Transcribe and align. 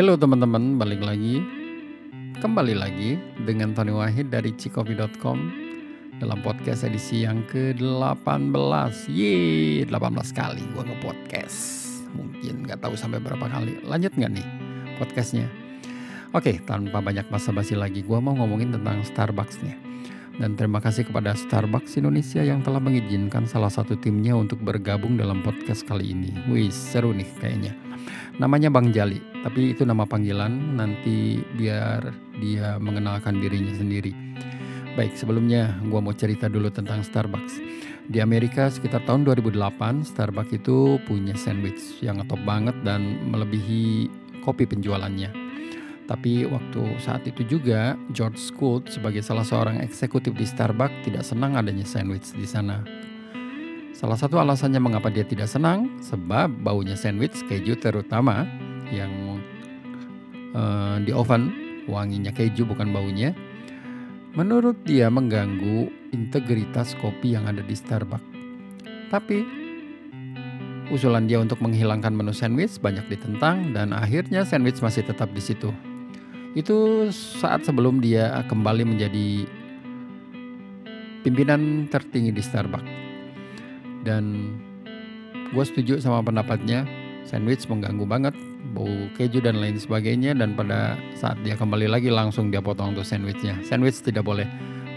Halo 0.00 0.16
teman-teman, 0.16 0.80
balik 0.80 1.04
lagi. 1.04 1.44
Kembali 2.40 2.72
lagi 2.72 3.20
dengan 3.44 3.76
Tony 3.76 3.92
Wahid 3.92 4.32
dari 4.32 4.48
cikopi.com 4.56 5.36
dalam 6.16 6.40
podcast 6.40 6.88
edisi 6.88 7.28
yang 7.28 7.44
ke-18. 7.44 9.12
Yeay, 9.12 9.84
18 9.84 9.92
kali 10.32 10.64
gua 10.72 10.88
nge-podcast. 10.88 11.60
Mungkin 12.16 12.64
nggak 12.64 12.80
tahu 12.80 12.96
sampai 12.96 13.20
berapa 13.20 13.44
kali. 13.44 13.84
Lanjut 13.84 14.16
nggak 14.16 14.40
nih 14.40 14.46
podcastnya? 14.96 15.52
Oke, 16.32 16.64
tanpa 16.64 17.04
banyak 17.04 17.28
basa-basi 17.28 17.76
lagi, 17.76 18.00
gua 18.00 18.24
mau 18.24 18.32
ngomongin 18.32 18.72
tentang 18.72 19.04
Starbucks 19.04 19.60
nih. 19.60 19.76
Dan 20.40 20.56
terima 20.56 20.80
kasih 20.80 21.12
kepada 21.12 21.36
Starbucks 21.36 22.00
Indonesia 22.00 22.40
yang 22.40 22.64
telah 22.64 22.80
mengizinkan 22.80 23.44
salah 23.44 23.68
satu 23.68 24.00
timnya 24.00 24.32
untuk 24.32 24.64
bergabung 24.64 25.20
dalam 25.20 25.44
podcast 25.44 25.84
kali 25.84 26.16
ini. 26.16 26.32
Wih, 26.48 26.72
seru 26.72 27.12
nih 27.12 27.28
kayaknya. 27.36 27.76
Namanya 28.40 28.72
Bang 28.72 28.88
Jali, 28.88 29.29
tapi 29.40 29.72
itu 29.72 29.88
nama 29.88 30.04
panggilan 30.04 30.76
nanti 30.76 31.40
biar 31.56 32.12
dia 32.40 32.76
mengenalkan 32.76 33.40
dirinya 33.40 33.72
sendiri. 33.72 34.12
Baik, 34.98 35.16
sebelumnya 35.16 35.78
gua 35.88 36.02
mau 36.02 36.12
cerita 36.12 36.50
dulu 36.50 36.68
tentang 36.68 37.00
Starbucks. 37.00 37.62
Di 38.10 38.18
Amerika 38.18 38.66
sekitar 38.66 39.06
tahun 39.06 39.22
2008, 39.22 40.02
Starbucks 40.02 40.50
itu 40.58 40.98
punya 41.06 41.38
sandwich 41.38 42.02
yang 42.02 42.18
ngetop 42.18 42.42
banget 42.42 42.74
dan 42.82 43.22
melebihi 43.30 44.10
kopi 44.42 44.66
penjualannya. 44.66 45.30
Tapi 46.10 46.42
waktu 46.42 46.98
saat 46.98 47.22
itu 47.30 47.46
juga 47.46 47.94
George 48.10 48.42
Scoot 48.42 48.90
sebagai 48.90 49.22
salah 49.22 49.46
seorang 49.46 49.78
eksekutif 49.78 50.34
di 50.34 50.42
Starbucks 50.42 51.06
tidak 51.06 51.22
senang 51.22 51.54
adanya 51.54 51.86
sandwich 51.86 52.34
di 52.34 52.50
sana. 52.50 52.82
Salah 53.94 54.18
satu 54.18 54.42
alasannya 54.42 54.82
mengapa 54.82 55.06
dia 55.06 55.22
tidak 55.22 55.46
senang 55.46 56.02
sebab 56.02 56.50
baunya 56.66 56.98
sandwich 56.98 57.38
keju 57.46 57.78
terutama 57.78 58.42
yang 58.90 59.29
uh, 60.54 60.96
di 61.02 61.12
oven 61.14 61.52
wanginya 61.90 62.30
keju 62.30 62.66
bukan 62.66 62.90
baunya. 62.94 63.34
Menurut 64.38 64.78
dia 64.86 65.10
mengganggu 65.10 65.90
integritas 66.14 66.94
kopi 67.02 67.34
yang 67.34 67.50
ada 67.50 67.66
di 67.66 67.74
Starbucks. 67.74 68.22
Tapi 69.10 69.42
usulan 70.94 71.26
dia 71.26 71.42
untuk 71.42 71.58
menghilangkan 71.58 72.14
menu 72.14 72.30
sandwich 72.30 72.78
banyak 72.78 73.06
ditentang 73.10 73.74
dan 73.74 73.90
akhirnya 73.90 74.46
sandwich 74.46 74.78
masih 74.78 75.02
tetap 75.02 75.30
di 75.34 75.42
situ. 75.42 75.74
Itu 76.54 77.10
saat 77.14 77.66
sebelum 77.66 78.02
dia 78.02 78.42
kembali 78.46 78.86
menjadi 78.86 79.46
pimpinan 81.22 81.86
tertinggi 81.90 82.34
di 82.34 82.42
Starbucks. 82.42 82.90
Dan 84.06 84.54
gue 85.50 85.64
setuju 85.66 85.98
sama 85.98 86.22
pendapatnya, 86.22 86.86
sandwich 87.26 87.66
mengganggu 87.70 88.06
banget, 88.06 88.34
bau 88.72 88.88
keju 89.16 89.42
dan 89.42 89.58
lain 89.58 89.76
sebagainya. 89.76 90.36
Dan 90.36 90.54
pada 90.54 90.96
saat 91.16 91.40
dia 91.42 91.56
kembali 91.56 91.90
lagi 91.90 92.08
langsung 92.12 92.48
dia 92.52 92.60
potong 92.60 92.94
tuh 92.94 93.04
sandwichnya. 93.06 93.58
Sandwich 93.66 94.00
tidak 94.04 94.24
boleh, 94.24 94.46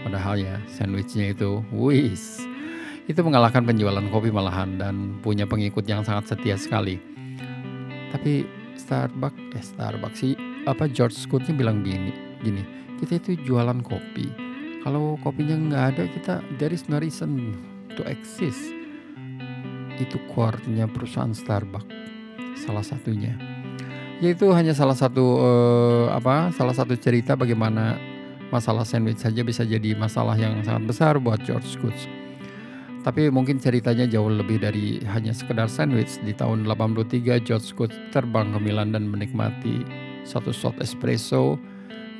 padahal 0.06 0.40
ya 0.40 0.56
sandwichnya 0.68 1.32
itu, 1.32 1.64
wis, 1.74 2.44
itu 3.04 3.20
mengalahkan 3.20 3.64
penjualan 3.68 4.04
kopi 4.08 4.32
malahan 4.32 4.80
dan 4.80 5.20
punya 5.20 5.44
pengikut 5.44 5.84
yang 5.84 6.00
sangat 6.00 6.32
setia 6.32 6.56
sekali. 6.56 6.96
Tapi 8.14 8.48
Starbucks, 8.80 9.56
eh 9.56 9.64
Starbucks 9.64 10.18
sih 10.20 10.32
apa 10.64 10.88
George 10.88 11.16
Scootnya 11.16 11.52
bilang 11.52 11.84
gini, 11.84 12.12
gini 12.40 12.64
kita 13.04 13.20
itu 13.20 13.30
jualan 13.44 13.84
kopi. 13.84 14.32
Kalau 14.80 15.16
kopinya 15.20 15.56
nggak 15.56 15.84
ada 15.96 16.04
kita 16.08 16.34
there 16.56 16.72
is 16.72 16.88
no 16.88 16.96
reason 16.96 17.56
to 17.96 18.04
exist. 18.08 18.72
Itu 20.00 20.18
core-nya 20.32 20.88
perusahaan 20.88 21.32
Starbucks 21.36 21.92
salah 22.64 22.84
satunya. 22.84 23.53
Yaitu 24.24 24.48
hanya 24.56 24.72
salah 24.72 24.96
satu 24.96 25.36
uh, 25.36 26.06
apa 26.16 26.48
salah 26.56 26.72
satu 26.72 26.96
cerita 26.96 27.36
bagaimana 27.36 28.00
masalah 28.48 28.80
sandwich 28.80 29.20
saja 29.20 29.44
bisa 29.44 29.68
jadi 29.68 29.92
masalah 29.92 30.32
yang 30.40 30.64
sangat 30.64 30.88
besar 30.88 31.20
buat 31.20 31.44
George 31.44 31.68
Scoots. 31.68 32.08
Tapi 33.04 33.28
mungkin 33.28 33.60
ceritanya 33.60 34.08
jauh 34.08 34.32
lebih 34.32 34.64
dari 34.64 35.04
hanya 35.12 35.36
sekedar 35.36 35.68
sandwich. 35.68 36.16
Di 36.24 36.32
tahun 36.32 36.64
83 36.64 37.44
George 37.44 37.68
Scoots 37.68 37.92
terbang 38.16 38.48
ke 38.48 38.58
Milan 38.64 38.96
dan 38.96 39.04
menikmati 39.12 39.84
satu 40.24 40.56
shot 40.56 40.80
espresso 40.80 41.60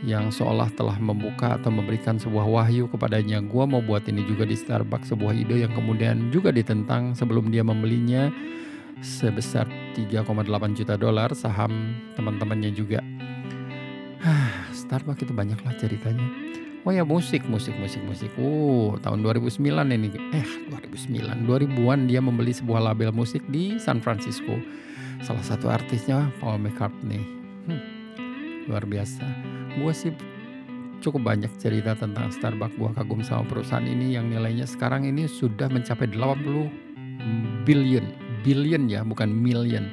yang 0.04 0.28
seolah 0.28 0.69
telah 0.76 1.00
membuka 1.00 1.56
atau 1.56 1.72
memberikan 1.72 2.20
sebuah 2.20 2.44
wahyu 2.44 2.84
kepadanya. 2.93 3.41
Gua 3.41 3.64
mau 3.64 3.81
buat 3.81 4.04
ini 4.12 4.28
juga 4.28 4.44
di 4.44 4.53
Starbucks, 4.53 5.09
sebuah 5.09 5.32
ide 5.32 5.64
yang 5.64 5.72
kemudian 5.72 6.28
juga 6.28 6.53
ditentang 6.53 7.16
sebelum 7.16 7.48
dia 7.48 7.64
membelinya 7.64 8.28
sebesar 9.03 9.66
3,8 9.97 10.78
juta 10.78 10.94
dolar 10.94 11.32
saham 11.32 11.97
teman-temannya 12.15 12.71
juga. 12.75 13.00
Starbucks 14.84 15.25
itu 15.25 15.32
banyaklah 15.32 15.75
ceritanya. 15.81 16.25
Oh 16.84 16.93
ya 16.93 17.00
musik, 17.00 17.49
musik, 17.49 17.72
musik, 17.81 18.05
musik. 18.05 18.28
Oh 18.37 19.00
tahun 19.00 19.25
2009 19.25 19.56
ini, 19.97 20.12
eh 20.37 20.44
2009, 20.69 21.49
2000-an 21.49 22.00
dia 22.05 22.21
membeli 22.21 22.53
sebuah 22.53 22.93
label 22.93 23.09
musik 23.09 23.41
di 23.49 23.81
San 23.81 24.05
Francisco. 24.05 24.60
Salah 25.25 25.41
satu 25.41 25.72
artisnya 25.72 26.28
Paul 26.44 26.61
McCartney. 26.61 27.25
Hmm, 27.65 27.82
luar 28.69 28.84
biasa. 28.84 29.25
Gue 29.81 29.97
sih 29.97 30.12
cukup 31.00 31.25
banyak 31.25 31.49
cerita 31.56 31.97
tentang 31.97 32.28
Starbucks. 32.28 32.76
Gue 32.76 32.93
kagum 32.93 33.25
sama 33.25 33.49
perusahaan 33.49 33.84
ini 33.84 34.21
yang 34.21 34.28
nilainya 34.28 34.69
sekarang 34.69 35.09
ini 35.09 35.25
sudah 35.25 35.72
mencapai 35.72 36.12
80 36.12 37.65
billion. 37.65 38.24
Billion 38.44 38.87
ya, 38.87 39.00
bukan 39.00 39.32
million. 39.32 39.88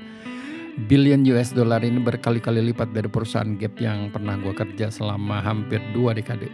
Billion 0.88 1.24
US 1.36 1.52
dollar 1.52 1.84
ini 1.84 2.00
berkali-kali 2.00 2.60
lipat 2.72 2.96
dari 2.96 3.08
perusahaan 3.12 3.48
Gap 3.60 3.76
yang 3.80 4.12
pernah 4.12 4.40
gue 4.40 4.52
kerja 4.56 4.92
selama 4.92 5.44
hampir 5.44 5.80
dua 5.92 6.16
dekade. 6.16 6.48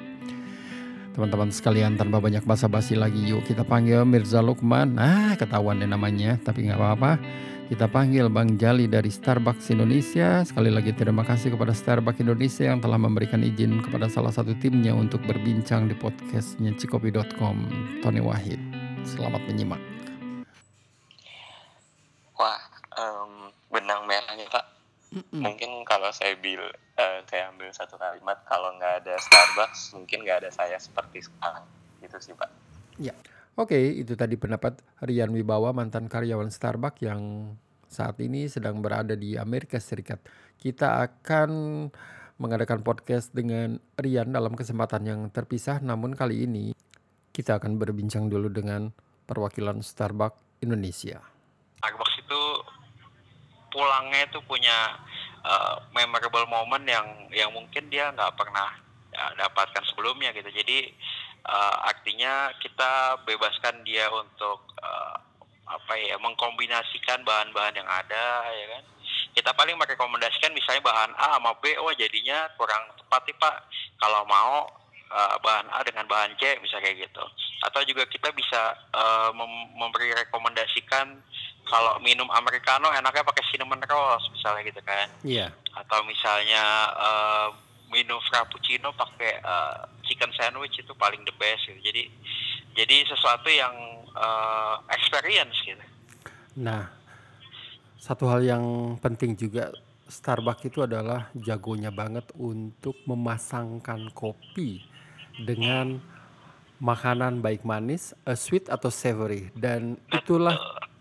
Teman-teman 1.17 1.49
sekalian 1.49 1.97
tanpa 1.97 2.21
banyak 2.21 2.45
basa-basi 2.45 2.93
lagi 2.93 3.25
yuk 3.25 3.41
kita 3.45 3.65
panggil 3.65 4.05
Mirza 4.05 4.37
Lukman. 4.37 5.01
Ah 5.01 5.33
ketahuan 5.33 5.81
deh 5.81 5.89
namanya 5.89 6.37
tapi 6.37 6.69
nggak 6.69 6.77
apa-apa. 6.77 7.17
Kita 7.67 7.89
panggil 7.89 8.29
Bang 8.29 8.55
Jali 8.55 8.85
dari 8.85 9.09
Starbucks 9.09 9.73
Indonesia. 9.73 10.45
Sekali 10.45 10.69
lagi 10.69 10.93
terima 10.93 11.25
kasih 11.25 11.57
kepada 11.57 11.73
Starbucks 11.73 12.21
Indonesia 12.21 12.69
yang 12.69 12.79
telah 12.79 13.01
memberikan 13.01 13.41
izin 13.41 13.81
kepada 13.81 14.07
salah 14.07 14.31
satu 14.31 14.53
timnya 14.61 14.93
untuk 14.93 15.19
berbincang 15.25 15.89
di 15.89 15.97
podcastnya 15.97 16.71
cikopi.com. 16.77 17.65
Tony 18.05 18.21
Wahid. 18.21 18.61
Selamat 19.01 19.41
menyimak. 19.49 19.96
Mm-mm. 25.17 25.41
Mungkin 25.41 25.81
kalau 25.81 26.13
saya 26.13 26.37
bil, 26.37 26.61
uh, 26.61 27.19
saya 27.25 27.49
ambil 27.49 27.73
satu 27.73 27.97
kalimat, 27.97 28.37
kalau 28.45 28.69
nggak 28.77 29.01
ada 29.01 29.17
Starbucks, 29.17 29.97
mungkin 29.97 30.21
nggak 30.21 30.45
ada 30.45 30.51
saya 30.53 30.77
seperti 30.77 31.25
sekarang. 31.25 31.65
Itu 32.05 32.21
sih 32.21 32.37
Pak. 32.37 32.49
Ya, 33.01 33.17
oke 33.57 33.73
okay, 33.73 33.97
itu 33.97 34.13
tadi 34.13 34.37
pendapat 34.37 34.77
Rian 35.01 35.33
Wibawa 35.33 35.73
mantan 35.73 36.05
karyawan 36.05 36.53
Starbucks 36.53 37.01
yang 37.01 37.53
saat 37.89 38.21
ini 38.21 38.45
sedang 38.45 38.83
berada 38.85 39.17
di 39.17 39.33
Amerika 39.39 39.81
Serikat. 39.81 40.21
Kita 40.61 41.01
akan 41.01 41.49
mengadakan 42.37 42.85
podcast 42.85 43.33
dengan 43.33 43.81
Rian 43.97 44.29
dalam 44.29 44.53
kesempatan 44.53 45.01
yang 45.09 45.21
terpisah, 45.33 45.81
namun 45.81 46.13
kali 46.13 46.45
ini 46.45 46.77
kita 47.33 47.57
akan 47.57 47.81
berbincang 47.81 48.29
dulu 48.29 48.53
dengan 48.53 48.93
perwakilan 49.25 49.81
Starbucks 49.81 50.61
Indonesia. 50.61 51.36
Pulangnya 53.77 54.25
itu 54.25 54.41
punya 54.41 54.97
uh, 55.45 55.77
memorable 55.93 56.49
moment 56.49 56.81
yang 56.81 57.29
yang 57.29 57.53
mungkin 57.53 57.93
dia 57.93 58.09
nggak 58.09 58.33
pernah 58.33 58.73
ya, 59.13 59.45
dapatkan 59.45 59.85
sebelumnya 59.93 60.33
gitu. 60.33 60.49
Jadi 60.49 60.89
uh, 61.45 61.85
artinya 61.85 62.49
kita 62.57 63.21
bebaskan 63.21 63.85
dia 63.85 64.09
untuk 64.09 64.65
uh, 64.81 65.21
apa 65.69 65.93
ya 65.93 66.17
mengkombinasikan 66.17 67.21
bahan-bahan 67.21 67.77
yang 67.77 67.85
ada 67.85 68.49
ya 68.49 68.65
kan. 68.73 68.83
Kita 69.37 69.53
paling 69.53 69.77
merekomendasikan 69.77 70.49
misalnya 70.57 70.81
bahan 70.81 71.13
A 71.13 71.37
sama 71.37 71.53
B, 71.61 71.77
oh 71.77 71.93
jadinya 71.93 72.49
kurang 72.57 72.81
tepat 72.97 73.21
nih 73.29 73.37
Pak. 73.37 73.55
Kalau 74.01 74.25
mau 74.25 74.65
uh, 75.11 75.35
bahan 75.41 75.67
A 75.71 75.83
dengan 75.83 76.05
bahan 76.07 76.35
C 76.39 76.59
misalnya 76.59 76.91
kayak 76.91 77.09
gitu. 77.09 77.25
Atau 77.65 77.81
juga 77.87 78.05
kita 78.07 78.29
bisa 78.35 78.75
uh, 78.93 79.29
mem 79.33 79.75
memberi 79.75 80.13
rekomendasikan 80.13 81.17
kalau 81.67 81.99
minum 81.99 82.27
americano 82.31 82.87
enaknya 82.95 83.27
pakai 83.27 83.43
cinnamon 83.51 83.83
rolls 83.87 84.23
misalnya 84.31 84.61
gitu 84.67 84.81
kan. 84.83 85.07
Iya. 85.23 85.51
Yeah. 85.51 85.75
Atau 85.75 86.03
misalnya 86.07 86.63
uh, 86.95 87.47
minum 87.91 88.19
frappuccino 88.27 88.91
pakai 88.95 89.39
uh, 89.43 89.87
chicken 90.07 90.31
sandwich 90.35 90.75
itu 90.79 90.93
paling 90.95 91.23
the 91.27 91.35
best 91.35 91.67
gitu. 91.67 91.79
Jadi 91.83 92.03
jadi 92.75 92.95
sesuatu 93.09 93.49
yang 93.49 93.73
uh, 94.15 94.79
experience 94.93 95.55
gitu. 95.65 95.85
Nah, 96.57 96.89
satu 97.97 98.25
hal 98.29 98.41
yang 98.45 98.95
penting 98.97 99.37
juga 99.37 99.69
Starbucks 100.07 100.71
itu 100.71 100.79
adalah 100.87 101.27
jagonya 101.35 101.91
banget 101.91 102.31
untuk 102.39 102.95
memasangkan 103.03 104.07
kopi 104.15 104.79
dengan 105.41 106.01
makanan 106.77 107.41
baik 107.41 107.65
manis, 107.65 108.13
uh, 108.25 108.37
sweet 108.37 108.69
atau 108.69 108.93
savory 108.93 109.49
dan 109.57 109.97
itulah 110.13 110.57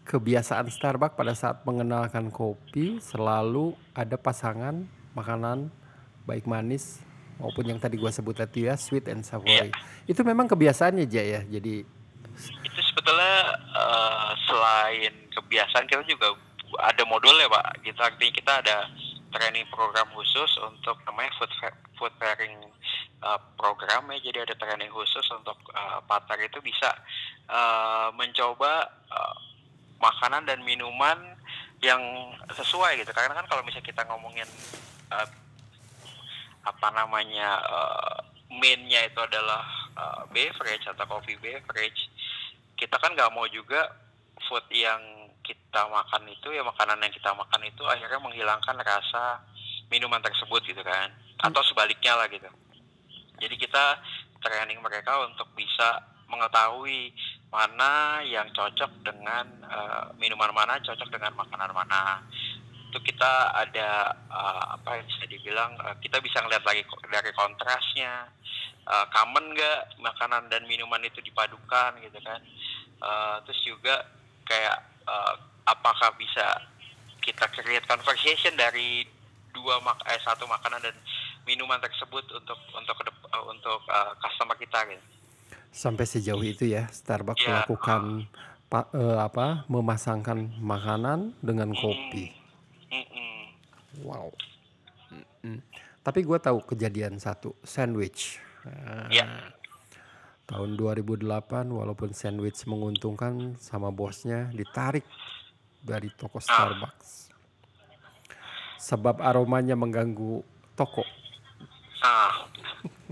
kebiasaan 0.06 0.70
Starbucks 0.70 1.18
pada 1.18 1.34
saat 1.36 1.60
mengenalkan 1.66 2.30
kopi 2.32 3.02
selalu 3.02 3.74
ada 3.92 4.16
pasangan 4.16 4.86
makanan 5.12 5.68
baik 6.24 6.46
manis 6.46 7.02
maupun 7.36 7.68
yang 7.68 7.78
tadi 7.82 8.00
gua 8.00 8.08
sebut 8.08 8.38
tadi 8.38 8.70
ya 8.70 8.78
sweet 8.78 9.10
and 9.12 9.26
savory. 9.26 9.68
Itu 10.08 10.24
memang 10.24 10.48
kebiasaannya 10.48 11.04
aja 11.04 11.22
ya. 11.22 11.40
Jadi 11.44 11.84
itu 12.36 12.80
sebetulnya 12.92 13.36
eh, 13.72 14.30
selain 14.44 15.12
kebiasaan 15.32 15.88
kita 15.88 16.04
juga 16.04 16.36
ada 16.84 17.02
modul 17.08 17.32
ya 17.40 17.48
pak 17.48 17.80
gitu 17.80 18.00
artinya 18.00 18.32
kita 18.32 18.52
ada 18.60 18.76
training 19.32 19.64
program 19.72 20.04
khusus 20.12 20.50
untuk 20.60 20.96
namanya 21.08 21.32
food 21.40 21.52
food 21.96 22.12
pairing 22.20 22.56
uh, 23.22 23.40
program 23.56 24.10
ya 24.12 24.18
jadi 24.20 24.44
ada 24.44 24.54
training 24.58 24.92
khusus 24.92 25.24
untuk 25.32 25.56
uh, 25.72 26.00
itu 26.42 26.58
bisa 26.60 26.90
uh, 27.48 28.12
mencoba 28.12 28.90
uh, 29.08 29.36
makanan 30.02 30.44
dan 30.44 30.60
minuman 30.60 31.16
yang 31.80 32.00
sesuai 32.52 33.00
gitu. 33.00 33.12
Karena 33.12 33.36
kan 33.36 33.46
kalau 33.48 33.62
misalnya 33.64 33.88
kita 33.88 34.02
ngomongin 34.08 34.48
uh, 35.12 35.28
apa 36.66 36.88
namanya 36.92 37.62
uh, 37.62 38.18
mainnya 38.50 39.06
itu 39.06 39.20
adalah 39.22 39.62
uh, 39.94 40.22
beverage 40.34 40.84
atau 40.88 41.06
coffee 41.06 41.38
beverage 41.38 42.10
kita 42.74 42.98
kan 42.98 43.14
nggak 43.14 43.32
mau 43.32 43.46
juga 43.48 43.88
food 44.50 44.66
yang 44.68 45.00
kita 45.40 45.86
makan 45.88 46.26
itu 46.28 46.52
ya 46.52 46.60
makanan 46.66 47.00
yang 47.00 47.14
kita 47.14 47.30
makan 47.32 47.62
itu 47.64 47.80
akhirnya 47.86 48.20
menghilangkan 48.20 48.76
rasa 48.82 49.40
minuman 49.88 50.20
tersebut 50.20 50.60
gitu 50.66 50.82
kan. 50.82 51.08
Atau 51.40 51.62
sebaliknya 51.64 52.16
lah 52.16 52.26
gitu 52.28 52.48
jadi 53.40 53.54
kita 53.56 53.84
training 54.40 54.80
mereka 54.80 55.16
untuk 55.26 55.48
bisa 55.56 56.02
mengetahui 56.26 57.14
mana 57.50 58.20
yang 58.26 58.50
cocok 58.50 58.90
dengan 59.06 59.46
uh, 59.66 60.10
minuman 60.18 60.50
mana 60.50 60.82
cocok 60.82 61.08
dengan 61.08 61.32
makanan 61.38 61.70
mana. 61.72 62.20
Itu 62.90 62.98
kita 63.02 63.54
ada 63.54 64.14
uh, 64.30 64.64
apa 64.78 64.98
yang 65.00 65.06
bisa 65.06 65.24
dibilang 65.30 65.72
uh, 65.80 65.94
kita 66.02 66.18
bisa 66.20 66.42
ngeliat 66.42 66.64
lagi 66.66 66.82
dari 67.10 67.30
kontrasnya. 67.34 68.30
Uh, 68.86 69.02
common 69.10 69.50
nggak 69.50 69.98
makanan 69.98 70.46
dan 70.46 70.62
minuman 70.70 71.02
itu 71.02 71.18
dipadukan 71.22 71.98
gitu 72.02 72.18
kan. 72.22 72.38
Uh, 73.02 73.36
terus 73.46 73.60
juga 73.66 74.06
kayak 74.46 74.78
uh, 75.06 75.34
apakah 75.66 76.14
bisa 76.14 76.62
kita 77.22 77.50
create 77.50 77.82
conversation 77.90 78.54
dari 78.54 79.02
dua 79.50 79.82
mak 79.82 79.98
eh, 80.06 80.20
satu 80.22 80.46
makanan 80.46 80.78
dan 80.78 80.96
minuman 81.46 81.78
tersebut 81.78 82.26
untuk 82.28 82.58
untuk 82.74 82.96
uh, 83.30 83.44
untuk 83.48 83.80
uh, 83.86 84.12
customer 84.18 84.58
kita 84.58 84.82
gitu. 84.90 85.04
Sampai 85.70 86.04
sejauh 86.04 86.42
itu 86.42 86.66
ya 86.66 86.90
Starbucks 86.90 87.40
Ya. 87.40 87.62
melakukan 87.62 88.26
pa- 88.66 88.88
eh, 88.90 89.18
apa 89.20 89.62
memasangkan 89.68 90.58
makanan 90.58 91.36
dengan 91.38 91.70
kopi. 91.70 92.32
Mm-mm. 92.88 93.36
Wow. 94.02 94.32
Mm-mm. 95.12 95.60
Tapi 96.00 96.24
gue 96.24 96.38
tahu 96.40 96.64
kejadian 96.64 97.20
satu 97.20 97.54
sandwich. 97.60 98.40
Ah, 98.64 99.06
Ya. 99.12 99.26
Tahun 100.46 100.78
2008 100.78 101.26
walaupun 101.68 102.14
sandwich 102.14 102.62
menguntungkan 102.64 103.58
sama 103.58 103.90
bosnya 103.90 104.46
ditarik 104.54 105.02
dari 105.82 106.08
toko 106.08 106.38
Starbucks. 106.38 107.34
Sebab 108.78 109.18
aromanya 109.20 109.74
mengganggu 109.74 110.40
toko. 110.72 111.02
Ah, 112.04 112.44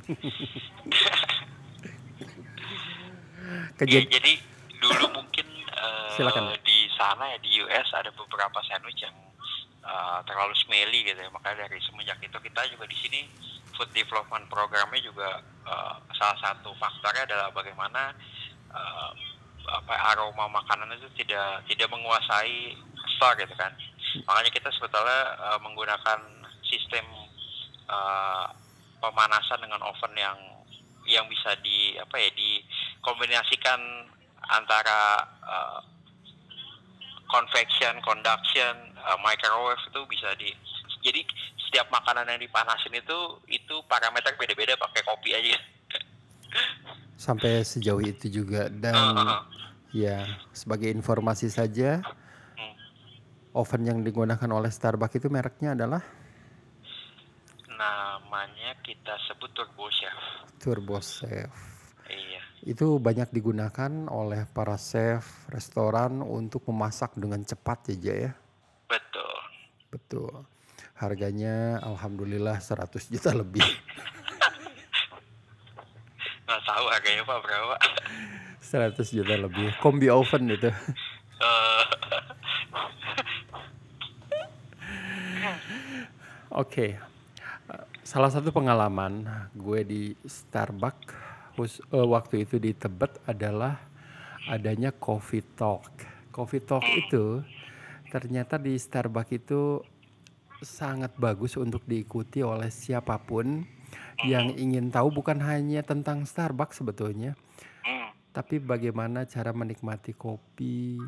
ya, 3.89 4.01
jadi 4.05 4.33
dulu 4.81 5.05
mungkin 5.17 5.47
uh, 5.73 6.13
Silakan. 6.13 6.53
di 6.61 6.89
sana 6.93 7.25
ya 7.33 7.39
di 7.41 7.57
US 7.65 7.89
ada 7.97 8.13
beberapa 8.13 8.61
sandwich 8.69 9.01
yang 9.01 9.17
uh, 9.85 10.21
terlalu 10.29 10.53
smelly 10.65 11.05
gitu 11.05 11.17
ya. 11.17 11.31
Makanya 11.33 11.69
dari 11.69 11.81
semenjak 11.81 12.21
itu 12.21 12.37
kita 12.37 12.61
juga 12.69 12.85
di 12.85 12.97
sini 13.01 13.25
food 13.75 13.91
development 13.97 14.47
programnya 14.53 15.01
juga 15.03 15.41
uh, 15.67 15.97
salah 16.15 16.39
satu 16.45 16.71
faktornya 16.77 17.27
adalah 17.27 17.49
bagaimana 17.51 18.15
uh, 18.71 19.11
apa 19.65 19.95
aroma 20.13 20.45
makanan 20.53 20.93
itu 20.93 21.09
tidak 21.25 21.65
tidak 21.67 21.89
menguasai 21.89 22.77
store 23.17 23.41
gitu 23.41 23.57
kan. 23.57 23.73
Makanya 24.29 24.51
kita 24.53 24.69
sebetulnya 24.77 25.41
uh, 25.41 25.59
menggunakan 25.65 26.21
sistem 26.69 27.05
uh, 27.89 28.53
pemanasan 29.11 29.61
dengan 29.61 29.81
oven 29.85 30.15
yang 30.17 30.39
yang 31.05 31.29
bisa 31.29 31.53
di 31.61 32.01
apa 32.01 32.17
ya 32.17 32.31
dikombinasikan 32.33 33.81
antara 34.49 35.21
uh, 35.45 35.81
convection, 37.29 38.01
conduction, 38.01 38.73
uh, 39.05 39.19
microwave 39.21 39.81
itu 39.85 40.01
bisa 40.09 40.33
di 40.41 40.49
jadi 41.05 41.21
setiap 41.69 41.93
makanan 41.93 42.25
yang 42.33 42.41
dipanasin 42.41 42.95
itu 42.97 43.19
itu 43.53 43.75
parameter 43.91 44.33
beda-beda 44.41 44.79
pakai 44.81 45.03
kopi 45.05 45.37
aja. 45.37 45.59
sampai 47.19 47.67
sejauh 47.67 47.99
itu 48.05 48.31
juga 48.31 48.71
dan 48.71 48.95
Heeh. 48.95 49.41
ya 49.91 50.19
sebagai 50.55 50.91
informasi 50.93 51.51
saja 51.51 51.99
Hmm. 52.55 52.75
oven 53.59 53.83
yang 53.83 53.99
digunakan 54.07 54.47
oleh 54.47 54.71
Starbucks 54.71 55.19
itu 55.19 55.27
mereknya 55.27 55.75
adalah 55.75 56.03
Namanya 57.75 58.79
kita 58.87 59.19
sebut 59.27 59.51
turbo 59.51 59.91
chef. 59.91 60.15
Turbo 60.63 60.99
Chef. 61.03 61.51
Iya. 62.07 62.41
Itu 62.65 63.03
banyak 63.03 63.33
digunakan 63.35 64.09
oleh 64.09 64.47
para 64.49 64.79
chef 64.79 65.49
restoran 65.51 66.23
untuk 66.23 66.65
memasak 66.71 67.17
dengan 67.19 67.43
cepat 67.43 67.91
ya 67.99 68.15
ya. 68.29 68.33
Betul. 68.87 69.37
Betul. 69.91 70.33
Harganya 70.95 71.83
alhamdulillah 71.83 72.63
100 72.63 73.11
juta 73.11 73.35
lebih. 73.35 73.65
Nggak 76.47 76.63
tahu 76.63 76.87
harganya 76.93 77.23
Pak 77.27 77.39
berapa. 77.43 77.77
100 78.63 79.17
juta 79.17 79.35
lebih. 79.35 79.75
Kombi 79.83 80.09
oven 80.13 80.55
itu. 80.55 80.71
Eh, 80.71 81.85
Oke. 86.55 86.95
Eh, 86.95 87.14
Salah 88.15 88.31
satu 88.31 88.55
pengalaman 88.55 89.27
gue 89.59 89.81
di 89.83 90.03
Starbucks 90.23 91.11
hus- 91.59 91.83
eh, 91.83 92.07
waktu 92.07 92.47
itu 92.47 92.63
di 92.63 92.71
Tebet 92.71 93.19
adalah 93.27 93.75
adanya 94.47 94.95
coffee 94.95 95.43
talk. 95.43 95.91
Coffee 96.31 96.63
talk 96.63 96.87
itu 96.95 97.43
ternyata 98.15 98.55
di 98.55 98.79
Starbucks 98.79 99.35
itu 99.35 99.83
sangat 100.63 101.11
bagus 101.19 101.59
untuk 101.59 101.83
diikuti 101.91 102.39
oleh 102.39 102.71
siapa 102.71 103.19
pun 103.19 103.67
yang 104.23 104.55
ingin 104.55 104.95
tahu 104.95 105.11
bukan 105.11 105.43
hanya 105.43 105.83
tentang 105.83 106.23
Starbucks 106.23 106.87
sebetulnya, 106.87 107.35
tapi 108.31 108.63
bagaimana 108.63 109.27
cara 109.27 109.51
menikmati 109.51 110.15
kopi. 110.15 111.03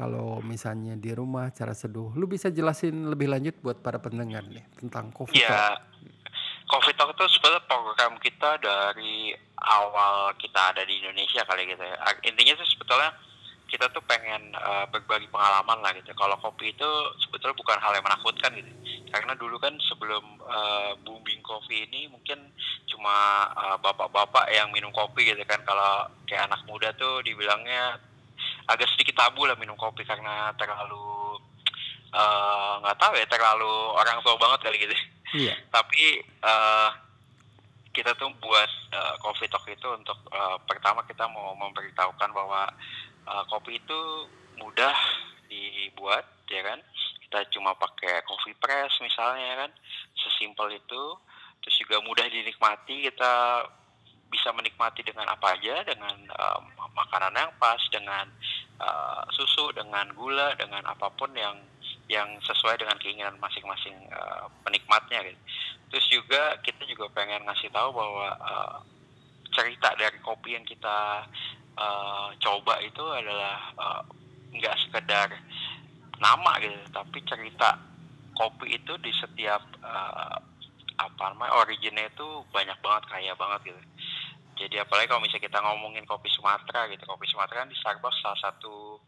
Kalau 0.00 0.40
misalnya 0.40 0.96
di 0.96 1.12
rumah 1.12 1.52
cara 1.52 1.76
seduh, 1.76 2.16
lu 2.16 2.24
bisa 2.24 2.48
jelasin 2.48 3.12
lebih 3.12 3.28
lanjut 3.28 3.60
buat 3.60 3.84
para 3.84 4.00
pendengar 4.00 4.40
nih 4.48 4.64
tentang 4.80 5.12
coffee 5.12 5.44
talk. 5.44 5.84
Coffee 6.70 6.94
Talk 6.94 7.10
itu 7.10 7.26
sebenarnya 7.34 7.66
program 7.66 8.14
kita 8.22 8.54
dari 8.62 9.34
awal 9.58 10.30
kita 10.38 10.70
ada 10.70 10.86
di 10.86 11.02
Indonesia 11.02 11.42
kali 11.42 11.66
gitu 11.66 11.82
ya. 11.82 11.98
Intinya 12.22 12.54
tuh 12.54 12.68
sebetulnya 12.70 13.10
kita 13.66 13.90
tuh 13.90 14.02
pengen 14.06 14.54
eh, 14.54 14.86
berbagi 14.86 15.26
pengalaman 15.34 15.82
lah 15.82 15.90
gitu. 15.98 16.14
Kalau 16.14 16.38
kopi 16.38 16.70
itu 16.70 16.90
sebetulnya 17.26 17.58
bukan 17.58 17.74
hal 17.82 17.90
yang 17.98 18.06
menakutkan 18.06 18.54
gitu. 18.54 18.70
Karena 19.10 19.34
dulu 19.34 19.58
kan 19.58 19.74
sebelum 19.90 20.22
eh, 20.46 20.90
booming 21.02 21.42
kopi 21.42 21.90
ini 21.90 22.06
mungkin 22.06 22.38
cuma 22.86 23.50
eh, 23.50 23.76
bapak-bapak 23.82 24.46
yang 24.54 24.70
minum 24.70 24.94
kopi 24.94 25.26
gitu 25.26 25.42
kan. 25.50 25.66
Kalau 25.66 26.06
kayak 26.30 26.46
anak 26.46 26.62
muda 26.70 26.94
tuh 26.94 27.18
dibilangnya 27.26 27.98
agak 28.70 28.86
sedikit 28.94 29.18
tabu 29.18 29.42
lah 29.42 29.58
minum 29.58 29.74
kopi 29.74 30.06
karena 30.06 30.54
terlalu 30.54 31.18
nggak 32.82 32.98
tahu 32.98 33.14
ya 33.14 33.26
terlalu 33.30 33.70
orang 33.94 34.18
tua 34.18 34.34
banget 34.34 34.66
kali 34.66 34.82
gitu 34.82 34.94
Iya. 35.30 35.54
tapi 35.70 36.18
eh, 36.26 36.90
kita 37.90 38.14
tuh 38.18 38.30
buat 38.38 38.70
eh, 38.94 39.14
coffee 39.22 39.50
talk 39.50 39.66
itu 39.66 39.88
untuk 39.94 40.18
eh, 40.30 40.58
pertama 40.66 41.02
kita 41.06 41.26
mau 41.30 41.54
memberitahukan 41.58 42.30
bahwa 42.30 42.70
eh, 43.26 43.44
kopi 43.50 43.78
itu 43.78 44.00
mudah 44.58 44.94
dibuat 45.50 46.24
ya 46.50 46.62
kan? 46.62 46.78
Kita 47.26 47.46
cuma 47.54 47.74
pakai 47.78 48.22
coffee 48.26 48.58
press 48.58 48.90
misalnya 49.02 49.44
ya 49.44 49.56
kan? 49.66 49.70
Sesimpel 50.18 50.78
itu 50.78 51.02
terus 51.62 51.76
juga 51.82 52.02
mudah 52.02 52.26
dinikmati. 52.30 53.10
Kita 53.10 53.66
bisa 54.30 54.54
menikmati 54.54 55.02
dengan 55.02 55.26
apa 55.26 55.58
aja 55.58 55.82
dengan 55.82 56.14
eh, 56.30 56.58
makanan 56.94 57.34
yang 57.34 57.52
pas 57.58 57.82
dengan 57.90 58.26
eh, 58.78 59.22
susu 59.34 59.74
dengan 59.74 60.06
gula 60.14 60.54
dengan 60.54 60.86
apa 60.86 61.10
pun 61.18 61.34
yang 61.34 61.58
yang 62.10 62.26
sesuai 62.42 62.74
dengan 62.74 62.98
keinginan 62.98 63.38
masing-masing 63.38 63.94
eh, 64.10 64.44
penikmatnya 64.66 65.22
gitu. 65.30 65.38
Terus 65.94 66.06
juga 66.10 66.58
kita 66.66 66.82
juga 66.90 67.06
pengen 67.14 67.46
ngasih 67.46 67.70
tahu 67.70 67.94
bahwa 67.94 68.28
eh, 68.34 68.76
cerita 69.54 69.94
dari 69.94 70.18
kopi 70.18 70.58
yang 70.58 70.66
kita 70.66 71.22
eh, 71.78 72.28
coba 72.42 72.82
itu 72.82 73.04
adalah 73.06 73.70
nggak 74.50 74.76
sekedar 74.82 75.30
nama 76.18 76.52
gitu, 76.58 76.74
tapi 76.90 77.22
cerita 77.22 77.78
kopi 78.34 78.76
itu 78.76 78.92
di 78.98 79.12
setiap 79.14 79.62
uh, 79.84 80.36
apa 80.98 81.22
namanya 81.32 81.54
originnya 81.60 82.10
itu 82.10 82.44
banyak 82.50 82.76
banget 82.82 83.04
kaya 83.08 83.32
banget 83.38 83.72
gitu. 83.72 83.82
Jadi 84.64 84.76
apalagi 84.82 85.08
kalau 85.08 85.22
misalnya 85.24 85.46
kita 85.48 85.58
ngomongin 85.64 86.04
kopi 86.04 86.28
Sumatera 86.28 86.90
gitu. 86.92 87.06
Kopi 87.08 87.24
Sumatera 87.30 87.64
kan 87.64 87.72
di 87.72 87.78
Starbucks 87.78 88.20
salah 88.20 88.40
satu 88.42 89.00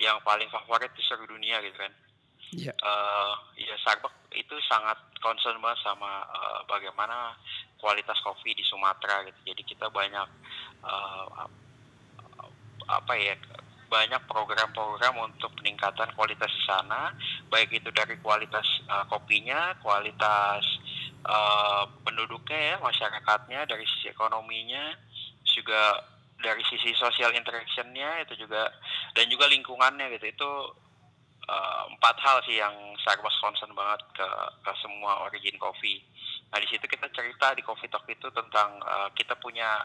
yang 0.00 0.16
paling 0.24 0.48
favorit 0.48 0.88
di 0.96 1.02
seluruh 1.04 1.36
dunia 1.36 1.60
gitu 1.60 1.76
kan 1.76 1.92
Iya. 2.52 2.72
uh, 2.76 3.34
ya 3.56 3.74
Starbucks 3.80 4.30
itu 4.36 4.54
sangat 4.68 4.98
concern 5.18 5.58
banget 5.58 5.80
sama 5.80 6.22
uh, 6.28 6.60
bagaimana 6.68 7.34
kualitas 7.80 8.20
kopi 8.20 8.52
di 8.52 8.62
Sumatera 8.66 9.24
gitu. 9.24 9.40
Jadi 9.54 9.62
kita 9.64 9.88
banyak 9.88 10.28
uh, 10.84 11.48
apa 12.84 13.12
ya 13.16 13.34
banyak 13.88 14.22
program-program 14.26 15.14
untuk 15.22 15.54
peningkatan 15.60 16.10
kualitas 16.18 16.50
di 16.50 16.62
sana. 16.66 17.14
Baik 17.48 17.78
itu 17.78 17.88
dari 17.94 18.18
kualitas 18.20 18.66
uh, 18.90 19.06
kopinya 19.06 19.78
kualitas 19.80 20.64
uh, 21.24 21.86
penduduknya 22.02 22.74
ya 22.74 22.76
masyarakatnya 22.82 23.70
dari 23.70 23.86
sisi 23.86 24.10
ekonominya 24.10 24.98
juga 25.46 26.02
dari 26.42 26.60
sisi 26.66 26.92
social 26.98 27.32
interactionnya 27.32 28.26
itu 28.26 28.44
juga 28.44 28.68
dan 29.14 29.30
juga 29.30 29.46
lingkungannya 29.48 30.10
gitu. 30.18 30.26
Itu 30.28 30.50
empat 31.44 32.16
hal 32.24 32.40
sih 32.48 32.56
yang 32.56 32.72
Starbucks 33.04 33.36
concern 33.40 33.72
banget 33.76 34.00
ke, 34.16 34.28
ke 34.64 34.72
semua 34.80 35.28
origin 35.28 35.56
coffee. 35.60 36.00
Nah 36.48 36.58
di 36.62 36.68
situ 36.70 36.86
kita 36.88 37.10
cerita 37.12 37.52
di 37.52 37.60
Coffee 37.60 37.90
Talk 37.90 38.06
itu 38.08 38.30
tentang 38.32 38.80
uh, 38.80 39.08
kita 39.12 39.36
punya 39.36 39.84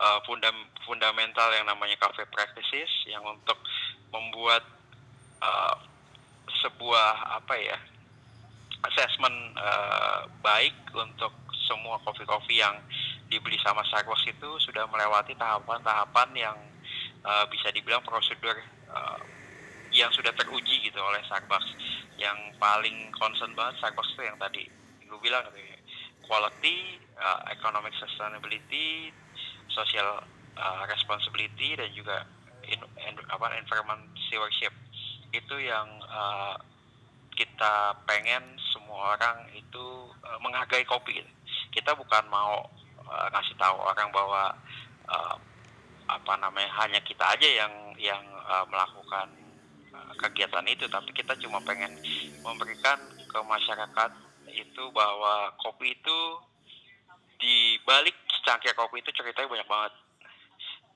uh, 0.00 0.18
fundam, 0.24 0.54
fundamental 0.86 1.50
yang 1.52 1.66
namanya 1.68 1.98
cafe 2.00 2.24
practices 2.30 2.88
yang 3.10 3.20
untuk 3.26 3.58
membuat 4.14 4.64
uh, 5.42 5.76
sebuah 6.64 7.42
apa 7.42 7.54
ya 7.60 7.76
assessment 8.88 9.36
uh, 9.58 10.24
baik 10.40 10.74
untuk 10.94 11.34
semua 11.68 12.00
kopi-kopi 12.06 12.62
yang 12.62 12.80
dibeli 13.28 13.60
sama 13.60 13.84
Starbucks 13.84 14.24
itu 14.24 14.50
sudah 14.64 14.88
melewati 14.88 15.36
tahapan-tahapan 15.36 16.28
yang 16.32 16.56
uh, 17.26 17.44
bisa 17.52 17.68
dibilang 17.74 18.00
prosedur 18.00 18.56
uh, 18.88 19.20
yang 19.98 20.14
sudah 20.14 20.30
teruji 20.38 20.86
gitu 20.86 20.98
oleh 21.02 21.18
Starbucks. 21.26 21.74
Yang 22.18 22.38
paling 22.62 23.10
concern 23.18 23.52
banget 23.58 23.82
Starbucks 23.82 24.14
itu 24.14 24.22
yang 24.22 24.38
tadi 24.38 24.64
gue 25.08 25.18
bilang 25.24 25.42
gitu, 25.50 25.58
quality, 26.28 27.00
uh, 27.16 27.40
economic 27.50 27.90
sustainability, 27.96 29.10
social 29.72 30.22
uh, 30.54 30.82
responsibility 30.86 31.74
dan 31.74 31.90
juga 31.96 32.28
in, 32.68 32.78
in, 33.08 33.14
apa 33.32 33.56
environment 33.56 34.04
stewardship 34.28 34.70
itu 35.32 35.56
yang 35.60 35.88
uh, 36.08 36.54
kita 37.32 37.94
pengen 38.04 38.42
semua 38.74 39.16
orang 39.16 39.48
itu 39.54 39.86
uh, 40.22 40.38
menghargai 40.42 40.84
kopi. 40.84 41.22
Gitu. 41.22 41.32
Kita 41.80 41.96
bukan 41.96 42.24
mau 42.28 42.66
uh, 43.06 43.26
ngasih 43.32 43.56
tahu 43.56 43.76
orang 43.78 44.08
bahwa 44.12 44.52
uh, 45.08 45.36
apa 46.08 46.32
namanya 46.40 46.72
hanya 46.84 47.00
kita 47.04 47.20
aja 47.36 47.48
yang 47.48 47.72
yang 48.00 48.24
uh, 48.48 48.64
melakukan 48.68 49.28
kegiatan 50.18 50.66
itu, 50.66 50.84
tapi 50.90 51.10
kita 51.14 51.38
cuma 51.38 51.62
pengen 51.62 51.94
memberikan 52.42 52.98
ke 53.28 53.38
masyarakat 53.44 54.10
itu 54.50 54.82
bahwa 54.90 55.52
kopi 55.60 55.94
itu 55.94 56.18
di 57.38 57.78
balik 57.86 58.16
secangkir 58.40 58.74
kopi 58.74 58.98
itu 59.04 59.14
ceritanya 59.14 59.46
banyak 59.46 59.68
banget. 59.68 59.92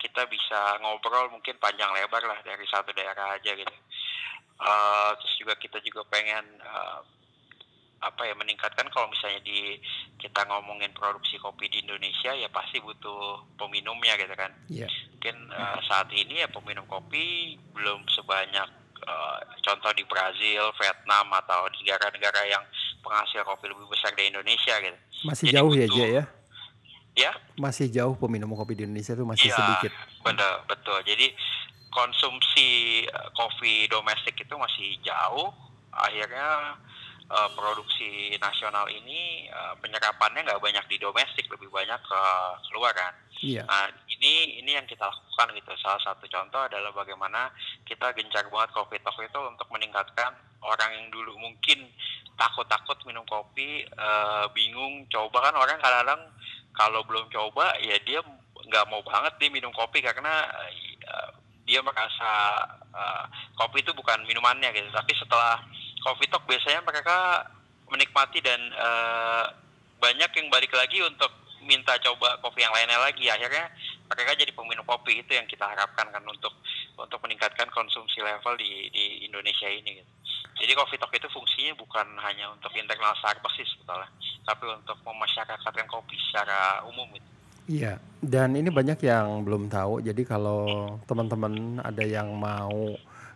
Kita 0.02 0.26
bisa 0.26 0.82
ngobrol 0.82 1.30
mungkin 1.30 1.54
panjang 1.62 1.94
lebar 1.94 2.26
lah 2.26 2.42
dari 2.42 2.66
satu 2.66 2.90
daerah 2.90 3.38
aja 3.38 3.54
gitu. 3.54 3.74
Uh, 4.58 5.14
terus 5.18 5.34
juga 5.38 5.54
kita 5.58 5.78
juga 5.82 6.02
pengen 6.10 6.42
uh, 6.62 7.02
apa 8.02 8.26
ya 8.26 8.34
meningkatkan 8.34 8.90
kalau 8.90 9.06
misalnya 9.06 9.38
di 9.46 9.78
kita 10.18 10.42
ngomongin 10.50 10.90
produksi 10.90 11.38
kopi 11.38 11.70
di 11.70 11.86
Indonesia 11.86 12.34
ya 12.34 12.50
pasti 12.50 12.82
butuh 12.82 13.46
peminumnya 13.54 14.18
gitu 14.18 14.34
kan. 14.34 14.50
Yeah. 14.66 14.90
Mungkin 15.14 15.36
uh, 15.54 15.78
saat 15.86 16.10
ini 16.10 16.42
ya 16.42 16.50
peminum 16.50 16.82
kopi 16.90 17.54
belum 17.70 18.02
sebanyak 18.10 18.81
uh, 19.06 19.38
contoh 19.62 19.92
di 19.94 20.04
Brazil, 20.06 20.70
Vietnam 20.78 21.26
atau 21.34 21.66
di 21.72 21.82
negara-negara 21.86 22.40
yang 22.46 22.62
penghasil 23.02 23.42
kopi 23.42 23.70
lebih 23.70 23.86
besar 23.90 24.14
dari 24.14 24.30
Indonesia 24.30 24.74
gitu. 24.78 24.98
Masih 25.26 25.46
Jadi 25.50 25.56
jauh 25.58 25.72
ya, 25.72 25.86
butuh, 25.86 25.96
ya 25.96 25.96
Jay 25.96 26.10
ya? 26.10 26.24
Ya. 27.12 27.32
Masih 27.60 27.86
jauh 27.92 28.14
peminum 28.16 28.56
kopi 28.56 28.72
di 28.72 28.88
Indonesia 28.88 29.12
itu 29.12 29.24
masih 29.28 29.48
ya, 29.52 29.56
sedikit. 29.58 29.92
Benar, 30.24 30.64
betul. 30.64 30.96
Jadi 31.04 31.28
konsumsi 31.92 33.04
kopi 33.36 33.84
domestik 33.92 34.34
itu 34.40 34.54
masih 34.56 34.96
jauh. 35.04 35.52
Akhirnya 35.92 36.80
uh, 37.32 37.50
produksi 37.56 38.36
nasional 38.36 38.84
ini 38.92 39.48
uh, 39.48 39.72
penyerapannya 39.80 40.44
nggak 40.44 40.60
banyak 40.60 40.84
di 40.92 40.96
domestik, 41.00 41.48
lebih 41.48 41.72
banyak 41.72 41.98
ke 42.04 42.22
luar 42.76 42.92
kan. 42.92 43.12
Iya. 43.40 43.64
Nah 43.64 43.88
ini 44.06 44.60
ini 44.60 44.76
yang 44.76 44.84
kita 44.84 45.08
lakukan 45.08 45.56
gitu. 45.56 45.72
Salah 45.80 45.98
satu 46.04 46.28
contoh 46.28 46.60
adalah 46.60 46.92
bagaimana 46.92 47.48
kita 47.88 48.12
gencar 48.12 48.46
banget 48.52 48.70
kopi 48.76 49.00
talk 49.00 49.16
itu 49.18 49.40
untuk 49.40 49.66
meningkatkan 49.72 50.36
orang 50.62 50.90
yang 50.94 51.06
dulu 51.10 51.34
mungkin 51.40 51.90
takut-takut 52.38 52.96
minum 53.08 53.24
kopi, 53.26 53.82
uh, 53.98 54.46
bingung 54.52 55.08
coba 55.08 55.50
kan 55.50 55.54
orang 55.56 55.80
kadang-kadang 55.80 56.22
kalau 56.72 57.00
belum 57.04 57.26
coba 57.28 57.76
ya 57.82 57.98
dia 58.04 58.22
nggak 58.62 58.88
mau 58.88 59.02
banget 59.04 59.36
dia 59.42 59.50
minum 59.50 59.74
kopi 59.74 60.00
karena 60.00 60.46
uh, 61.02 61.30
dia 61.66 61.82
merasa 61.82 62.30
uh, 62.94 63.24
kopi 63.58 63.82
itu 63.82 63.90
bukan 63.94 64.22
minumannya 64.26 64.70
gitu. 64.74 64.88
Tapi 64.94 65.12
setelah 65.18 65.58
Coffee 66.02 66.28
Talk 66.28 66.44
biasanya 66.44 66.82
mereka 66.82 67.46
menikmati 67.88 68.42
dan 68.42 68.60
uh, 68.74 69.46
banyak 70.02 70.30
yang 70.34 70.48
balik 70.50 70.74
lagi 70.74 70.98
untuk 71.04 71.30
minta 71.62 71.94
coba 72.02 72.42
kopi 72.42 72.66
yang 72.66 72.74
lainnya 72.74 72.98
lagi 72.98 73.30
akhirnya 73.30 73.70
mereka 74.10 74.34
jadi 74.34 74.50
peminum 74.50 74.82
kopi 74.82 75.22
itu 75.22 75.30
yang 75.30 75.46
kita 75.46 75.62
harapkan 75.62 76.10
kan 76.10 76.24
untuk 76.26 76.50
untuk 76.98 77.22
meningkatkan 77.22 77.70
konsumsi 77.70 78.18
level 78.18 78.58
di 78.58 78.90
di 78.90 79.24
Indonesia 79.24 79.70
ini 79.70 80.02
gitu. 80.02 80.10
Jadi 80.52 80.72
Coffee 80.76 81.00
Talk 81.00 81.14
itu 81.16 81.26
fungsinya 81.32 81.72
bukan 81.80 82.06
hanya 82.20 82.52
untuk 82.52 82.70
internal 82.76 83.16
Starbucks 83.18 83.56
sih 83.56 83.66
sebetulnya, 83.72 84.10
tapi 84.44 84.68
untuk 84.68 84.98
memasyarakatkan 85.00 85.88
kopi 85.88 86.18
secara 86.28 86.84
umum 86.84 87.08
gitu. 87.16 87.28
Iya, 87.72 88.02
dan 88.20 88.58
ini 88.58 88.68
banyak 88.68 89.00
yang 89.06 89.46
belum 89.46 89.70
tahu. 89.70 90.02
Jadi 90.02 90.22
kalau 90.26 90.98
teman-teman 91.06 91.78
ada 91.80 92.04
yang 92.04 92.34
mau 92.34 92.90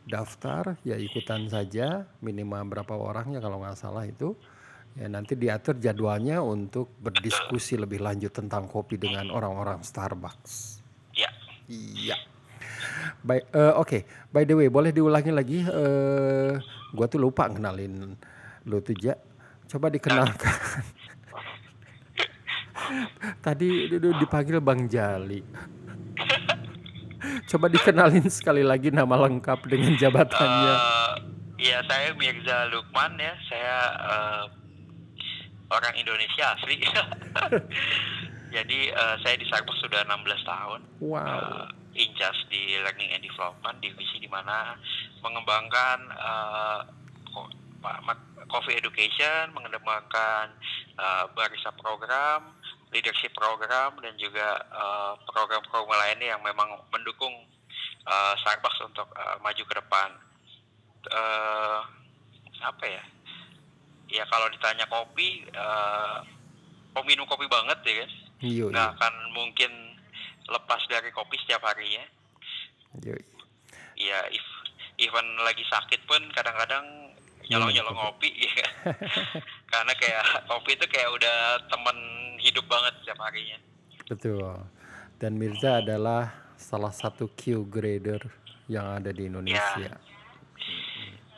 daftar 0.06 0.78
ya 0.86 0.94
ikutan 0.94 1.50
saja 1.50 2.06
minimal 2.22 2.62
berapa 2.70 2.94
orang 2.94 3.34
ya 3.34 3.42
kalau 3.42 3.58
nggak 3.58 3.74
salah 3.74 4.06
itu 4.06 4.38
ya 4.96 5.08
nanti 5.10 5.36
diatur 5.36 5.76
jadwalnya 5.76 6.40
untuk 6.40 6.88
berdiskusi 7.02 7.76
lebih 7.76 8.00
lanjut 8.00 8.32
tentang 8.32 8.64
kopi 8.70 8.96
dengan 8.96 9.28
orang-orang 9.28 9.84
Starbucks. 9.84 10.80
Iya. 11.12 11.28
Iya. 11.68 12.16
Baik, 13.20 13.44
uh, 13.52 13.76
oke. 13.76 13.84
Okay. 13.84 14.00
By 14.32 14.48
the 14.48 14.56
way, 14.56 14.72
boleh 14.72 14.94
diulangi 14.94 15.32
lagi? 15.34 15.60
Uh, 15.66 16.56
gua 16.96 17.10
tuh 17.10 17.20
lupa 17.20 17.50
kenalin 17.50 18.16
lu 18.66 18.80
tuh 18.80 18.96
ja. 18.96 19.18
Coba 19.66 19.90
dikenalkan. 19.90 20.46
Tadi 23.44 23.98
dipanggil 23.98 24.62
Bang 24.62 24.86
Jali. 24.86 25.42
Coba 27.46 27.70
dikenalin 27.70 28.26
sekali 28.26 28.66
lagi 28.66 28.90
nama 28.90 29.14
lengkap 29.14 29.70
dengan 29.70 29.94
jabatannya. 29.94 30.74
Uh, 30.74 31.14
ya 31.62 31.78
saya 31.86 32.10
Mirza 32.18 32.66
Lukman 32.74 33.14
ya. 33.22 33.34
Saya 33.46 33.76
uh, 34.02 34.42
orang 35.70 35.94
Indonesia 35.94 36.58
asli. 36.58 36.82
Jadi 38.56 38.90
uh, 38.90 39.14
saya 39.22 39.38
di 39.38 39.46
Starbucks 39.46 39.78
sudah 39.78 40.02
16 40.06 40.42
tahun. 40.42 40.80
Wow. 40.98 41.22
Uh, 41.22 41.66
Incas 41.96 42.36
di 42.52 42.76
Learning 42.82 43.14
and 43.14 43.24
Development 43.24 43.78
divisi 43.80 44.20
di 44.20 44.28
mana 44.28 44.76
mengembangkan 45.24 45.98
uh, 46.12 46.80
coffee 48.50 48.76
education, 48.76 49.54
mengembangkan 49.54 50.52
uh, 50.98 51.24
barista 51.32 51.72
program, 51.78 52.55
leadership 52.96 53.36
program 53.36 54.00
dan 54.00 54.16
juga 54.16 54.56
uh, 54.72 55.12
program-program 55.28 56.00
lainnya 56.00 56.32
yang 56.32 56.40
memang 56.40 56.80
mendukung 56.88 57.32
uh, 58.08 58.32
Starbucks 58.40 58.80
untuk 58.88 59.04
uh, 59.12 59.36
maju 59.44 59.60
ke 59.60 59.74
depan. 59.76 60.10
Uh, 61.12 61.84
apa 62.64 62.84
ya? 62.88 63.04
Ya 64.08 64.24
kalau 64.32 64.48
ditanya 64.48 64.88
kopi, 64.88 65.44
uh, 65.52 66.24
peminum 66.96 67.28
kopi 67.28 67.44
banget 67.52 67.78
ya 67.84 67.94
kan? 68.00 68.10
Iya. 68.40 68.64
Nggak 68.72 68.88
akan 68.96 69.14
mungkin 69.36 69.72
lepas 70.48 70.80
dari 70.88 71.12
kopi 71.12 71.36
setiap 71.44 71.68
harinya. 71.68 72.04
Iya. 73.04 73.20
Ya, 73.96 74.18
if 74.32 74.44
even 74.96 75.24
lagi 75.44 75.64
sakit 75.68 76.04
pun 76.08 76.20
kadang-kadang 76.32 77.05
nyolong-nyolong 77.50 77.96
ngopi 77.96 78.30
ya. 78.34 78.68
Karena 79.72 79.92
kayak 79.94 80.46
kopi 80.46 80.74
itu 80.74 80.86
kayak 80.90 81.10
udah 81.14 81.36
temen 81.70 81.96
hidup 82.42 82.66
banget 82.66 82.92
setiap 83.02 83.18
harinya. 83.26 83.58
Betul. 84.06 84.54
Dan 85.16 85.40
Mirza 85.40 85.80
adalah 85.82 86.52
salah 86.58 86.92
satu 86.92 87.30
Q 87.32 87.66
grader 87.66 88.22
yang 88.66 88.98
ada 88.98 89.10
di 89.14 89.30
Indonesia. 89.30 89.94
Ya. 89.94 89.96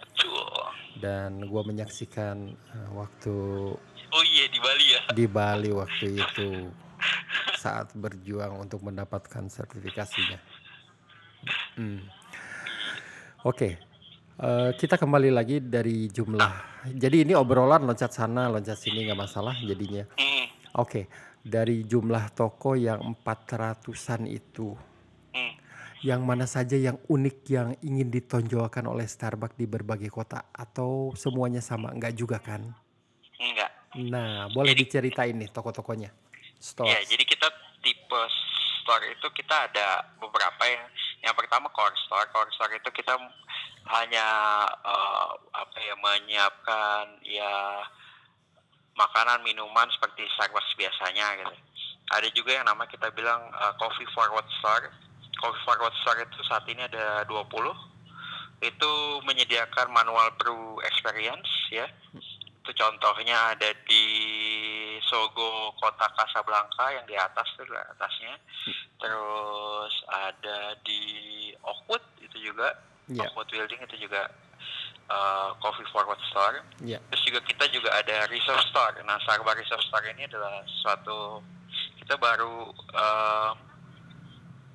Betul. 0.02 0.50
dan 0.98 1.46
gue 1.46 1.62
menyaksikan 1.62 2.58
uh, 2.74 2.90
waktu 2.98 3.34
Oh 4.08 4.24
iya 4.34 4.50
di 4.50 4.58
Bali 4.58 4.86
ya. 4.90 5.00
di 5.14 5.26
Bali 5.30 5.70
waktu 5.70 6.06
itu 6.18 6.74
saat 7.54 7.94
berjuang 7.94 8.58
untuk 8.58 8.82
mendapatkan 8.82 9.46
sertifikasinya. 9.46 10.38
Hmm. 11.78 12.02
Oke, 13.46 13.78
uh, 14.38 14.70
kita 14.74 14.96
kembali 14.96 15.30
lagi 15.34 15.58
dari 15.58 16.06
jumlah. 16.08 16.86
Jadi 16.94 17.26
ini 17.26 17.34
obrolan 17.34 17.84
loncat 17.84 18.14
sana, 18.14 18.46
loncat 18.46 18.78
sini 18.78 19.04
nggak 19.06 19.18
masalah 19.18 19.54
jadinya. 19.58 20.06
Oke, 20.78 21.10
dari 21.42 21.82
jumlah 21.82 22.30
toko 22.36 22.78
yang 22.78 23.18
400-an 23.24 24.28
itu, 24.30 24.76
hmm. 25.34 25.52
yang 26.06 26.22
mana 26.22 26.46
saja 26.46 26.78
yang 26.78 27.00
unik 27.08 27.38
yang 27.50 27.68
ingin 27.82 28.08
ditonjolkan 28.12 28.86
oleh 28.86 29.08
Starbucks 29.08 29.58
di 29.58 29.66
berbagai 29.66 30.12
kota 30.12 30.46
atau 30.54 31.10
semuanya 31.18 31.58
sama? 31.58 31.90
Enggak 31.90 32.14
juga 32.14 32.38
kan? 32.38 32.62
Enggak. 33.40 33.70
Nah, 34.06 34.46
boleh 34.52 34.76
Jadi- 34.76 34.86
diceritain 34.86 35.34
nih 35.34 35.50
toko-tokonya. 35.50 36.12
Store. 36.58 36.90
Ya, 36.90 36.98
jadi 37.06 37.22
kita 37.22 37.46
tipe 37.86 38.20
store 38.82 39.14
itu 39.14 39.26
kita 39.30 39.70
ada 39.70 40.02
beberapa 40.18 40.62
ya. 40.66 40.82
Yang 41.22 41.34
pertama 41.44 41.66
core 41.74 41.96
store. 42.06 42.26
Core 42.30 42.52
store 42.54 42.72
itu 42.78 42.90
kita 42.94 43.14
hanya 43.88 44.26
eh, 44.68 45.30
apa 45.56 45.76
ya 45.80 45.94
menyiapkan 45.98 47.04
ya 47.24 47.82
makanan 48.98 49.46
minuman 49.46 49.86
seperti 49.94 50.26
Starbucks 50.34 50.74
biasanya 50.74 51.26
gitu. 51.38 51.54
Ada 52.08 52.28
juga 52.32 52.50
yang 52.58 52.66
nama 52.66 52.84
kita 52.86 53.10
bilang 53.14 53.50
eh, 53.50 53.74
coffee 53.78 54.08
forward 54.14 54.46
store. 54.62 54.90
Coffee 55.38 55.64
forward 55.64 55.94
store 56.02 56.18
itu 56.22 56.40
saat 56.46 56.66
ini 56.66 56.82
ada 56.86 57.22
20. 57.26 57.46
Itu 58.58 58.92
menyediakan 59.22 59.94
manual 59.94 60.34
brew 60.34 60.82
experience 60.82 61.46
ya. 61.70 61.86
Itu 62.62 62.70
contohnya 62.74 63.54
ada 63.54 63.70
di 63.86 64.04
Sogo 65.08 65.72
kota 65.80 66.06
Casablanca 66.14 66.92
yang 66.92 67.04
di 67.08 67.16
atas 67.16 67.48
tuh 67.56 67.64
di 67.64 67.74
atasnya. 67.74 68.36
Terus 69.00 69.94
ada 70.12 70.76
di 70.84 71.00
Oakwood 71.64 72.04
itu 72.20 72.52
juga 72.52 72.76
Ya, 73.08 73.24
Oakwood 73.24 73.48
Building 73.48 73.80
itu 73.88 74.04
juga 74.04 74.28
uh, 75.08 75.56
coffee 75.64 75.88
forward 75.88 76.20
store. 76.28 76.60
ya. 76.84 77.00
Terus 77.08 77.22
juga 77.24 77.40
kita 77.40 77.64
juga 77.72 77.88
ada 77.96 78.28
reserve 78.28 78.60
store. 78.68 79.00
Nah, 79.08 79.16
Starbucks 79.24 79.64
reserve 79.64 79.84
store 79.88 80.06
ini 80.12 80.28
adalah 80.28 80.60
suatu 80.84 81.40
kita 82.04 82.20
baru 82.20 82.68
uh, 82.92 83.52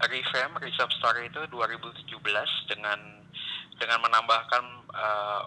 revamp 0.10 0.58
reserve 0.66 0.94
store 0.98 1.30
itu 1.30 1.42
2017 1.54 2.10
dengan 2.74 3.00
dengan 3.78 4.00
menambahkan 4.02 4.64
uh, 4.98 5.44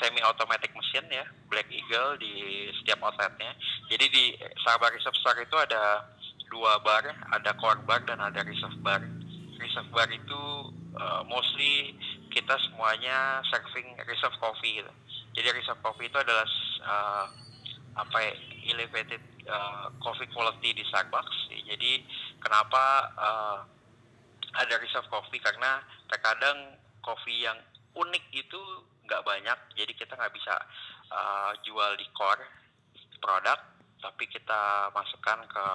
semi 0.00 0.20
automatic 0.24 0.70
mesin 0.72 1.06
ya 1.10 1.24
Black 1.48 1.68
Eagle 1.70 2.18
di 2.18 2.66
setiap 2.80 3.04
outletnya. 3.04 3.52
Jadi 3.88 4.06
di 4.10 4.24
Starbucks 4.64 4.98
reserve 4.98 5.18
store 5.20 5.40
itu 5.44 5.56
ada 5.56 6.08
dua 6.50 6.78
bar, 6.82 7.04
ada 7.34 7.50
core 7.58 7.82
bar 7.82 8.02
dan 8.06 8.20
ada 8.20 8.42
reserve 8.46 8.78
bar. 8.82 9.02
Reserve 9.58 9.90
bar 9.90 10.08
itu 10.10 10.42
uh, 10.98 11.22
mostly 11.26 11.94
kita 12.30 12.54
semuanya 12.68 13.42
serving 13.50 13.94
reserve 14.06 14.34
coffee 14.42 14.82
gitu. 14.82 14.92
Jadi 15.34 15.48
reserve 15.54 15.80
coffee 15.82 16.06
itu 16.06 16.18
adalah 16.18 16.46
uh, 16.86 17.26
apa 17.94 18.18
ya, 18.18 18.32
elevated 18.74 19.22
uh, 19.46 19.90
coffee 20.02 20.30
quality 20.30 20.74
di 20.74 20.82
Starbucks. 20.90 21.50
Jadi 21.64 22.04
kenapa 22.42 22.84
uh, 23.18 23.58
ada 24.54 24.74
reserve 24.78 25.06
coffee 25.10 25.42
karena 25.42 25.82
terkadang 26.06 26.78
kopi 27.02 27.42
yang 27.42 27.58
unik 27.94 28.24
itu 28.34 28.62
nggak 29.04 29.22
banyak, 29.24 29.58
jadi 29.76 29.92
kita 29.92 30.16
nggak 30.16 30.34
bisa 30.34 30.54
uh, 31.12 31.52
jual 31.64 31.92
di 32.00 32.06
core 32.16 32.44
produk, 33.20 33.56
tapi 34.00 34.28
kita 34.28 34.92
masukkan 34.92 35.44
ke 35.48 35.66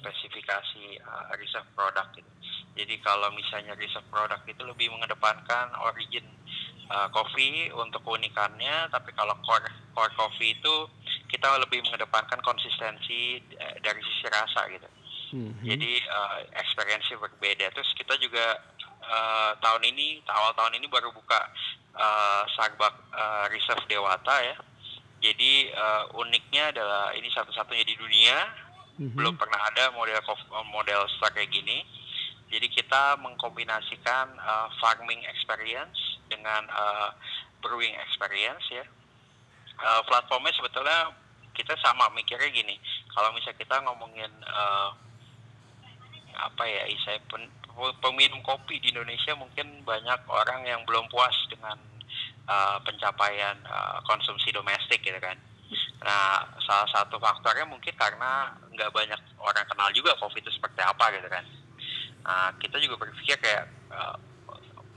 spesifikasi 0.00 1.00
uh, 1.04 1.32
reserve 1.36 1.68
produk 1.72 2.08
gitu. 2.16 2.32
Jadi 2.76 2.94
kalau 3.00 3.32
misalnya 3.32 3.72
reserve 3.76 4.06
produk 4.12 4.40
itu 4.44 4.62
lebih 4.64 4.92
mengedepankan 4.92 5.72
origin 5.84 6.24
uh, 6.92 7.08
kopi 7.12 7.72
untuk 7.72 8.04
keunikannya, 8.04 8.88
tapi 8.92 9.12
kalau 9.16 9.36
core 9.44 9.68
core 9.96 10.12
coffee 10.16 10.56
itu 10.56 10.74
kita 11.28 11.60
lebih 11.60 11.84
mengedepankan 11.84 12.40
konsistensi 12.40 13.42
dari 13.84 14.00
sisi 14.00 14.26
rasa 14.32 14.64
gitu. 14.72 14.88
Mhm. 15.28 15.60
Jadi 15.64 15.92
uh, 16.08 16.38
experience 16.56 17.12
berbeda. 17.12 17.68
Terus 17.76 17.90
kita 17.92 18.16
juga 18.16 18.56
uh, 19.08 19.52
tahun 19.58 19.82
ini, 19.88 20.20
awal 20.28 20.52
tahun 20.54 20.76
ini 20.76 20.86
baru 20.86 21.08
buka 21.10 21.40
uh, 21.96 22.44
uh, 22.44 23.44
Reserve 23.48 23.84
Dewata 23.88 24.36
ya. 24.44 24.56
Jadi 25.18 25.72
uh, 25.74 26.14
uniknya 26.14 26.70
adalah 26.70 27.10
ini 27.16 27.26
satu-satunya 27.32 27.82
di 27.82 27.96
dunia, 27.98 28.68
Mhm. 28.98 29.14
belum 29.14 29.38
pernah 29.38 29.62
ada 29.70 29.94
model 29.94 30.18
model 30.74 31.06
store 31.16 31.30
kayak 31.30 31.54
gini. 31.54 31.86
Jadi 32.50 32.66
kita 32.66 33.14
mengkombinasikan 33.22 34.26
uh, 34.34 34.66
farming 34.82 35.22
experience 35.30 36.18
dengan 36.26 36.66
uh, 36.66 37.14
brewing 37.62 37.94
experience 37.94 38.64
ya. 38.74 38.82
Uh, 39.78 40.02
platformnya 40.02 40.50
sebetulnya 40.58 41.14
kita 41.54 41.78
sama 41.78 42.10
mikirnya 42.10 42.50
gini. 42.50 42.74
Kalau 43.14 43.30
misalnya 43.30 43.58
kita 43.62 43.76
ngomongin 43.86 44.32
uh, 44.50 44.90
apa 46.38 46.62
ya 46.66 46.82
saya 47.06 47.22
pen- 47.30 47.54
peminum 48.02 48.42
kopi 48.42 48.82
di 48.82 48.90
Indonesia 48.90 49.32
mungkin 49.38 49.86
banyak 49.86 50.20
orang 50.26 50.66
yang 50.66 50.82
belum 50.82 51.06
puas 51.06 51.34
dengan 51.46 51.78
uh, 52.50 52.78
pencapaian 52.82 53.56
uh, 53.66 54.02
konsumsi 54.04 54.50
domestik 54.50 55.00
gitu 55.02 55.18
kan. 55.22 55.38
Nah, 55.98 56.46
salah 56.62 56.88
satu 56.90 57.18
faktornya 57.18 57.66
mungkin 57.66 57.92
karena 57.98 58.54
nggak 58.70 58.90
banyak 58.94 59.20
orang 59.42 59.66
kenal 59.66 59.90
juga 59.94 60.14
kopi 60.18 60.42
itu 60.42 60.50
seperti 60.54 60.80
apa 60.82 61.10
gitu 61.14 61.28
kan. 61.30 61.44
Nah, 62.26 62.50
kita 62.58 62.76
juga 62.82 63.06
berpikir 63.06 63.38
kayak 63.38 63.64
uh, 63.94 64.16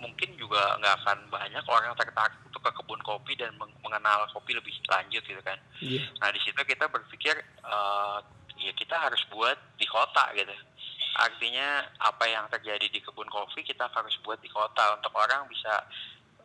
mungkin 0.01 0.33
juga 0.35 0.75
nggak 0.81 0.95
akan 1.05 1.17
banyak 1.29 1.63
orang 1.69 1.93
yang 1.93 1.99
tertarik 2.01 2.33
untuk 2.49 2.61
ke 2.65 2.71
kebun 2.73 3.01
kopi 3.05 3.37
dan 3.37 3.53
meng- 3.61 3.77
mengenal 3.85 4.25
kopi 4.33 4.57
lebih 4.57 4.73
lanjut 4.89 5.21
gitu 5.21 5.41
kan. 5.45 5.57
Iya. 5.79 6.01
Nah 6.17 6.29
di 6.33 6.39
situ 6.41 6.57
kita 6.65 6.89
berpikir 6.89 7.37
eh, 7.41 8.17
ya 8.61 8.73
kita 8.73 8.97
harus 8.97 9.21
buat 9.29 9.57
di 9.77 9.85
kota 9.85 10.33
gitu. 10.33 10.51
Artinya 11.11 11.83
apa 11.99 12.23
yang 12.27 12.47
terjadi 12.47 12.87
di 12.87 12.99
kebun 13.03 13.27
kopi 13.27 13.67
kita 13.67 13.91
harus 13.91 14.15
buat 14.23 14.39
di 14.39 14.47
kota 14.47 14.95
untuk 14.95 15.11
orang 15.15 15.43
bisa 15.51 15.83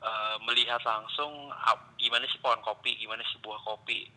eh, 0.03 0.37
melihat 0.43 0.83
langsung 0.83 1.51
ap- 1.55 1.95
gimana 2.01 2.27
sih 2.27 2.41
pohon 2.43 2.59
kopi, 2.67 2.99
gimana 2.99 3.23
sih 3.31 3.39
buah 3.39 3.61
kopi, 3.63 4.11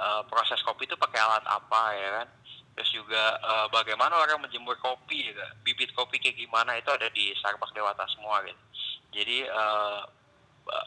eh, 0.00 0.22
proses 0.28 0.60
kopi 0.64 0.88
itu 0.88 0.96
pakai 0.96 1.20
alat 1.20 1.44
apa 1.44 1.82
ya 1.94 2.08
kan. 2.22 2.28
Terus 2.76 2.90
juga 2.96 3.36
eh, 3.40 3.66
bagaimana 3.68 4.16
orang 4.16 4.40
menjemur 4.40 4.76
kopi, 4.80 5.30
gitu. 5.32 5.42
bibit 5.66 5.92
kopi 5.92 6.16
kayak 6.16 6.40
gimana 6.40 6.76
itu 6.80 6.88
ada 6.88 7.08
di 7.12 7.34
Starbucks 7.36 7.76
Dewata 7.76 8.08
semua 8.08 8.40
gitu. 8.46 8.62
Jadi 9.12 9.44
eh, 9.44 10.00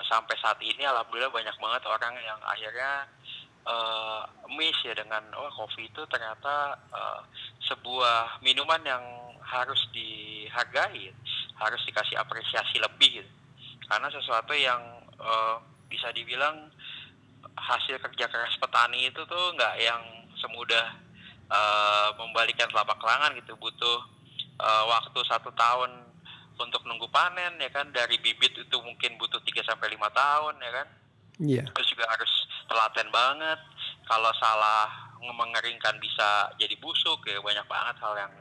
sampai 0.08 0.36
saat 0.40 0.60
ini 0.64 0.84
alhamdulillah 0.86 1.34
banyak 1.34 1.56
banget 1.60 1.84
orang 1.90 2.14
yang 2.24 2.40
akhirnya 2.46 3.08
eh 3.64 4.22
miss 4.52 4.76
ya 4.84 4.92
dengan 4.92 5.24
oh 5.40 5.48
kopi 5.56 5.88
itu 5.88 6.04
ternyata 6.12 6.76
eh, 6.92 7.22
sebuah 7.64 8.44
minuman 8.44 8.82
yang 8.84 9.04
harus 9.44 9.80
dihargai, 9.96 11.14
harus 11.60 11.82
dikasih 11.88 12.20
apresiasi 12.20 12.80
lebih 12.80 13.24
gitu. 13.24 13.32
Karena 13.88 14.12
sesuatu 14.12 14.52
yang 14.52 14.82
eh, 15.16 15.56
bisa 15.88 16.12
dibilang 16.12 16.72
hasil 17.54 18.02
kerja 18.02 18.26
keras 18.28 18.58
petani 18.58 19.08
itu 19.08 19.22
tuh 19.30 19.44
nggak 19.56 19.76
yang 19.80 20.02
semudah 20.40 20.86
eh, 21.48 22.10
membalikan 22.20 22.68
telapak 22.68 23.00
tangan 23.00 23.32
gitu, 23.40 23.56
butuh 23.56 24.00
eh, 24.60 24.84
waktu 24.92 25.20
satu 25.28 25.56
tahun 25.56 26.04
untuk 26.60 26.86
nunggu 26.86 27.10
panen 27.10 27.58
ya 27.58 27.70
kan 27.74 27.90
dari 27.90 28.20
bibit 28.22 28.54
itu 28.54 28.78
mungkin 28.78 29.18
butuh 29.18 29.42
3 29.42 29.66
sampai 29.66 29.90
lima 29.90 30.06
tahun 30.14 30.54
ya 30.62 30.72
kan 30.72 30.88
Iya. 31.42 31.66
terus 31.74 31.90
juga 31.90 32.06
harus 32.06 32.30
telaten 32.68 33.10
banget 33.14 33.60
kalau 34.08 34.32
salah 34.40 34.90
mengeringkan 35.24 35.96
bisa 36.04 36.52
jadi 36.60 36.76
busuk 36.84 37.24
ya 37.24 37.40
banyak 37.40 37.64
banget 37.64 37.96
hal 38.04 38.14
yang 38.20 38.34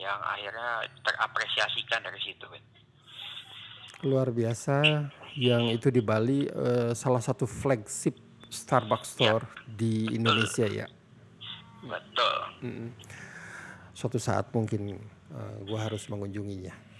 yang 0.00 0.18
akhirnya 0.24 0.88
terapresiasikan 1.04 2.00
dari 2.00 2.20
situ. 2.24 2.48
Luar 4.02 4.32
biasa 4.32 4.82
yang 5.36 5.68
itu 5.70 5.92
di 5.92 6.00
Bali 6.02 6.48
eh, 6.48 6.92
salah 6.96 7.20
satu 7.20 7.44
flagship 7.44 8.16
Starbucks 8.52 9.16
store 9.16 9.48
di 9.64 10.12
Indonesia 10.12 10.68
ya. 10.68 10.86
betul 11.82 12.36
Mm-mm. 12.62 12.94
Suatu 13.90 14.14
saat 14.20 14.54
mungkin 14.54 15.02
eh, 15.34 15.56
gua 15.66 15.90
harus 15.90 16.06
mengunjunginya. 16.06 16.94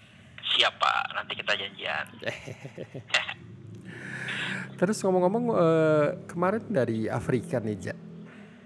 siapa 0.52 1.08
nanti 1.16 1.32
kita 1.32 1.54
janjian 1.56 2.06
Terus 4.76 4.98
ngomong-ngomong 5.04 5.44
eh, 5.54 6.08
kemarin 6.26 6.64
dari 6.66 7.06
Afrika 7.06 7.62
nih, 7.62 7.92
Ja. 7.92 7.94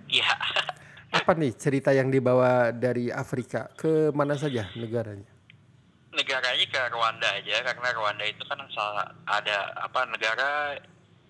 iya 0.09 0.31
Apa 1.19 1.33
nih 1.33 1.53
cerita 1.57 1.91
yang 1.93 2.13
dibawa 2.13 2.73
dari 2.73 3.09
Afrika 3.09 3.69
ke 3.75 4.13
mana 4.13 4.37
saja 4.37 4.69
negaranya? 4.77 5.37
negaranya 6.17 6.65
ke 6.65 6.81
Rwanda 6.89 7.29
aja 7.29 7.61
karena 7.61 7.93
Rwanda 7.93 8.25
itu 8.25 8.41
kan 8.49 8.57
salah 8.73 9.05
ada 9.29 9.69
apa 9.77 10.09
negara 10.09 10.73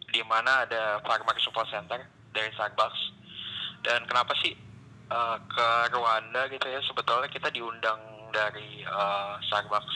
di 0.06 0.22
mana 0.22 0.62
ada 0.62 1.02
Farmer 1.02 1.34
Support 1.42 1.66
Center 1.74 1.98
dari 2.30 2.48
Starbucks. 2.54 3.00
Dan 3.82 4.06
kenapa 4.06 4.30
sih 4.38 4.54
uh, 5.10 5.42
ke 5.42 5.66
Rwanda 5.90 6.46
gitu 6.54 6.66
ya? 6.70 6.78
Sebetulnya 6.86 7.26
kita 7.26 7.50
diundang 7.50 7.98
dari 8.30 8.86
uh, 8.86 9.34
Starbucks 9.50 9.95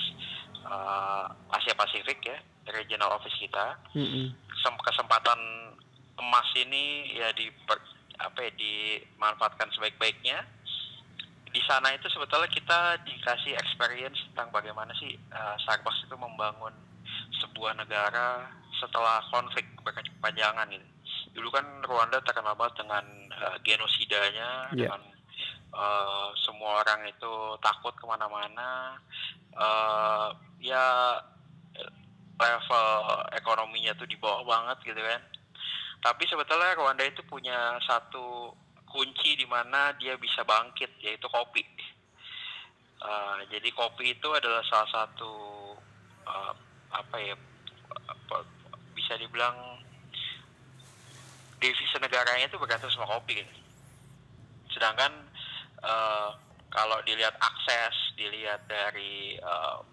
uh, 0.71 1.27
Asia 1.53 1.75
Pasifik 1.75 2.23
ya, 2.23 2.39
regional 2.71 3.19
office 3.19 3.35
kita. 3.37 3.77
Mm-hmm. 3.93 4.33
Kesempatan 4.61 5.41
emas 6.21 6.49
ini 6.57 7.17
ya 7.17 7.33
di 7.35 7.51
apa 8.21 8.39
ya 8.39 8.51
dimanfaatkan 8.55 9.69
sebaik-baiknya. 9.75 10.47
Di 11.51 11.59
sana 11.67 11.91
itu 11.91 12.07
sebetulnya 12.07 12.47
kita 12.47 13.03
dikasih 13.03 13.59
experience 13.59 14.23
tentang 14.31 14.55
bagaimana 14.55 14.95
sih 15.03 15.19
uh, 15.35 15.59
Starbucks 15.67 16.07
itu 16.07 16.15
membangun 16.15 16.73
sebuah 17.43 17.75
negara 17.75 18.47
setelah 18.79 19.19
konflik 19.35 19.67
berkepanjangan 19.83 20.71
gitu 20.71 20.87
dulu 21.35 21.49
kan 21.55 21.67
Rwanda 21.87 22.19
terkenal 22.27 22.59
banget 22.59 22.83
dengan 22.83 23.05
uh, 23.31 23.57
genosidanya 23.63 24.71
yeah. 24.75 24.91
dengan 24.91 25.03
uh, 25.75 26.35
semua 26.43 26.83
orang 26.83 27.07
itu 27.07 27.33
takut 27.63 27.95
ke 27.95 28.05
mana-mana 28.07 28.99
uh, 29.55 30.35
ya 30.61 31.17
level 32.41 32.89
ekonominya 33.37 33.93
tuh 33.97 34.09
di 34.09 34.17
bawah 34.17 34.45
banget 34.45 34.93
gitu 34.93 35.01
kan 35.01 35.21
tapi 36.01 36.25
sebetulnya 36.25 36.73
Rwanda 36.77 37.05
itu 37.05 37.21
punya 37.29 37.77
satu 37.85 38.57
kunci 38.89 39.37
di 39.37 39.45
mana 39.45 39.93
dia 40.01 40.17
bisa 40.17 40.41
bangkit 40.45 40.97
yaitu 41.05 41.29
kopi 41.29 41.65
uh, 43.05 43.41
jadi 43.53 43.69
kopi 43.73 44.17
itu 44.17 44.29
adalah 44.33 44.65
salah 44.69 44.89
satu 44.89 45.33
uh, 46.25 46.53
apa 46.91 47.17
ya 47.21 47.35
bisa 48.97 49.17
dibilang 49.17 49.81
devisa 51.61 52.01
negaranya 52.01 52.49
itu 52.49 52.57
bergantung 52.57 52.91
sama 52.91 53.07
kopi 53.07 53.45
gitu. 53.45 53.55
Sedangkan 54.73 55.13
uh, 55.85 56.33
kalau 56.73 56.99
dilihat 57.05 57.37
akses, 57.37 57.95
dilihat 58.17 58.65
dari 58.67 59.37
uh, 59.45 59.85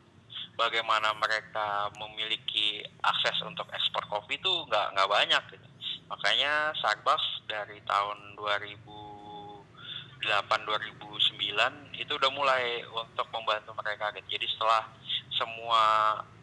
bagaimana 0.58 1.14
mereka 1.16 1.94
memiliki 2.02 2.82
akses 3.06 3.38
untuk 3.46 3.70
ekspor 3.70 4.04
kopi 4.10 4.42
itu 4.42 4.50
nggak 4.68 4.98
nggak 4.98 5.08
banyak 5.08 5.44
gitu. 5.54 5.68
Makanya 6.10 6.74
Starbucks 6.82 7.46
dari 7.46 7.78
tahun 7.86 8.34
2008 8.36 10.26
2009 10.26 12.02
itu 12.02 12.12
udah 12.12 12.32
mulai 12.34 12.82
untuk 12.90 13.30
membantu 13.30 13.72
mereka 13.78 14.10
gitu. 14.18 14.28
Jadi 14.34 14.48
setelah 14.50 14.84
semua 15.38 15.84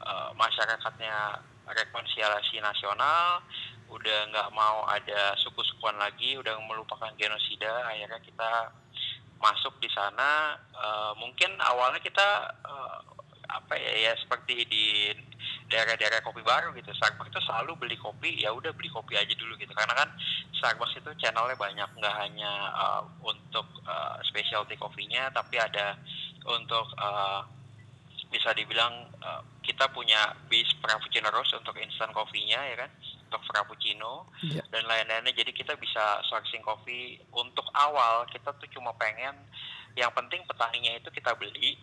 uh, 0.06 0.30
masyarakatnya 0.38 1.42
rekonsiliasi 1.64 2.62
nasional, 2.62 3.42
udah 3.90 4.18
nggak 4.30 4.48
mau 4.54 4.86
ada 4.86 5.34
suku-sukuan 5.42 5.98
lagi, 5.98 6.38
udah 6.38 6.54
melupakan 6.62 7.10
genosida, 7.18 7.90
akhirnya 7.90 8.20
kita 8.22 8.70
masuk 9.42 9.74
di 9.82 9.90
sana. 9.90 10.54
Uh, 10.76 11.12
mungkin 11.18 11.50
awalnya 11.58 11.98
kita 11.98 12.52
uh, 12.62 13.13
apa 13.48 13.76
ya 13.76 14.10
ya 14.10 14.12
seperti 14.20 14.64
di 14.68 15.12
daerah-daerah 15.68 16.20
kopi 16.20 16.40
baru 16.44 16.72
gitu. 16.76 16.92
Starbucks 16.94 17.32
itu 17.32 17.40
selalu 17.44 17.72
beli 17.80 17.96
kopi, 17.96 18.44
ya 18.44 18.52
udah 18.52 18.70
beli 18.76 18.88
kopi 18.92 19.16
aja 19.16 19.32
dulu 19.36 19.56
gitu. 19.58 19.72
Karena 19.72 19.96
kan 19.96 20.08
Starbucks 20.56 21.00
itu 21.00 21.10
channelnya 21.20 21.56
banyak, 21.56 21.88
nggak 21.98 22.14
hanya 22.20 22.52
uh, 22.72 23.02
untuk 23.24 23.66
uh, 23.88 24.20
specialty 24.28 24.76
kopinya, 24.76 25.32
tapi 25.32 25.58
ada 25.58 25.96
untuk 26.44 26.86
uh, 27.00 27.42
bisa 28.34 28.50
dibilang 28.50 29.14
uh, 29.22 29.46
kita 29.62 29.86
punya 29.94 30.34
base 30.50 30.74
frappuccino 30.82 31.30
roast 31.30 31.54
untuk 31.54 31.78
instant 31.78 32.10
coffee-nya 32.10 32.58
ya 32.74 32.76
kan 32.82 32.90
untuk 33.30 33.40
frappuccino 33.46 34.26
yeah. 34.42 34.66
dan 34.74 34.82
lain-lainnya 34.90 35.30
jadi 35.30 35.54
kita 35.54 35.78
bisa 35.78 36.18
sourcing 36.26 36.58
kopi 36.66 37.22
untuk 37.30 37.62
awal 37.78 38.26
kita 38.26 38.50
tuh 38.58 38.66
cuma 38.74 38.90
pengen 38.98 39.38
yang 39.94 40.10
penting 40.10 40.42
petaninya 40.50 40.98
itu 40.98 41.08
kita 41.14 41.30
beli 41.38 41.78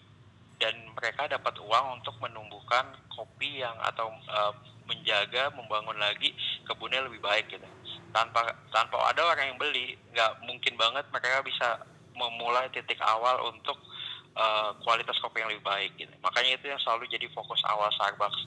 dan 0.62 0.78
mereka 0.94 1.26
dapat 1.26 1.58
uang 1.58 1.86
untuk 1.98 2.14
menumbuhkan 2.22 2.86
kopi 3.10 3.66
yang 3.66 3.74
atau 3.82 4.14
uh, 4.30 4.54
menjaga 4.86 5.50
membangun 5.58 5.98
lagi 5.98 6.30
kebunnya 6.70 7.02
lebih 7.02 7.18
baik 7.18 7.50
gitu 7.50 7.66
tanpa 8.14 8.54
tanpa 8.70 9.10
ada 9.10 9.24
orang 9.24 9.56
yang 9.56 9.60
beli 9.60 9.98
nggak 10.14 10.32
mungkin 10.46 10.78
banget 10.78 11.08
mereka 11.10 11.42
bisa 11.42 11.82
memulai 12.14 12.68
titik 12.70 13.00
awal 13.02 13.50
untuk 13.50 13.80
uh, 14.36 14.76
kualitas 14.84 15.18
kopi 15.20 15.42
yang 15.42 15.50
lebih 15.52 15.66
baik 15.66 15.92
gitu. 15.98 16.14
Makanya 16.22 16.60
itu 16.60 16.66
yang 16.70 16.82
selalu 16.84 17.08
jadi 17.10 17.28
fokus 17.32 17.60
awal 17.68 17.90
Starbucks. 17.96 18.40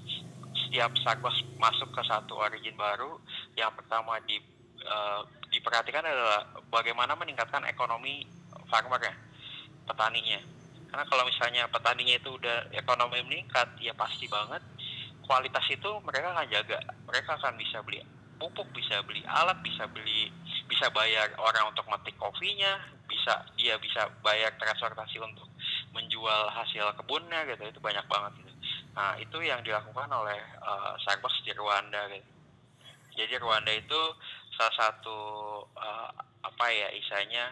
Setiap 0.54 0.92
Starbucks 1.00 1.42
masuk 1.58 1.90
ke 1.90 2.02
satu 2.06 2.38
origin 2.38 2.76
baru, 2.78 3.18
yang 3.58 3.72
pertama 3.74 4.20
di 4.28 4.38
uh, 4.86 5.26
diperhatikan 5.50 6.04
adalah 6.04 6.46
bagaimana 6.70 7.16
meningkatkan 7.18 7.64
ekonomi 7.66 8.26
farmer 8.70 9.00
ya, 9.02 9.14
petaninya. 9.90 10.53
Karena 10.94 11.10
kalau 11.10 11.26
misalnya 11.26 11.66
petaninya 11.66 12.14
itu 12.22 12.38
udah 12.38 12.70
ekonomi 12.70 13.18
meningkat, 13.26 13.66
ya 13.82 13.90
pasti 13.98 14.30
banget 14.30 14.62
kualitas 15.26 15.66
itu 15.66 15.90
mereka 16.06 16.30
akan 16.30 16.46
jaga. 16.46 16.78
Mereka 17.10 17.34
akan 17.34 17.58
bisa 17.58 17.82
beli 17.82 17.98
pupuk, 18.38 18.70
bisa 18.70 19.02
beli 19.02 19.26
alat, 19.26 19.58
bisa 19.58 19.90
beli 19.90 20.30
bisa 20.70 20.86
bayar 20.94 21.34
orang 21.42 21.74
untuk 21.74 21.82
metik 21.90 22.14
kopinya, 22.14 22.78
bisa 23.10 23.42
dia 23.58 23.74
bisa 23.82 24.06
bayar 24.22 24.54
transportasi 24.54 25.18
untuk 25.18 25.50
menjual 25.90 26.46
hasil 26.54 26.94
kebunnya 27.02 27.42
gitu 27.50 27.74
itu 27.74 27.80
banyak 27.82 28.06
banget 28.06 28.46
gitu. 28.46 28.54
Nah 28.94 29.18
itu 29.18 29.42
yang 29.42 29.66
dilakukan 29.66 30.06
oleh 30.14 30.38
uh, 30.62 30.94
Starbucks 31.02 31.42
di 31.42 31.58
Rwanda 31.58 32.06
gitu. 32.14 32.30
Jadi 33.18 33.34
Rwanda 33.42 33.74
itu 33.74 34.00
salah 34.54 34.74
satu 34.78 35.18
uh, 35.74 36.10
apa 36.38 36.66
ya 36.70 36.86
isanya 36.94 37.50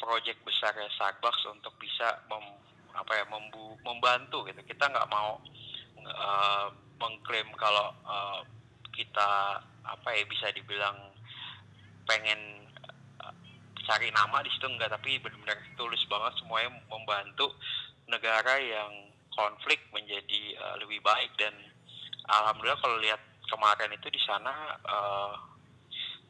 proyek 0.00 0.40
besar 0.42 0.72
ya 0.72 0.88
Starbucks 0.96 1.44
untuk 1.52 1.76
bisa 1.76 2.24
mem, 2.32 2.42
apa 2.96 3.12
ya 3.14 3.24
membu, 3.28 3.76
membantu 3.84 4.48
gitu. 4.48 4.60
Kita 4.64 4.88
nggak 4.88 5.10
mau 5.12 5.36
uh, 6.00 6.66
mengklaim 6.96 7.52
kalau 7.60 7.92
uh, 8.08 8.40
kita 8.96 9.60
apa 9.84 10.08
ya 10.16 10.24
bisa 10.24 10.48
dibilang 10.56 10.96
pengen 12.08 12.60
cari 13.90 14.06
nama 14.14 14.38
di 14.46 14.50
situ 14.54 14.70
enggak 14.70 14.94
tapi 14.94 15.18
benar-benar 15.18 15.58
tulus 15.74 15.98
banget 16.06 16.38
semuanya 16.38 16.70
membantu 16.86 17.50
negara 18.06 18.54
yang 18.62 19.10
konflik 19.34 19.82
menjadi 19.90 20.54
uh, 20.62 20.76
lebih 20.78 21.02
baik 21.02 21.34
dan 21.34 21.50
alhamdulillah 22.30 22.78
kalau 22.78 23.02
lihat 23.02 23.18
kemarin 23.50 23.90
itu 23.90 24.06
di 24.14 24.20
sana 24.22 24.78
uh, 24.86 25.34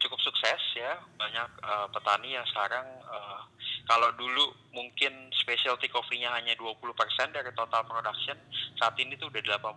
cukup 0.01 0.19
sukses 0.25 0.61
ya 0.75 0.97
banyak 1.21 1.49
uh, 1.61 1.87
petani 1.93 2.33
yang 2.33 2.47
sekarang 2.49 2.85
uh, 3.05 3.45
kalau 3.85 4.09
dulu 4.17 4.49
mungkin 4.73 5.29
specialty 5.37 5.93
coffee-nya 5.93 6.33
hanya 6.33 6.57
20% 6.57 6.81
dari 7.31 7.51
total 7.53 7.83
production 7.85 8.39
saat 8.81 8.97
ini 8.97 9.19
tuh 9.21 9.29
udah 9.29 9.61
80% 9.61 9.77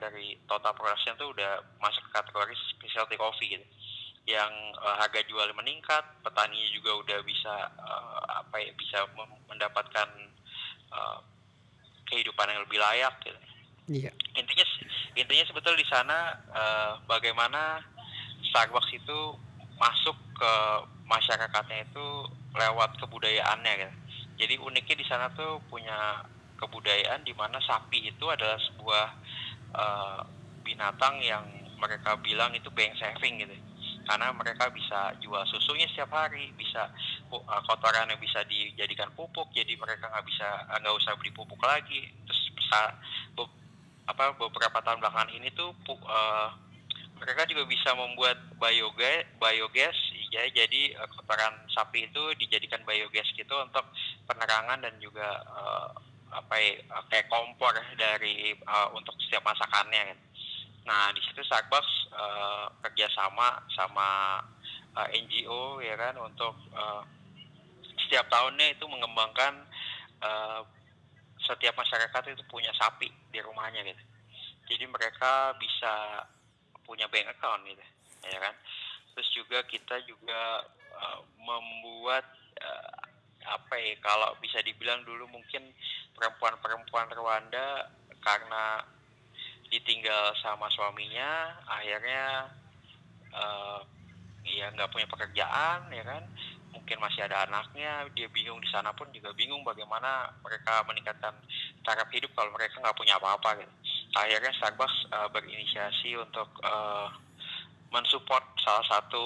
dari 0.00 0.40
total 0.48 0.72
production 0.72 1.14
tuh 1.20 1.30
udah 1.36 1.60
masuk 1.84 2.00
ke 2.08 2.10
kategori 2.16 2.54
specialty 2.76 3.16
coffee 3.20 3.60
gitu 3.60 3.66
yang 4.28 4.52
uh, 4.76 5.00
harga 5.00 5.24
jual 5.24 5.48
meningkat, 5.56 6.04
petani 6.20 6.60
juga 6.76 7.00
udah 7.00 7.18
bisa 7.24 7.72
uh, 7.80 8.44
apa 8.44 8.60
ya 8.60 8.76
bisa 8.76 9.08
mendapatkan 9.48 10.08
uh, 10.92 11.18
kehidupan 12.12 12.52
yang 12.52 12.60
lebih 12.68 12.76
layak. 12.76 13.16
Gitu. 13.24 13.40
Iya. 13.88 14.12
Intinya 14.36 14.66
intinya 15.16 15.44
sebetulnya 15.48 15.80
di 15.80 15.88
sana 15.88 16.18
uh, 16.52 16.92
bagaimana 17.08 17.80
Starbucks 18.52 18.92
itu 18.92 19.18
masuk 19.78 20.16
ke 20.34 20.52
masyarakatnya 21.08 21.86
itu 21.88 22.06
lewat 22.54 22.98
kebudayaannya 23.00 23.72
gitu. 23.80 23.94
Jadi 24.38 24.54
uniknya 24.62 24.96
di 24.98 25.06
sana 25.06 25.26
tuh 25.34 25.58
punya 25.66 26.22
kebudayaan 26.58 27.22
di 27.22 27.34
mana 27.34 27.58
sapi 27.62 28.10
itu 28.10 28.24
adalah 28.26 28.58
sebuah 28.58 29.06
uh, 29.74 30.20
binatang 30.66 31.22
yang 31.22 31.46
mereka 31.78 32.18
bilang 32.18 32.50
itu 32.52 32.66
bank 32.74 32.98
saving 32.98 33.38
gitu 33.38 33.54
karena 34.08 34.32
mereka 34.32 34.72
bisa 34.72 35.14
jual 35.20 35.44
susunya 35.46 35.84
setiap 35.92 36.10
hari 36.10 36.50
bisa 36.56 36.90
uh, 37.30 37.62
kotorannya 37.68 38.16
bisa 38.18 38.42
dijadikan 38.48 39.12
pupuk 39.14 39.52
jadi 39.54 39.76
mereka 39.78 40.08
nggak 40.08 40.26
bisa 40.26 40.48
nggak 40.80 40.96
usah 40.96 41.12
beli 41.20 41.30
pupuk 41.30 41.60
lagi 41.60 42.08
terus 42.26 42.42
bisa 42.56 42.98
apa 44.08 44.32
beberapa 44.40 44.80
tahun 44.80 45.04
belakangan 45.04 45.30
ini 45.36 45.52
tuh 45.52 45.76
uh, 45.86 46.48
mereka 47.18 47.44
juga 47.50 47.66
bisa 47.66 47.90
membuat 47.94 48.38
biogas 48.56 49.26
biogas 49.36 49.96
ya 50.28 50.44
jadi 50.52 50.96
uh, 50.98 51.08
kotoran 51.12 51.54
sapi 51.72 52.08
itu 52.08 52.22
dijadikan 52.38 52.84
biogas 52.84 53.28
gitu 53.34 53.54
untuk 53.58 53.84
penerangan 54.28 54.80
dan 54.80 54.94
juga 55.02 55.42
uh, 55.48 55.88
apa 56.28 56.54
ya, 56.60 56.76
kayak 57.08 57.28
kompor 57.32 57.72
dari 57.96 58.52
uh, 58.68 58.92
untuk 58.92 59.16
setiap 59.24 59.44
masakannya 59.48 60.12
gitu. 60.12 60.24
Nah 60.88 61.12
di 61.12 61.20
situ 61.24 61.40
Starbucks 61.44 61.92
uh, 62.12 62.66
kerjasama 62.84 63.60
sama 63.72 64.40
uh, 64.96 65.08
eh, 65.08 65.20
NGO 65.24 65.80
ya 65.84 65.96
kan 65.96 66.16
untuk 66.20 66.56
uh, 66.72 67.04
setiap 68.04 68.28
tahunnya 68.32 68.76
itu 68.76 68.84
mengembangkan 68.88 69.68
uh, 70.24 70.64
setiap 71.44 71.76
masyarakat 71.76 72.36
itu 72.36 72.44
punya 72.48 72.72
sapi 72.76 73.08
di 73.32 73.40
rumahnya 73.40 73.84
gitu. 73.84 74.02
Jadi 74.68 74.84
mereka 74.84 75.56
bisa 75.56 76.24
punya 76.88 77.04
bank 77.12 77.28
account 77.36 77.68
gitu. 77.68 77.84
ya 78.24 78.40
kan 78.40 78.54
terus 79.12 79.28
juga 79.36 79.60
kita 79.68 80.00
juga 80.08 80.64
uh, 80.96 81.20
membuat 81.36 82.24
uh, 82.64 82.98
apa 83.44 83.74
ya 83.76 83.96
kalau 84.00 84.32
bisa 84.40 84.60
dibilang 84.64 85.04
dulu 85.04 85.28
mungkin 85.28 85.68
perempuan-perempuan 86.16 87.12
Rwanda 87.12 87.92
karena 88.24 88.82
ditinggal 89.68 90.32
sama 90.40 90.66
suaminya 90.72 91.60
akhirnya 91.68 92.48
uh, 93.36 93.80
ya 94.48 94.72
nggak 94.72 94.90
punya 94.90 95.06
pekerjaan 95.06 95.92
ya 95.92 96.04
kan 96.04 96.24
mungkin 96.72 96.96
masih 97.00 97.24
ada 97.24 97.44
anaknya 97.44 98.08
dia 98.16 98.28
bingung 98.32 98.60
di 98.60 98.68
sana 98.72 98.92
pun 98.96 99.08
juga 99.12 99.32
bingung 99.36 99.60
bagaimana 99.64 100.32
mereka 100.40 100.84
meningkatkan 100.88 101.36
taraf 101.84 102.08
hidup 102.12 102.32
kalau 102.32 102.52
mereka 102.56 102.80
nggak 102.80 102.96
punya 102.96 103.16
apa-apa 103.20 103.60
gitu 103.60 103.74
akhirnya 104.18 104.52
Starbucks 104.58 104.96
uh, 105.14 105.28
berinisiasi 105.30 106.18
untuk 106.18 106.48
uh, 106.66 107.08
mensupport 107.94 108.44
salah 108.60 108.84
satu 108.90 109.24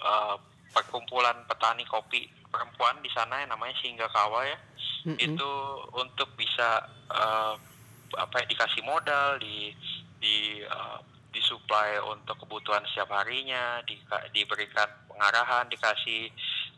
uh, 0.00 0.36
perkumpulan 0.72 1.44
petani 1.44 1.84
kopi 1.84 2.26
perempuan 2.48 3.00
di 3.04 3.10
sana 3.12 3.44
yang 3.44 3.52
namanya 3.56 3.76
Kawa 4.08 4.44
ya 4.44 4.58
mm-hmm. 5.08 5.18
itu 5.20 5.50
untuk 5.96 6.32
bisa 6.36 6.84
uh, 7.12 7.54
apa 8.12 8.44
ya, 8.44 8.46
dikasih 8.48 8.82
modal 8.84 9.40
di 9.40 9.72
di 10.20 10.60
uh, 10.64 11.00
disuplai 11.32 11.96
untuk 12.04 12.36
kebutuhan 12.44 12.84
setiap 12.92 13.08
harinya 13.16 13.80
di, 13.88 13.96
diberikan 14.36 14.84
pengarahan 15.08 15.64
dikasih 15.72 16.28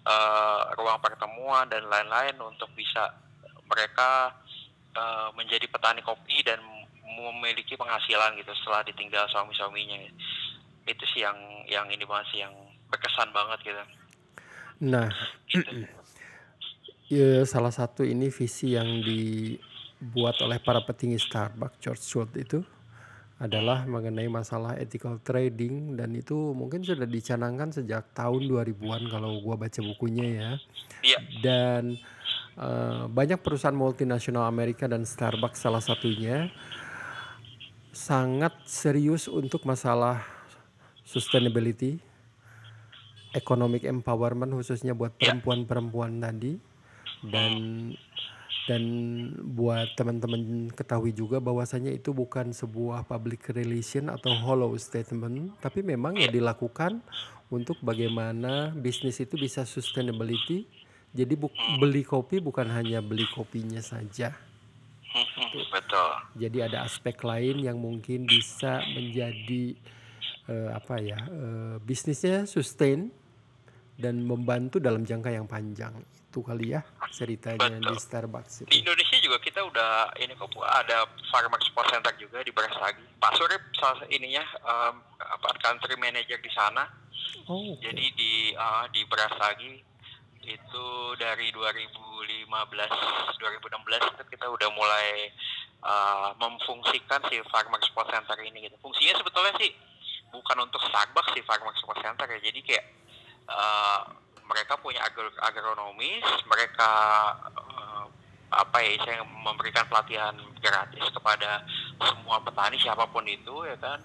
uh, 0.07 0.71
ruang 0.79 1.03
pertemuan 1.03 1.67
dan 1.67 1.83
lain-lain 1.90 2.38
untuk 2.38 2.71
bisa 2.79 3.19
mereka 3.67 4.31
uh, 4.95 5.35
menjadi 5.35 5.67
petani 5.67 6.07
kopi 6.07 6.47
dan 6.47 6.62
memiliki 7.14 7.79
penghasilan 7.79 8.35
gitu 8.38 8.53
setelah 8.62 8.83
ditinggal 8.83 9.24
suami-suaminya 9.31 9.96
itu 10.85 11.05
sih 11.16 11.24
yang 11.24 11.37
yang 11.70 11.87
ini 11.88 12.05
banget 12.05 12.27
sih 12.35 12.40
yang 12.44 12.53
berkesan 12.90 13.31
banget 13.33 13.59
gitu 13.64 13.85
nah 14.85 15.09
gitu. 15.48 15.87
ya, 17.14 17.46
salah 17.48 17.72
satu 17.72 18.05
ini 18.05 18.29
visi 18.29 18.74
yang 18.77 19.00
dibuat 19.00 20.42
oleh 20.44 20.61
para 20.61 20.83
petinggi 20.85 21.16
Starbucks 21.22 21.81
George 21.81 22.05
Schultz 22.05 22.37
itu 22.37 22.61
adalah 23.42 23.83
mengenai 23.85 24.31
masalah 24.31 24.79
ethical 24.79 25.18
trading 25.18 25.98
dan 25.98 26.14
itu 26.14 26.55
mungkin 26.55 26.87
sudah 26.87 27.03
dicanangkan 27.03 27.74
sejak 27.74 28.14
tahun 28.14 28.46
2000-an 28.46 29.11
kalau 29.11 29.42
gua 29.42 29.59
baca 29.59 29.81
bukunya 29.83 30.27
ya. 30.38 30.50
Iya. 31.03 31.18
Dan 31.42 31.98
uh, 32.55 33.11
banyak 33.11 33.42
perusahaan 33.42 33.74
multinasional 33.74 34.46
Amerika 34.46 34.87
dan 34.87 35.03
Starbucks 35.03 35.66
salah 35.66 35.83
satunya 35.83 36.46
sangat 37.94 38.52
serius 38.66 39.30
untuk 39.30 39.62
masalah 39.62 40.26
sustainability, 41.07 42.02
economic 43.30 43.87
empowerment 43.87 44.50
khususnya 44.50 44.92
buat 44.92 45.14
ya. 45.16 45.30
perempuan-perempuan 45.30 46.18
tadi. 46.18 46.59
Dan 47.24 47.54
dan 48.64 48.83
buat 49.57 49.92
teman-teman 49.92 50.72
ketahui 50.72 51.12
juga 51.12 51.37
bahwasanya 51.37 51.92
itu 51.92 52.16
bukan 52.16 52.52
sebuah 52.52 53.04
public 53.04 53.52
relation 53.52 54.09
atau 54.09 54.33
hollow 54.40 54.72
statement 54.80 55.52
tapi 55.61 55.85
memang 55.85 56.16
ya. 56.16 56.33
dilakukan 56.33 57.04
untuk 57.52 57.76
bagaimana 57.85 58.72
bisnis 58.72 59.20
itu 59.20 59.37
bisa 59.37 59.68
sustainability. 59.68 60.66
Jadi 61.14 61.38
bu 61.38 61.46
beli 61.78 62.02
kopi 62.02 62.42
bukan 62.42 62.66
hanya 62.74 62.98
beli 62.98 63.22
kopinya 63.30 63.78
saja 63.78 64.35
Betul. 65.71 66.11
Jadi 66.38 66.59
ada 66.62 66.87
aspek 66.87 67.17
lain 67.23 67.62
yang 67.62 67.79
mungkin 67.79 68.27
bisa 68.27 68.83
menjadi 68.95 69.79
uh, 70.51 70.71
apa 70.75 71.01
ya 71.01 71.19
uh, 71.31 71.77
bisnisnya 71.83 72.45
sustain 72.49 73.11
dan 73.95 74.19
membantu 74.19 74.83
dalam 74.83 75.07
jangka 75.07 75.31
yang 75.31 75.47
panjang 75.47 75.95
itu 76.35 76.43
kali 76.43 76.75
ya 76.75 76.83
ceritanya 77.14 77.79
Betul. 77.79 77.95
di 77.95 77.97
Starbucks 78.03 78.55
itu. 78.67 78.71
Di 78.75 78.83
Indonesia 78.83 79.17
juga 79.23 79.38
kita 79.38 79.62
udah 79.62 80.19
ini 80.19 80.35
kok 80.35 80.51
ada 80.67 81.07
Farmer 81.31 81.62
Sport 81.62 81.95
Center 81.95 82.11
juga 82.19 82.43
di 82.43 82.51
Brastagi. 82.51 83.07
Pak 83.23 83.33
Surip 83.38 83.62
salah 83.79 84.03
ininya 84.11 84.43
um, 84.67 84.99
apa 85.23 85.49
country 85.62 85.95
manager 85.95 86.43
di 86.43 86.51
sana. 86.51 86.90
Oh, 87.47 87.79
okay. 87.79 87.87
Jadi 87.87 88.05
di 88.19 88.33
uh, 88.59 88.90
di 88.90 89.07
Brastagi 89.07 89.93
itu 90.44 90.87
dari 91.16 91.48
2015 91.52 92.48
2016 92.48 94.12
itu 94.14 94.22
kita 94.30 94.46
udah 94.48 94.68
mulai 94.76 95.33
uh, 95.85 96.30
memfungsikan 96.37 97.20
si 97.33 97.40
Farmer 97.48 97.80
Sport 97.85 98.12
Center 98.12 98.38
ini 98.44 98.68
gitu. 98.68 98.76
Fungsinya 98.80 99.16
sebetulnya 99.20 99.52
sih 99.61 99.72
bukan 100.33 100.66
untuk 100.66 100.80
Starbucks 100.85 101.33
si 101.33 101.40
Farmer 101.44 101.74
Sport 101.80 102.00
Center 102.04 102.26
ya. 102.28 102.40
Jadi 102.40 102.61
kayak 102.61 102.85
uh, 103.48 104.00
mereka 104.44 104.76
punya 104.80 105.00
agro 105.04 105.33
agronomis, 105.40 106.24
mereka 106.44 106.90
uh, 107.57 108.04
apa 108.54 108.78
ya 108.85 108.94
saya 109.02 109.20
memberikan 109.24 109.83
pelatihan 109.90 110.37
gratis 110.62 111.11
kepada 111.11 111.66
semua 111.98 112.38
petani 112.44 112.78
siapa 112.78 113.02
pun 113.11 113.26
itu 113.26 113.66
ya 113.66 113.74
kan 113.83 113.98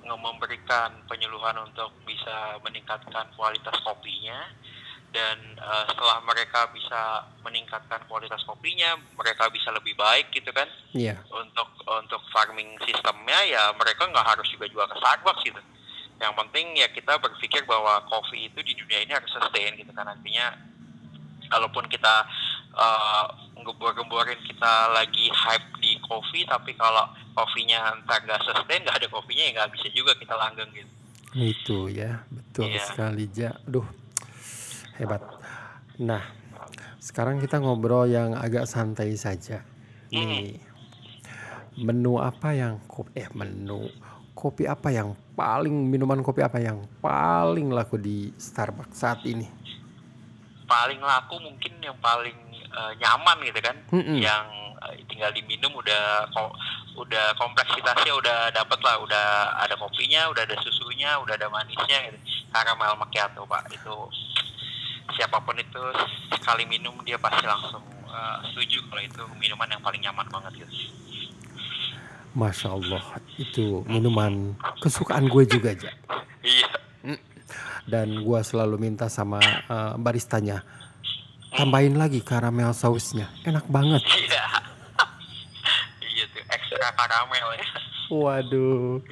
memberikan 0.00 0.90
penyuluhan 1.06 1.54
untuk 1.62 1.92
bisa 2.02 2.58
meningkatkan 2.64 3.28
kualitas 3.36 3.76
kopinya 3.84 4.48
dan 5.10 5.36
uh, 5.58 5.84
setelah 5.90 6.22
mereka 6.22 6.70
bisa 6.70 7.26
meningkatkan 7.42 7.98
kualitas 8.06 8.42
kopinya, 8.46 8.94
mereka 9.18 9.50
bisa 9.50 9.74
lebih 9.74 9.98
baik 9.98 10.30
gitu 10.30 10.50
kan. 10.54 10.66
Iya. 10.94 11.18
Yeah. 11.18 11.18
Untuk 11.34 11.68
untuk 11.86 12.22
farming 12.30 12.78
sistemnya 12.86 13.38
ya 13.46 13.74
mereka 13.74 14.06
nggak 14.06 14.26
harus 14.26 14.46
juga 14.50 14.70
jual 14.70 14.86
ke 14.86 14.96
Starbucks 14.98 15.42
gitu. 15.42 15.60
Yang 16.20 16.34
penting 16.36 16.66
ya 16.78 16.88
kita 16.92 17.18
berpikir 17.18 17.66
bahwa 17.66 18.04
kopi 18.06 18.46
itu 18.46 18.60
di 18.62 18.76
dunia 18.78 19.02
ini 19.02 19.12
harus 19.14 19.30
sustain 19.34 19.74
gitu 19.74 19.90
kan. 19.90 20.06
Artinya 20.06 20.54
kalaupun 21.50 21.90
kita 21.90 22.28
uh, 22.78 23.26
gembor-gemborin 23.60 24.38
kita 24.46 24.94
lagi 24.94 25.28
hype 25.28 25.68
di 25.82 25.98
kopi, 26.06 26.46
tapi 26.46 26.72
kalau 26.78 27.10
kopinya 27.34 27.98
ntar 28.04 28.22
nggak 28.22 28.46
sustain, 28.46 28.86
nggak 28.86 29.02
ada 29.02 29.08
kopinya 29.10 29.42
ya 29.42 29.52
nggak 29.58 29.70
bisa 29.74 29.88
juga 29.90 30.14
kita 30.14 30.34
langgeng 30.38 30.70
gitu. 30.70 30.92
Itu 31.30 31.78
ya, 31.86 32.26
betul 32.30 32.70
yeah. 32.70 32.86
sekali 32.86 33.24
ja. 33.30 33.54
Duh, 33.62 33.86
Hebat. 35.00 35.24
Nah, 36.04 36.20
sekarang 37.00 37.40
kita 37.40 37.56
ngobrol 37.56 38.04
yang 38.04 38.36
agak 38.36 38.68
santai 38.68 39.16
saja. 39.16 39.64
Nih, 40.12 40.60
menu 41.80 42.20
apa 42.20 42.52
yang 42.52 42.76
kopi 42.84 43.24
eh 43.24 43.28
menu 43.32 43.88
kopi 44.36 44.68
apa 44.68 44.92
yang 44.92 45.16
paling 45.32 45.72
minuman 45.72 46.20
kopi 46.20 46.44
apa 46.44 46.60
yang 46.60 46.84
paling 47.00 47.72
laku 47.72 47.96
di 47.96 48.28
Starbucks 48.36 49.00
saat 49.00 49.20
ini? 49.24 49.48
Paling 50.68 51.00
laku 51.00 51.40
mungkin 51.40 51.80
yang 51.80 51.96
paling 52.00 52.36
uh, 52.68 52.92
nyaman 53.00 53.40
gitu 53.48 53.60
kan, 53.64 53.76
mm-hmm. 53.96 54.16
yang 54.20 54.44
uh, 54.84 54.92
tinggal 55.08 55.32
diminum 55.32 55.72
udah 55.76 56.28
kok 56.28 56.52
udah 57.00 57.32
kompleksitasnya 57.40 58.12
udah 58.12 58.52
dapet 58.52 58.80
lah, 58.84 59.00
udah 59.00 59.26
ada 59.64 59.76
kopinya, 59.80 60.28
udah 60.28 60.44
ada 60.44 60.56
susunya, 60.60 61.16
udah 61.20 61.40
ada 61.40 61.48
manisnya 61.48 62.12
gitu. 62.12 62.18
Karamel 62.52 62.96
macchiato 63.00 63.46
pak 63.48 63.68
itu 63.72 63.96
siapa 65.16 65.38
pun 65.42 65.56
itu 65.58 65.82
sekali 66.34 66.64
minum 66.66 66.94
dia 67.02 67.16
pasti 67.18 67.44
langsung 67.46 67.82
uh, 68.06 68.38
setuju 68.50 68.82
kalau 68.90 69.02
itu 69.02 69.22
minuman 69.38 69.68
yang 69.70 69.82
paling 69.82 70.02
nyaman 70.02 70.26
banget 70.28 70.52
gitu. 70.66 70.74
Masya 72.30 72.68
Allah 72.70 73.02
itu 73.42 73.82
minuman 73.90 74.54
kesukaan 74.78 75.26
gue 75.26 75.44
juga 75.50 75.74
aja. 75.74 75.90
Iya. 76.46 76.70
Hmm. 77.02 77.20
Dan 77.90 78.22
gue 78.22 78.40
selalu 78.46 78.78
minta 78.78 79.10
sama 79.10 79.42
uh, 79.66 79.98
baristanya 79.98 80.62
tambahin 81.58 81.98
lagi 81.98 82.22
karamel 82.22 82.70
sausnya, 82.70 83.26
enak 83.42 83.66
banget. 83.66 84.02
Iya. 84.06 84.44
iya 86.14 86.24
tuh 86.30 86.42
ekstra 86.46 86.88
karamel 86.94 87.48
ya. 87.58 87.66
Waduh. 88.10 89.02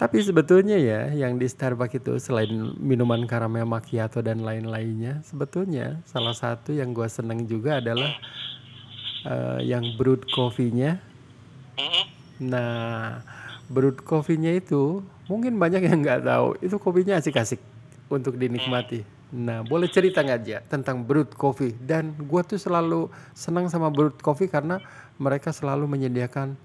Tapi 0.00 0.16
sebetulnya 0.24 0.80
ya 0.80 1.12
yang 1.12 1.36
di 1.36 1.44
Starbucks 1.44 2.00
itu 2.00 2.16
selain 2.16 2.48
minuman 2.80 3.20
karamel 3.28 3.68
macchiato 3.68 4.24
dan 4.24 4.40
lain-lainnya, 4.40 5.20
sebetulnya 5.20 6.00
salah 6.08 6.32
satu 6.32 6.72
yang 6.72 6.96
gue 6.96 7.04
seneng 7.04 7.44
juga 7.44 7.84
adalah 7.84 8.08
uh, 9.28 9.60
yang 9.60 9.84
brewed 10.00 10.24
coffee-nya. 10.32 10.96
Nah, 12.40 13.20
brewed 13.68 14.00
coffee-nya 14.00 14.56
itu 14.56 15.04
mungkin 15.28 15.60
banyak 15.60 15.84
yang 15.84 16.00
nggak 16.00 16.24
tahu, 16.24 16.56
itu 16.64 16.80
kopinya 16.80 17.20
asik-asik 17.20 17.60
untuk 18.08 18.40
dinikmati. 18.40 19.04
Nah, 19.36 19.60
boleh 19.68 19.92
cerita 19.92 20.24
nggak 20.24 20.40
aja 20.40 20.64
tentang 20.64 21.04
brewed 21.04 21.36
coffee? 21.36 21.76
Dan 21.76 22.16
gue 22.16 22.40
tuh 22.48 22.56
selalu 22.56 23.12
senang 23.36 23.68
sama 23.68 23.92
brewed 23.92 24.16
coffee 24.24 24.48
karena 24.48 24.80
mereka 25.20 25.52
selalu 25.52 25.84
menyediakan 25.84 26.56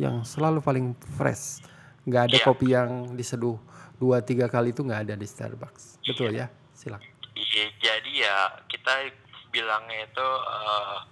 yang 0.00 0.24
selalu 0.24 0.64
paling 0.64 0.96
fresh 1.20 1.60
nggak 2.08 2.22
ada 2.30 2.36
yeah. 2.40 2.46
kopi 2.46 2.66
yang 2.72 2.90
diseduh 3.16 3.56
dua 4.00 4.24
tiga 4.24 4.48
kali 4.48 4.72
itu 4.72 4.80
nggak 4.80 5.10
ada 5.10 5.14
di 5.16 5.26
Starbucks 5.28 6.00
betul 6.04 6.32
yeah. 6.32 6.48
ya 6.48 6.76
silakan 6.76 7.10
iya 7.36 7.66
jadi 7.80 8.12
ya 8.12 8.36
kita 8.68 8.92
bilangnya 9.50 10.06
itu 10.06 10.28
uh, 10.46 11.04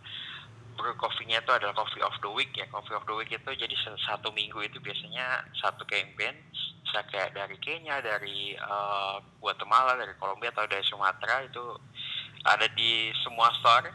brew 0.79 0.94
coffee-nya 0.94 1.42
itu 1.42 1.51
adalah 1.51 1.74
coffee 1.74 2.01
of 2.01 2.14
the 2.22 2.31
week 2.31 2.55
ya 2.55 2.64
coffee 2.70 2.94
of 2.94 3.03
the 3.05 3.14
week 3.18 3.29
itu 3.35 3.51
jadi 3.51 3.74
satu 4.07 4.31
minggu 4.31 4.62
itu 4.62 4.79
biasanya 4.79 5.42
satu 5.59 5.83
campaign 5.85 6.38
bisa 6.88 7.05
kayak 7.11 7.37
dari 7.37 7.59
Kenya 7.61 8.01
dari 8.01 8.57
uh, 8.57 9.20
Guatemala 9.42 9.98
dari 9.98 10.14
Kolombia 10.16 10.55
atau 10.55 10.64
dari 10.64 10.81
Sumatera 10.87 11.44
itu 11.44 11.77
ada 12.46 12.64
di 12.72 13.12
semua 13.20 13.53
store 13.61 13.92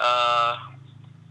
uh, 0.00 0.71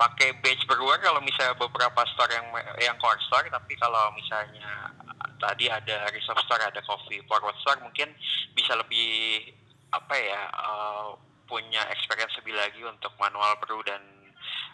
pakai 0.02 0.34
badge 0.42 0.66
brewer 0.66 0.98
kalau 0.98 1.22
misalnya 1.22 1.54
beberapa 1.62 2.02
store 2.18 2.34
yang 2.34 2.50
yang 2.82 2.98
core 2.98 3.22
store 3.30 3.46
tapi 3.54 3.78
kalau 3.78 4.10
misalnya 4.18 4.90
tadi 5.38 5.70
ada 5.70 6.10
reserve 6.10 6.42
store 6.42 6.66
ada 6.66 6.82
coffee 6.82 7.22
forward 7.30 7.54
store 7.62 7.78
mungkin 7.86 8.10
bisa 8.58 8.74
lebih 8.74 9.46
apa 9.94 10.16
ya 10.18 10.42
uh, 10.58 11.14
punya 11.46 11.86
experience 11.94 12.34
lebih 12.42 12.58
lagi 12.58 12.82
untuk 12.82 13.14
manual 13.22 13.54
brew 13.62 13.86
dan 13.86 14.02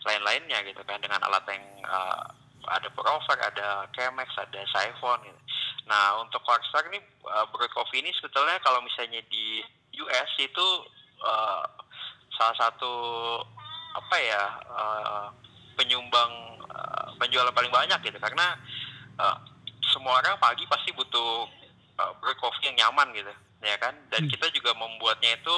lain-lainnya 0.08 0.64
gitu 0.64 0.80
kan 0.88 1.04
dengan 1.04 1.20
alat 1.28 1.44
yang 1.52 1.66
uh, 1.84 2.24
ada 2.68 2.92
Prover, 2.92 3.40
ada 3.40 3.88
Chemex, 3.96 4.28
ada 4.36 4.60
Siphon 4.68 5.20
gitu. 5.24 5.42
Nah 5.88 6.24
untuk 6.24 6.40
Corkstar 6.48 6.88
ini 6.88 7.04
uh, 7.28 7.48
brew 7.52 7.68
coffee 7.76 8.00
ini 8.00 8.16
sebetulnya 8.16 8.60
kalau 8.64 8.80
misalnya 8.80 9.20
di 9.28 9.60
US 10.00 10.32
itu 10.40 10.68
uh, 11.24 11.68
salah 12.38 12.56
satu 12.56 12.94
apa 13.98 14.16
ya 14.22 14.44
uh, 14.70 15.26
penyumbang 15.74 16.62
uh, 16.70 17.10
penjualan 17.18 17.54
paling 17.54 17.74
banyak 17.74 18.00
gitu. 18.06 18.18
Karena 18.22 18.54
uh, 19.18 19.38
semua 19.90 20.22
orang 20.22 20.38
pagi 20.38 20.70
pasti 20.70 20.94
butuh 20.94 21.50
uh, 21.98 22.12
brew 22.22 22.38
coffee 22.38 22.70
yang 22.70 22.78
nyaman 22.88 23.10
gitu 23.18 23.34
ya 23.66 23.76
kan? 23.82 23.98
Dan 24.14 24.26
hmm. 24.26 24.32
kita 24.32 24.54
juga 24.54 24.78
membuatnya 24.78 25.34
itu 25.34 25.58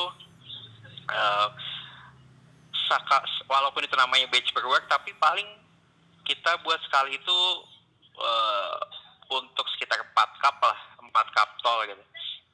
uh, 1.11 1.49
saka, 2.87 3.21
walaupun 3.45 3.85
itu 3.85 3.95
namanya 3.99 4.25
batch 4.31 4.49
brewer 4.55 4.81
tapi 4.87 5.13
paling 5.19 5.45
kita 6.25 6.61
buat 6.61 6.77
sekali 6.85 7.17
itu 7.17 7.39
uh, 8.17 8.77
untuk 9.29 9.65
sekitar 9.77 10.01
4 10.01 10.41
cup 10.41 10.57
lah 10.61 10.79
4 11.01 11.35
cup 11.35 11.49
tol 11.61 11.81
gitu. 11.85 12.03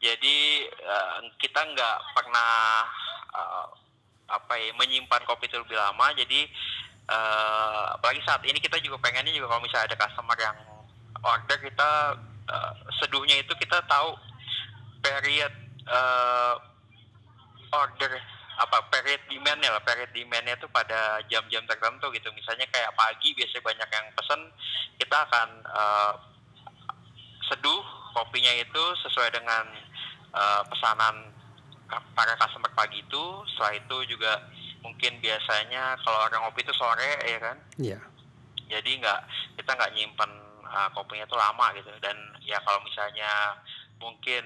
Jadi 0.03 0.67
uh, 0.85 1.19
kita 1.39 1.59
nggak 1.59 1.97
pernah 2.15 2.83
uh, 3.35 3.67
apa 4.25 4.53
ya 4.57 4.73
menyimpan 4.77 5.21
kopi 5.25 5.45
itu 5.45 5.57
lebih 5.59 5.77
lama. 5.77 6.11
Jadi 6.17 6.49
uh, 7.09 7.97
apalagi 7.97 8.21
saat 8.25 8.41
ini 8.45 8.57
kita 8.57 8.81
juga 8.81 8.97
pengennya 9.01 9.33
juga 9.33 9.53
kalau 9.53 9.61
misalnya 9.61 9.93
ada 9.93 9.97
customer 9.99 10.37
yang 10.37 10.57
order 11.21 11.57
kita 11.61 11.89
uh, 12.49 12.73
seduhnya 13.01 13.41
itu 13.41 13.53
kita 13.57 13.81
tahu 13.85 14.17
period 15.01 15.53
uh, 15.89 16.57
order 17.73 18.11
apa 18.55 18.77
period 18.89 19.21
demandnya 19.29 19.75
lah. 19.75 19.83
Period 19.83 20.09
demandnya 20.15 20.55
itu 20.57 20.67
pada 20.71 21.21
jam-jam 21.29 21.61
tertentu 21.67 22.09
gitu. 22.15 22.31
Misalnya 22.33 22.65
kayak 22.71 22.95
pagi 22.95 23.35
biasanya 23.35 23.63
banyak 23.63 23.89
yang 23.91 24.05
pesen 24.15 24.41
kita 24.97 25.17
akan 25.27 25.49
uh, 25.69 26.13
seduh 27.45 27.83
kopinya 28.15 28.53
itu 28.57 28.83
sesuai 29.05 29.29
dengan 29.35 29.67
uh, 30.31 30.63
pesanan 30.71 31.34
para 31.89 32.33
customer 32.37 32.71
pagi 32.73 33.01
itu 33.01 33.23
setelah 33.53 33.73
itu 33.77 33.97
juga 34.09 34.31
mungkin 34.81 35.17
biasanya 35.21 35.97
kalau 36.01 36.25
orang 36.25 36.45
kopi 36.49 36.61
itu 36.65 36.73
sore 36.73 37.11
ya 37.25 37.39
kan? 37.41 37.57
Iya. 37.77 37.99
Yeah. 37.99 38.03
jadi 38.65 38.97
nggak 38.97 39.19
kita 39.61 39.71
nggak 39.77 39.93
nyimpan 39.93 40.31
uh, 40.65 40.89
kopinya 40.97 41.29
itu 41.29 41.37
lama 41.37 41.65
gitu. 41.77 41.89
Dan 42.01 42.17
ya 42.41 42.57
kalau 42.65 42.81
misalnya 42.81 43.61
mungkin 44.01 44.41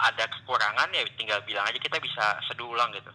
ada 0.00 0.24
kekurangan 0.26 0.90
ya 0.90 1.04
tinggal 1.14 1.38
bilang 1.44 1.68
aja 1.68 1.76
kita 1.76 2.00
bisa 2.00 2.40
seduh 2.48 2.72
ulang 2.72 2.88
gitu. 2.96 3.12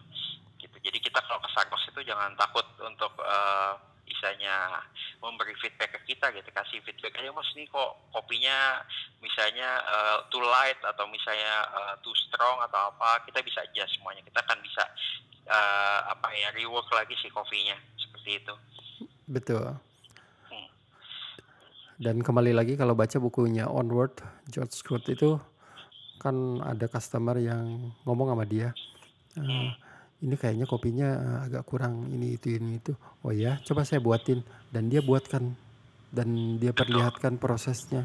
Gitu. 0.62 0.76
Jadi 0.80 0.98
kita 1.02 1.18
kalau 1.26 1.42
ke 1.42 1.50
Starbucks 1.50 1.90
itu 1.90 2.00
jangan 2.06 2.30
takut 2.38 2.64
untuk 2.86 3.10
uh, 3.20 3.74
misalnya 4.10 4.82
memberi 5.22 5.54
feedback 5.62 5.94
ke 5.94 6.14
kita 6.14 6.34
gitu 6.34 6.50
kasih 6.50 6.82
feedback 6.82 7.14
aja 7.22 7.30
mas 7.30 7.46
ini 7.54 7.70
kok 7.70 8.10
kopinya 8.10 8.82
misalnya 9.22 9.78
uh, 9.86 10.18
too 10.34 10.42
light 10.42 10.78
atau 10.82 11.06
misalnya 11.06 11.70
uh, 11.70 11.94
too 12.02 12.14
strong 12.18 12.58
atau 12.66 12.90
apa 12.90 13.22
kita 13.30 13.38
bisa 13.46 13.62
adjust 13.62 13.94
semuanya 13.94 14.26
kita 14.26 14.42
akan 14.42 14.58
bisa 14.66 14.82
uh, 15.46 16.00
apa 16.10 16.26
ya 16.34 16.50
rework 16.58 16.90
lagi 16.90 17.14
si 17.22 17.30
kopinya. 17.30 17.78
Seperti 17.94 18.30
itu. 18.42 18.54
Betul. 19.30 19.78
Hmm. 20.50 20.68
dan 22.02 22.18
kembali 22.18 22.50
lagi 22.50 22.74
kalau 22.74 22.98
baca 22.98 23.22
bukunya 23.22 23.70
Onward 23.70 24.18
George 24.50 24.74
Scott 24.74 25.06
itu 25.06 25.38
kan 26.18 26.58
ada 26.60 26.90
customer 26.90 27.38
yang 27.38 27.94
ngomong 28.02 28.34
sama 28.34 28.44
dia 28.44 28.74
uh, 29.38 29.70
ini 30.20 30.36
kayaknya 30.36 30.68
kopinya 30.68 31.08
eh, 31.16 31.38
agak 31.48 31.64
kurang 31.64 32.08
ini 32.12 32.36
itu 32.36 32.52
ini 32.52 32.76
itu. 32.76 32.92
Oh 33.24 33.32
ya 33.32 33.56
coba 33.64 33.88
saya 33.88 34.00
buatin. 34.00 34.44
Dan 34.68 34.92
dia 34.92 35.00
buatkan. 35.00 35.56
Dan 36.12 36.58
dia 36.60 36.76
perlihatkan 36.76 37.40
prosesnya. 37.40 38.04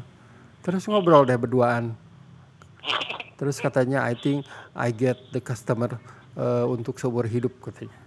Terus 0.64 0.88
ngobrol 0.88 1.28
deh 1.28 1.36
berduaan. 1.36 1.92
Terus 3.36 3.60
katanya 3.60 4.08
I 4.08 4.16
think 4.16 4.48
I 4.72 4.88
get 4.94 5.20
the 5.30 5.42
customer 5.44 6.00
uh, 6.38 6.64
untuk 6.70 6.96
seumur 6.96 7.28
hidup 7.28 7.52
katanya. 7.60 7.98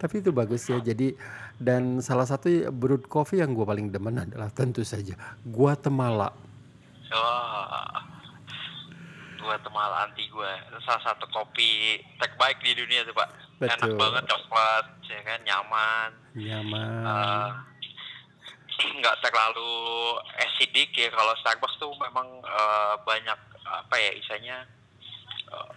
Tapi 0.00 0.24
itu 0.24 0.32
bagus 0.32 0.64
ya. 0.64 0.80
Jadi 0.80 1.12
dan 1.60 2.00
salah 2.00 2.24
satu 2.24 2.72
brewed 2.72 3.04
coffee 3.04 3.44
yang 3.44 3.52
gue 3.52 3.68
paling 3.68 3.92
demen 3.92 4.16
adalah 4.16 4.48
tentu 4.48 4.80
saja 4.80 5.12
Guatemala. 5.44 6.32
Oh 7.12 8.19
Guatemala 9.40 10.06
Antigua 10.06 10.60
itu 10.68 10.78
salah 10.84 11.02
satu 11.02 11.26
kopi 11.32 11.98
terbaik 12.20 12.60
di 12.62 12.76
dunia 12.76 13.02
tuh 13.08 13.16
pak. 13.16 13.28
Betul. 13.60 13.76
enak 13.76 13.92
banget 14.00 14.24
coklat 14.28 14.86
ya 15.04 15.20
kan 15.20 15.40
nyaman. 15.44 16.10
Nyaman. 16.32 17.02
Uh, 17.04 17.50
nggak 19.00 19.16
terlalu 19.20 19.72
acidic 20.40 20.92
ya. 20.96 21.12
Kalau 21.12 21.34
Starbucks 21.40 21.76
tuh 21.76 21.92
memang 22.00 22.28
uh, 22.44 22.94
banyak 23.04 23.36
apa 23.70 23.96
ya 24.00 24.10
isanya 24.16 24.56
uh, 25.52 25.72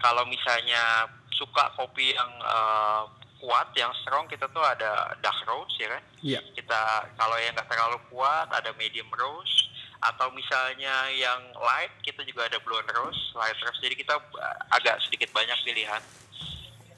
kalau 0.00 0.24
misalnya 0.26 1.06
suka 1.36 1.68
kopi 1.76 2.16
yang 2.16 2.32
uh, 2.40 3.04
kuat 3.36 3.68
yang 3.76 3.92
strong 4.00 4.24
kita 4.26 4.48
tuh 4.50 4.64
ada 4.64 5.12
dark 5.20 5.36
roast 5.44 5.76
ya 5.76 5.92
kan? 5.92 6.02
Iya. 6.24 6.40
kita 6.56 7.12
kalau 7.20 7.36
yang 7.36 7.52
nggak 7.52 7.68
terlalu 7.68 8.00
kuat 8.08 8.48
ada 8.50 8.72
medium 8.80 9.06
roast 9.12 9.75
atau 10.02 10.28
misalnya 10.32 11.08
yang 11.16 11.40
light 11.56 11.92
kita 12.04 12.20
juga 12.28 12.48
ada 12.48 12.58
blonde 12.60 12.92
rose 12.92 13.20
light 13.36 13.56
rose. 13.64 13.80
Jadi 13.80 13.94
kita 13.96 14.14
uh, 14.16 14.76
agak 14.76 15.00
sedikit 15.08 15.32
banyak 15.32 15.56
pilihan. 15.64 16.02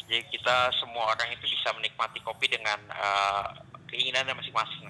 Jadi 0.08 0.24
kita 0.32 0.72
semua 0.80 1.12
orang 1.12 1.28
itu 1.36 1.44
bisa 1.44 1.68
menikmati 1.76 2.18
kopi 2.24 2.48
dengan 2.48 2.80
uh, 2.96 3.52
keinginannya 3.92 4.34
masing-masing. 4.34 4.88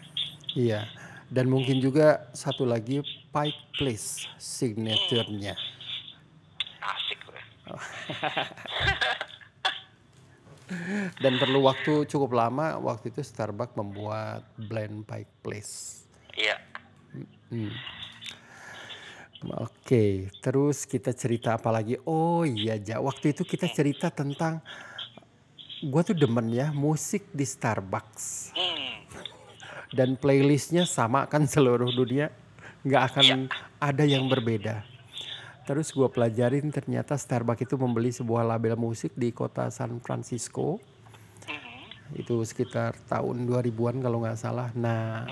Iya. 0.55 0.87
Dan 1.29 1.53
mungkin 1.53 1.85
juga 1.85 2.33
satu 2.33 2.65
lagi 2.65 3.05
Pike 3.29 3.77
Place 3.77 4.25
signaturenya. 4.41 5.53
Hmm. 5.53 5.77
asik 6.89 7.21
dan 11.23 11.37
perlu 11.37 11.61
waktu 11.65 12.09
cukup 12.09 12.33
lama 12.33 12.81
waktu 12.81 13.13
itu 13.13 13.21
Starbucks 13.21 13.77
membuat 13.77 14.49
blend 14.57 15.05
Pike 15.05 15.29
Place 15.45 16.08
hmm. 17.51 17.73
Oke, 19.55 20.35
terus 20.43 20.83
kita 20.83 21.15
cerita 21.15 21.55
apa 21.55 21.71
lagi? 21.71 21.95
Oh 22.03 22.43
iya, 22.43 22.75
Ja. 22.75 22.99
Waktu 22.99 23.31
itu 23.39 23.47
kita 23.47 23.71
cerita 23.71 24.11
tentang 24.11 24.59
gue 25.79 26.03
tuh 26.03 26.17
demen 26.19 26.51
ya 26.51 26.75
musik 26.75 27.31
di 27.31 27.47
Starbucks. 27.47 28.51
Dan 29.95 30.19
playlistnya 30.19 30.83
sama 30.91 31.31
kan 31.31 31.47
seluruh 31.47 31.95
dunia, 31.95 32.35
nggak 32.83 33.03
akan 33.15 33.25
ya. 33.25 33.37
ada 33.79 34.05
yang 34.05 34.27
berbeda. 34.27 34.83
Terus 35.65 35.95
gue 35.95 36.09
pelajarin 36.11 36.75
ternyata 36.75 37.15
Starbucks 37.15 37.63
itu 37.63 37.79
membeli 37.79 38.11
sebuah 38.11 38.43
label 38.43 38.75
musik 38.75 39.15
di 39.15 39.31
kota 39.31 39.71
San 39.71 40.03
Francisco. 40.03 40.83
Mm-hmm. 41.47 42.21
Itu 42.21 42.43
sekitar 42.43 42.99
tahun 43.07 43.47
2000-an 43.47 44.03
kalau 44.03 44.19
nggak 44.27 44.41
salah. 44.41 44.75
Nah, 44.75 45.29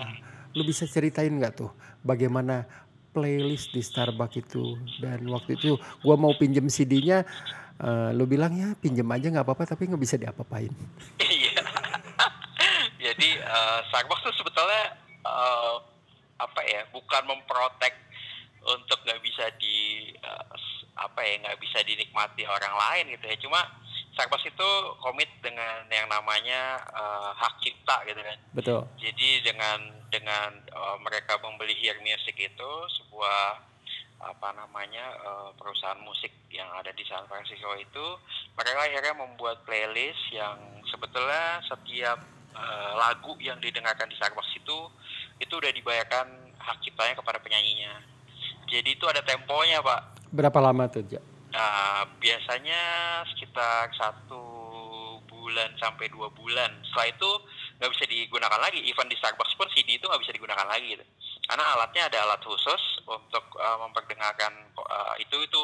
lu 0.57 0.64
bisa 0.64 0.88
ceritain 0.88 1.28
nggak 1.28 1.61
tuh 1.61 1.70
bagaimana 2.00 2.64
playlist 3.12 3.76
di 3.76 3.84
Starbucks 3.84 4.40
itu 4.40 4.80
dan 5.04 5.20
waktu 5.28 5.61
itu 5.61 5.76
gue 5.76 6.16
mau 6.16 6.32
pinjem 6.36 6.68
CD-nya 6.72 7.28
uh, 7.80 8.12
lu 8.16 8.24
bilang 8.24 8.57
ya 8.57 8.72
pinjem 8.76 9.04
aja 9.12 9.28
nggak 9.28 9.44
apa-apa 9.44 9.76
tapi 9.76 9.88
nggak 9.88 10.00
bisa 10.00 10.16
diapa-apain 10.16 10.72
iya 11.20 11.61
jadi 13.04 13.28
uh, 13.44 13.80
Starbucks 13.92 14.24
tuh 14.24 14.34
sebetulnya 14.40 14.96
uh, 15.28 15.80
apa 16.40 16.61
ya 16.64 16.88
bukan 16.92 17.22
memprotek 17.28 17.92
untuk 18.64 19.00
nggak 19.04 19.20
bisa 19.20 19.48
di 19.61 20.09
uh, 20.24 20.57
apa 20.96 21.20
ya 21.20 21.40
nggak 21.44 21.61
bisa 21.61 21.84
dinikmati 21.84 22.48
orang 22.48 22.72
lain 22.72 23.16
gitu 23.16 23.24
ya 23.28 23.36
cuma 23.44 23.61
Starbucks 24.16 24.48
itu 24.48 24.70
komit 25.04 25.28
dengan 25.44 25.84
yang 25.92 26.09
namanya 26.09 26.80
uh, 26.88 27.36
hak 27.36 27.61
cipta 27.61 28.00
gitu 28.09 28.16
kan. 28.16 28.38
Betul. 28.57 28.80
Jadi 28.96 29.44
dengan 29.44 29.92
dengan 30.11 30.50
uh, 30.72 30.96
mereka 31.02 31.38
membeli 31.42 31.74
Hear 31.78 31.98
Music 32.02 32.36
itu 32.38 32.72
sebuah 33.02 33.62
apa 34.16 34.48
namanya 34.57 35.12
uh, 35.20 35.50
perusahaan 35.61 36.00
musik 36.00 36.32
yang 36.48 36.66
ada 36.72 36.88
di 36.96 37.04
San 37.04 37.28
Francisco 37.28 37.76
itu 37.76 38.07
mereka 38.57 38.88
akhirnya 38.88 39.12
membuat 39.12 39.61
playlist 39.68 40.32
yang 40.32 40.57
sebetulnya 40.88 41.61
setiap 41.68 42.16
uh, 42.57 42.92
lagu 42.96 43.36
yang 43.44 43.61
didengarkan 43.61 44.09
di 44.09 44.16
Starbucks 44.16 44.57
itu 44.57 44.78
itu 45.36 45.52
udah 45.52 45.68
dibayarkan 45.68 46.26
hak 46.57 46.80
ciptanya 46.82 47.14
kepada 47.14 47.38
penyanyinya. 47.44 48.02
Jadi 48.66 48.96
itu 48.98 49.04
ada 49.07 49.22
temponya 49.22 49.84
pak. 49.84 50.26
Berapa 50.32 50.59
lama 50.59 50.90
tuh, 50.90 51.07
Ja? 51.07 51.22
Nah, 51.54 52.04
biasanya 52.18 52.80
sekitar 53.32 53.88
satu 53.94 54.42
bulan 55.30 55.70
sampai 55.78 56.11
dua 56.11 56.28
bulan. 56.34 56.68
Setelah 56.90 57.09
itu 57.14 57.30
nggak 57.76 57.90
bisa 57.92 58.04
digunakan 58.08 58.60
lagi. 58.60 58.80
Even 58.88 59.08
di 59.08 59.16
Starbucks 59.20 59.56
pun 59.56 59.68
CD 59.72 60.00
itu 60.00 60.08
nggak 60.08 60.22
bisa 60.24 60.32
digunakan 60.32 60.66
lagi 60.66 60.96
gitu. 60.96 61.04
Karena 61.46 61.64
alatnya 61.76 62.02
ada 62.08 62.18
alat 62.26 62.40
khusus 62.42 62.82
untuk 63.06 63.44
uh, 63.60 63.78
memperdengarkan 63.86 64.52
uh, 64.80 65.14
itu 65.20 65.36
itu 65.44 65.62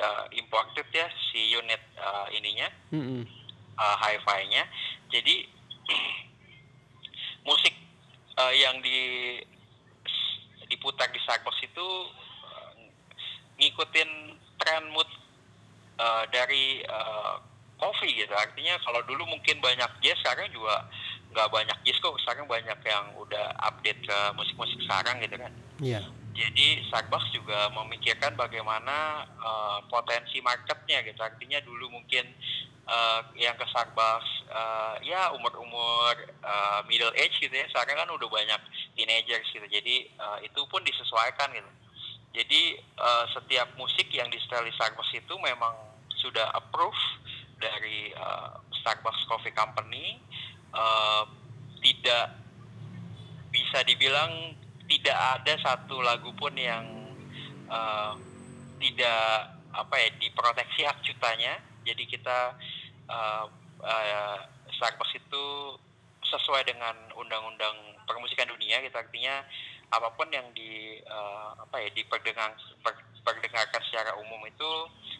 uh, 0.00 0.24
imported 0.32 0.86
ya 0.94 1.06
si 1.32 1.52
unit 1.52 1.82
uh, 1.98 2.26
ininya, 2.32 2.68
Mm 2.94 3.02
-mm. 3.02 3.22
uh, 3.76 3.96
hi-fi-nya. 4.00 4.64
Jadi 5.10 5.46
musik 7.48 7.74
uh, 8.38 8.54
yang 8.54 8.80
di 8.80 8.98
diputar 10.66 11.10
di 11.14 11.20
Starbucks 11.22 11.62
itu 11.62 11.86
uh, 12.46 12.72
ngikutin 13.58 14.10
tren 14.58 14.84
mood 14.90 15.06
uh, 16.00 16.24
dari 16.30 16.82
uh, 16.86 17.38
coffee 17.76 18.16
gitu. 18.16 18.32
Artinya 18.32 18.80
kalau 18.82 19.00
dulu 19.04 19.28
mungkin 19.28 19.60
banyak 19.60 19.90
jazz, 20.00 20.18
sekarang 20.24 20.48
juga 20.50 20.88
nggak 21.36 21.52
banyak 21.52 21.76
jazz 21.84 22.00
kok. 22.00 22.16
Sekarang 22.24 22.48
banyak 22.48 22.80
yang 22.80 23.04
udah 23.20 23.52
update 23.68 24.00
ke 24.00 24.18
musik-musik 24.32 24.80
sekarang 24.88 25.20
gitu 25.20 25.36
kan. 25.36 25.52
Iya. 25.84 26.00
Jadi 26.32 26.84
Starbucks 26.88 27.32
juga 27.32 27.68
memikirkan 27.72 28.32
bagaimana 28.36 29.28
uh, 29.40 29.84
potensi 29.92 30.40
marketnya 30.40 31.04
gitu. 31.04 31.20
Artinya 31.20 31.60
dulu 31.60 31.92
mungkin 31.92 32.24
uh, 32.88 33.20
yang 33.36 33.56
ke 33.56 33.64
Starbucks 33.68 34.48
uh, 34.48 34.96
ya 35.04 35.32
umur-umur 35.36 36.12
uh, 36.44 36.80
middle 36.88 37.12
age 37.16 37.36
gitu 37.40 37.52
ya. 37.52 37.68
Sekarang 37.68 38.00
kan 38.00 38.08
udah 38.12 38.28
banyak 38.28 38.60
teenagers 38.96 39.48
gitu. 39.52 39.64
Jadi 39.68 40.08
uh, 40.16 40.40
itu 40.40 40.60
pun 40.72 40.80
disesuaikan 40.84 41.52
gitu. 41.52 41.70
Jadi 42.36 42.80
uh, 43.00 43.24
setiap 43.32 43.72
musik 43.80 44.12
yang 44.12 44.28
di 44.28 44.36
setel 44.40 44.68
di 44.68 44.72
Starbucks 44.76 45.12
itu 45.16 45.34
memang 45.40 45.72
sudah 46.20 46.52
approve 46.52 47.00
dari 47.56 48.12
uh, 48.12 48.60
Starbucks 48.84 49.24
Coffee 49.24 49.56
Company. 49.56 50.20
Uh, 50.74 51.24
tidak 51.80 52.34
bisa 53.48 53.78
dibilang 53.86 54.52
tidak 54.86 55.16
ada 55.16 55.54
satu 55.62 56.02
lagu 56.02 56.30
pun 56.34 56.52
yang 56.54 56.84
uh, 57.70 58.12
tidak 58.78 59.54
apa 59.72 59.94
ya 59.96 60.08
diproteksi 60.20 60.82
hak 60.86 60.98
ciptanya. 61.02 61.58
Jadi 61.86 62.04
kita 62.10 62.58
uh, 63.06 63.44
uh, 63.82 64.38
itu 65.16 65.44
sesuai 66.26 66.62
dengan 66.66 66.94
undang-undang 67.16 67.74
permusikan 68.06 68.46
dunia 68.50 68.82
gitu. 68.82 68.94
Artinya 68.94 69.42
apa 69.90 70.10
pun 70.18 70.26
yang 70.30 70.46
di 70.52 70.98
uh, 71.06 71.54
apa 71.62 71.82
ya 71.82 71.88
diperdengar 71.94 72.54
per- 72.82 73.06
perdengarkan 73.22 73.82
secara 73.86 74.14
umum 74.18 74.42
itu 74.46 74.70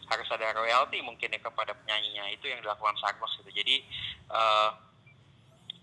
harus 0.07 0.27
ada 0.31 0.51
royalti 0.55 0.99
mungkin 1.03 1.31
ya 1.31 1.39
kepada 1.39 1.75
penyanyinya. 1.83 2.31
Itu 2.31 2.47
yang 2.47 2.59
dilakukan 2.63 2.95
Starbucks 2.99 3.43
gitu. 3.43 3.51
Jadi 3.63 3.75
uh, 4.31 4.86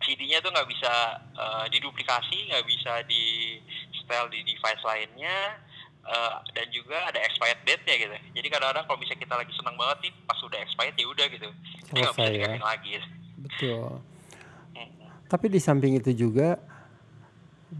CD-nya 0.02 0.42
tuh 0.42 0.50
nggak 0.50 0.68
bisa 0.68 0.92
uh, 1.36 1.64
diduplikasi 1.70 2.50
nggak 2.50 2.66
bisa 2.66 3.02
di 3.06 3.56
setel 3.94 4.26
di 4.28 4.42
device 4.42 4.82
lainnya 4.82 5.56
uh, 6.04 6.42
dan 6.52 6.66
juga 6.68 7.08
ada 7.08 7.20
expired 7.22 7.62
date-nya 7.62 7.94
gitu 7.96 8.16
jadi 8.34 8.46
kadang-kadang 8.50 8.84
kalau 8.84 8.98
misalnya 8.98 9.22
kita 9.22 9.34
lagi 9.38 9.52
senang 9.54 9.76
banget 9.78 9.98
nih 10.08 10.12
pas 10.26 10.38
udah 10.42 10.58
expired 10.60 10.96
ya 10.98 11.06
udah 11.06 11.26
gitu 11.30 11.48
Jadi 11.88 11.98
nggak 12.00 12.14
bisa 12.14 12.24
Selesai 12.26 12.42
ya. 12.42 12.58
lagi 12.60 12.90
Betul. 13.44 13.88
Tapi 15.24 15.46
di 15.50 15.58
samping 15.60 15.98
itu 15.98 16.14
juga 16.14 16.56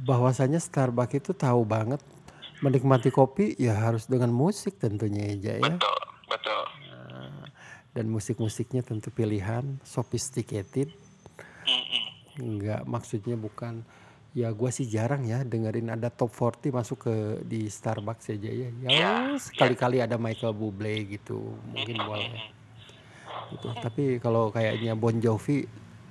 bahwasanya 0.05 0.59
Starbucks 0.59 1.23
itu 1.23 1.33
tahu 1.33 1.63
banget 1.63 2.03
menikmati 2.61 3.13
kopi 3.13 3.55
ya 3.61 3.77
harus 3.77 4.09
dengan 4.09 4.33
musik 4.33 4.81
tentunya 4.81 5.37
ya, 5.37 5.55
Ja, 5.55 5.55
ya. 5.61 5.63
betul 5.71 5.99
betul 6.27 6.63
Nah, 6.91 7.47
Dan 7.95 8.11
musik-musiknya 8.11 8.83
tentu 8.83 9.15
pilihan 9.15 9.79
sophisticated. 9.87 10.91
Enggak 12.39 12.83
maksudnya 12.87 13.39
bukan 13.39 13.87
ya 14.35 14.51
gua 14.51 14.75
sih 14.75 14.91
jarang 14.91 15.23
ya 15.23 15.47
dengerin 15.47 15.95
ada 15.95 16.11
top 16.11 16.35
40 16.35 16.75
masuk 16.75 17.07
ke 17.07 17.15
di 17.47 17.71
Starbucks 17.71 18.35
aja 18.35 18.51
ya. 18.51 18.69
Ya 18.83 18.89
Iya, 18.91 19.15
sekali-kali 19.39 20.03
ada 20.03 20.19
Michael 20.19 20.55
Bublé 20.55 21.07
gitu 21.07 21.55
mungkin 21.71 21.97
boleh. 22.03 22.31
Gitu. 23.55 23.69
Tapi 23.79 24.19
kalau 24.19 24.51
kayaknya 24.51 24.99
Bon 24.99 25.15
Jovi 25.15 25.63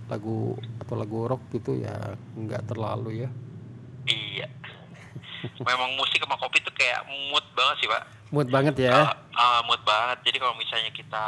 lagu 0.07 0.55
atau 0.83 0.95
lagu 0.99 1.27
rock 1.27 1.43
gitu 1.51 1.79
ya 1.79 2.15
nggak 2.39 2.71
terlalu 2.71 3.27
ya. 3.27 3.29
Iya. 4.07 4.47
Memang 5.67 5.95
musik 5.99 6.23
sama 6.23 6.39
kopi 6.39 6.63
tuh 6.63 6.71
kayak 6.75 7.03
mood 7.31 7.43
banget 7.55 7.75
sih, 7.83 7.87
Pak. 7.91 8.03
Mood 8.31 8.47
banget 8.47 8.75
ya. 8.79 9.11
Ah, 9.11 9.15
ah, 9.35 9.59
mood 9.67 9.79
banget. 9.83 10.31
Jadi 10.31 10.37
kalau 10.39 10.55
misalnya 10.55 10.91
kita 10.95 11.27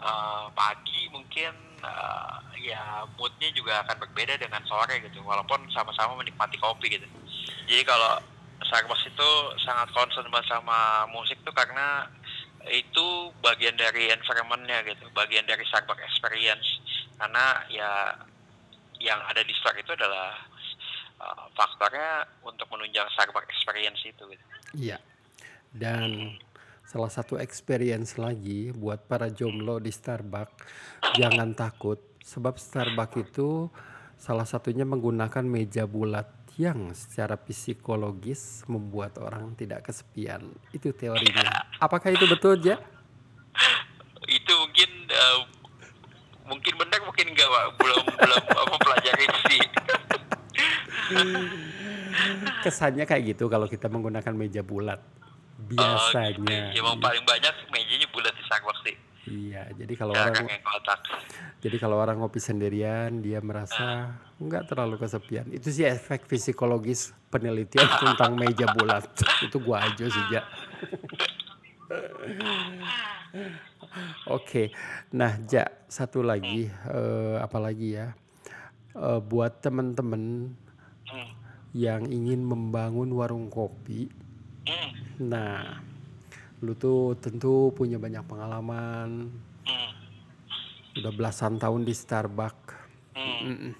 eh, 0.00 0.44
pagi 0.56 1.08
mungkin 1.12 1.69
eh, 1.80 2.36
ya 2.70 3.08
moodnya 3.16 3.50
juga 3.56 3.82
akan 3.84 3.96
berbeda 4.06 4.36
dengan 4.36 4.62
sore 4.68 5.00
gitu. 5.02 5.24
Walaupun 5.24 5.66
sama-sama 5.72 6.20
menikmati 6.20 6.60
kopi 6.60 7.00
gitu. 7.00 7.06
Jadi 7.66 7.82
kalau 7.84 8.20
Starbucks 8.60 9.08
itu 9.08 9.30
sangat 9.64 9.88
concern 9.96 10.28
banget 10.28 10.52
sama 10.52 11.08
musik 11.08 11.40
tuh 11.42 11.54
karena 11.56 12.06
itu 12.68 13.32
bagian 13.40 13.72
dari 13.72 14.12
environmentnya 14.12 14.84
gitu, 14.84 15.08
bagian 15.16 15.48
dari 15.48 15.64
Starbucks 15.64 16.04
experience. 16.04 16.66
Karena 17.16 17.64
ya 17.72 17.90
yang 19.00 19.20
ada 19.24 19.40
di 19.40 19.56
store 19.56 19.80
itu 19.80 19.96
adalah 19.96 20.36
uh, 21.24 21.48
faktornya 21.56 22.28
untuk 22.44 22.68
menunjang 22.68 23.08
Starbucks 23.16 23.48
experience 23.48 24.00
itu 24.04 24.22
gitu. 24.28 24.46
Iya. 24.76 25.00
Dan 25.72 26.36
salah 26.90 27.06
satu 27.06 27.38
experience 27.38 28.18
lagi 28.18 28.74
buat 28.74 29.06
para 29.06 29.30
jomblo 29.30 29.78
di 29.78 29.94
Starbucks 29.94 30.58
jangan 31.14 31.54
takut 31.54 32.02
sebab 32.18 32.58
Starbucks 32.58 33.30
itu 33.30 33.70
salah 34.18 34.42
satunya 34.42 34.82
menggunakan 34.82 35.46
meja 35.46 35.86
bulat 35.86 36.26
yang 36.58 36.90
secara 36.92 37.38
psikologis 37.38 38.66
membuat 38.66 39.16
orang 39.16 39.56
tidak 39.56 39.86
kesepian. 39.86 40.50
Itu 40.74 40.92
teorinya. 40.92 41.64
Apakah 41.80 42.12
itu 42.12 42.28
betul, 42.28 42.60
Ja? 42.60 42.76
Itu 44.28 44.52
mungkin 44.60 44.90
uh, 45.08 45.40
mungkin 46.50 46.72
benar 46.76 47.00
mungkin 47.06 47.32
enggak 47.32 47.48
Pak. 47.48 47.64
belum 47.80 48.04
belum 48.12 48.42
mempelajari 48.76 49.24
sih. 49.48 49.62
Kesannya 52.60 53.08
kayak 53.08 53.22
gitu 53.32 53.48
kalau 53.48 53.64
kita 53.64 53.88
menggunakan 53.88 54.34
meja 54.36 54.60
bulat. 54.60 55.00
Biasanya. 55.68 56.72
Emang 56.72 56.96
paling 56.96 57.24
banyak 57.24 57.54
mejanya 57.68 58.08
bulat 58.10 58.32
di 58.32 58.42
Starbucks 58.46 58.80
sih. 58.86 58.96
Iya, 59.30 59.68
jadi 59.76 59.94
kalau 59.94 60.16
Jarang 60.16 60.48
orang 60.48 60.64
kotak. 60.64 61.00
Jadi 61.60 61.76
kalau 61.76 62.00
orang 62.00 62.16
ngopi 62.18 62.40
sendirian, 62.40 63.20
dia 63.20 63.38
merasa 63.44 64.16
nggak 64.40 64.72
terlalu 64.72 64.96
kesepian. 64.96 65.44
Itu 65.52 65.68
sih 65.68 65.84
efek 65.84 66.24
psikologis 66.24 67.12
penelitian 67.28 67.84
tentang 68.00 68.32
meja 68.34 68.72
bulat. 68.72 69.04
Itu 69.46 69.60
gua 69.60 69.84
aja 69.84 70.08
sih, 70.08 70.24
Ja. 70.32 70.42
Oke, 74.30 74.70
nah 75.10 75.34
Ja, 75.50 75.66
satu 75.90 76.22
lagi, 76.22 76.70
eh, 76.70 77.36
apa 77.42 77.58
lagi 77.58 77.98
ya? 77.98 78.14
Eh, 78.94 79.20
buat 79.20 79.58
teman-teman 79.60 80.54
Hmm. 81.10 81.30
yang 81.74 82.06
ingin 82.06 82.46
membangun 82.46 83.10
warung 83.10 83.50
kopi, 83.50 84.06
Hmm. 84.60 84.90
nah, 85.28 85.80
lu 86.60 86.76
tuh 86.76 87.16
tentu 87.18 87.72
punya 87.72 87.96
banyak 87.96 88.22
pengalaman, 88.28 89.32
Hmm. 89.64 89.92
udah 91.00 91.12
belasan 91.16 91.56
tahun 91.56 91.84
di 91.88 91.94
Starbucks. 91.96 92.76
Hmm. 93.16 93.72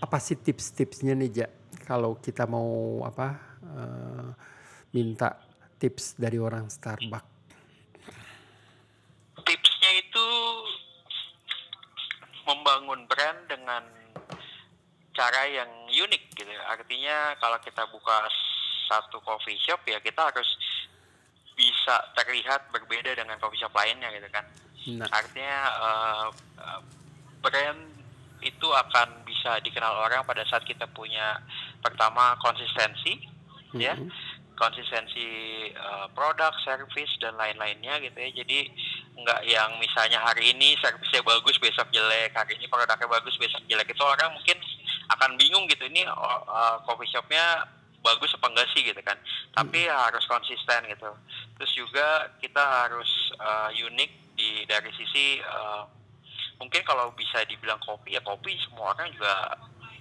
Apa 0.00 0.16
sih 0.18 0.34
tips-tipsnya 0.38 1.14
nih, 1.14 1.30
Ja? 1.44 1.48
Kalau 1.86 2.18
kita 2.18 2.46
mau 2.46 3.02
apa 3.02 3.38
eh, 3.60 4.28
minta 4.94 5.38
tips 5.78 6.18
dari 6.18 6.38
orang 6.38 6.66
Starbucks. 6.66 7.30
Tipsnya 9.40 9.90
itu 9.98 10.26
membangun 12.46 13.06
brand 13.06 13.40
dengan 13.46 13.82
cara 15.14 15.42
yang 15.46 15.70
unik 15.86 16.22
gitu. 16.34 16.50
Artinya 16.66 17.34
kalau 17.38 17.58
kita 17.62 17.82
buka 17.90 18.26
satu 18.90 19.22
coffee 19.22 19.54
shop 19.62 19.86
ya 19.86 20.02
kita 20.02 20.18
harus 20.18 20.50
bisa 21.54 22.02
terlihat 22.18 22.66
berbeda 22.74 23.14
dengan 23.14 23.38
coffee 23.38 23.62
shop 23.62 23.70
lainnya 23.78 24.10
gitu 24.10 24.26
kan. 24.34 24.44
Nah, 24.98 25.06
Artinya 25.14 25.58
eh, 25.78 26.26
brand 27.38 27.80
itu 28.40 28.68
akan 28.72 29.22
bisa 29.28 29.60
dikenal 29.60 30.10
orang 30.10 30.24
pada 30.24 30.42
saat 30.48 30.64
kita 30.64 30.88
punya 30.90 31.36
pertama 31.84 32.32
konsistensi 32.40 33.20
ya 33.76 33.92
mm-mm. 33.92 34.08
konsistensi 34.56 35.28
eh, 35.70 36.06
produk, 36.16 36.50
service 36.64 37.14
dan 37.22 37.36
lain-lainnya 37.38 38.00
gitu 38.02 38.18
ya. 38.18 38.30
Jadi 38.42 38.58
nggak 39.20 39.40
yang 39.44 39.76
misalnya 39.76 40.16
hari 40.24 40.56
ini 40.56 40.72
servisnya 40.80 41.20
bagus 41.20 41.60
besok 41.60 41.92
jelek, 41.92 42.32
hari 42.32 42.56
ini 42.56 42.64
produknya 42.66 43.04
bagus 43.04 43.36
besok 43.36 43.60
jelek 43.68 43.92
itu 43.92 44.00
orang 44.00 44.32
mungkin 44.32 44.56
akan 45.10 45.36
bingung 45.36 45.66
gitu 45.66 45.84
ini 45.90 46.06
uh, 46.06 46.78
coffee 46.86 47.10
shopnya 47.10 47.66
bagus 48.00 48.32
apa 48.32 48.46
enggak 48.48 48.68
sih 48.72 48.82
gitu 48.84 49.00
kan 49.04 49.16
tapi 49.52 49.84
hmm. 49.84 49.92
harus 49.92 50.24
konsisten 50.24 50.80
gitu 50.88 51.10
terus 51.56 51.72
juga 51.76 52.32
kita 52.40 52.60
harus 52.60 53.08
uh, 53.40 53.68
unik 53.72 54.10
di 54.36 54.64
dari 54.64 54.88
sisi 54.96 55.40
uh, 55.44 55.84
mungkin 56.60 56.80
kalau 56.84 57.12
bisa 57.16 57.44
dibilang 57.44 57.80
kopi 57.84 58.16
ya 58.16 58.22
kopi 58.24 58.56
semua 58.64 58.96
orang 58.96 59.12
juga 59.12 59.56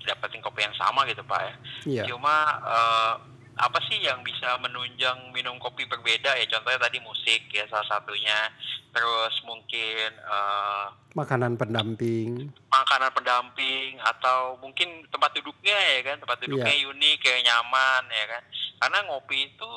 dapetin 0.08 0.40
kopi 0.40 0.64
yang 0.64 0.76
sama 0.80 1.04
gitu 1.08 1.24
pak 1.28 1.42
ya 1.44 1.54
yeah. 1.88 2.06
cuma 2.08 2.36
uh, 2.64 3.16
apa 3.60 3.76
sih 3.92 4.00
yang 4.00 4.24
bisa 4.24 4.56
menunjang 4.64 5.36
minum 5.36 5.60
kopi 5.60 5.84
berbeda? 5.84 6.32
Ya 6.40 6.48
contohnya 6.48 6.80
tadi 6.80 7.04
musik 7.04 7.52
ya 7.52 7.68
salah 7.68 7.84
satunya. 7.92 8.48
Terus 8.96 9.36
mungkin 9.44 10.16
uh, 10.24 10.88
makanan 11.12 11.60
pendamping. 11.60 12.48
makanan 12.72 13.12
pendamping 13.12 14.00
atau 14.00 14.56
mungkin 14.64 15.04
tempat 15.12 15.36
duduknya 15.36 15.76
ya 15.76 16.00
kan? 16.08 16.18
Tempat 16.24 16.38
duduknya 16.48 16.72
yeah. 16.72 16.90
unik 16.90 17.18
kayak 17.20 17.44
nyaman 17.44 18.04
ya 18.08 18.26
kan? 18.32 18.44
Karena 18.80 18.98
ngopi 19.12 19.52
itu 19.52 19.72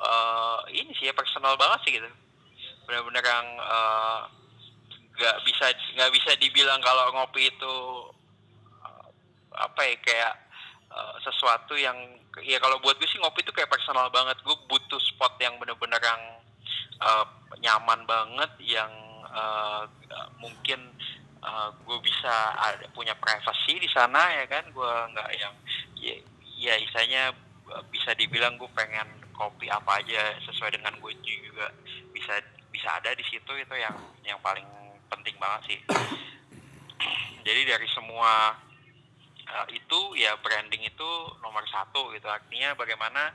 uh, 0.00 0.64
ini 0.72 0.90
sih 0.96 1.12
ya 1.12 1.14
personal 1.14 1.60
banget 1.60 1.80
sih 1.84 1.92
gitu. 2.00 2.10
Benar-benar 2.88 3.20
yang 3.20 3.46
nggak 5.20 5.36
uh, 5.36 5.42
bisa 5.44 5.66
nggak 6.00 6.12
bisa 6.16 6.30
dibilang 6.40 6.80
kalau 6.80 7.12
ngopi 7.12 7.52
itu 7.52 7.74
uh, 8.80 9.06
apa 9.60 9.80
ya 9.84 9.94
kayak 10.00 10.34
uh, 10.90 11.16
sesuatu 11.22 11.78
yang 11.78 11.96
ya 12.42 12.58
kalau 12.58 12.78
buat 12.82 12.98
gue 12.98 13.08
sih 13.10 13.18
ngopi 13.22 13.42
itu 13.42 13.54
kayak 13.54 13.70
personal 13.70 14.10
banget. 14.10 14.38
Gue 14.42 14.56
butuh 14.66 15.00
spot 15.00 15.38
yang 15.38 15.56
bener-bener 15.58 15.98
yang 16.02 16.22
uh, 17.02 17.26
nyaman 17.58 18.06
banget 18.06 18.50
yang 18.62 18.92
uh, 19.30 19.86
mungkin 20.38 20.94
uh, 21.42 21.70
gue 21.86 21.98
bisa 22.02 22.34
ada 22.58 22.86
punya 22.94 23.14
privasi 23.18 23.78
di 23.78 23.88
sana 23.90 24.42
ya 24.42 24.44
kan? 24.50 24.66
Gue 24.70 24.92
nggak 25.14 25.30
yang 25.38 25.54
ya, 25.98 26.14
ya 26.58 26.74
isanya 26.78 27.22
bisa 27.94 28.10
dibilang 28.18 28.58
gue 28.58 28.66
pengen 28.74 29.06
kopi 29.30 29.70
apa 29.70 30.02
aja 30.02 30.36
sesuai 30.42 30.74
dengan 30.74 30.92
gue 30.98 31.12
juga 31.22 31.70
bisa 32.10 32.34
bisa 32.70 32.88
ada 32.98 33.14
di 33.14 33.24
situ. 33.26 33.52
Itu 33.54 33.74
yang 33.78 33.94
yang 34.26 34.38
paling 34.42 34.66
penting 35.10 35.34
banget 35.38 35.74
sih. 35.74 35.78
Jadi 37.46 37.62
dari 37.64 37.88
semua 37.90 38.52
uh, 39.50 39.66
itu 39.70 40.00
ya 40.16 40.38
branding 40.38 40.86
itu 40.86 41.10
nomor 41.42 41.66
satu 41.68 42.14
gitu 42.14 42.26
artinya 42.30 42.74
bagaimana 42.78 43.34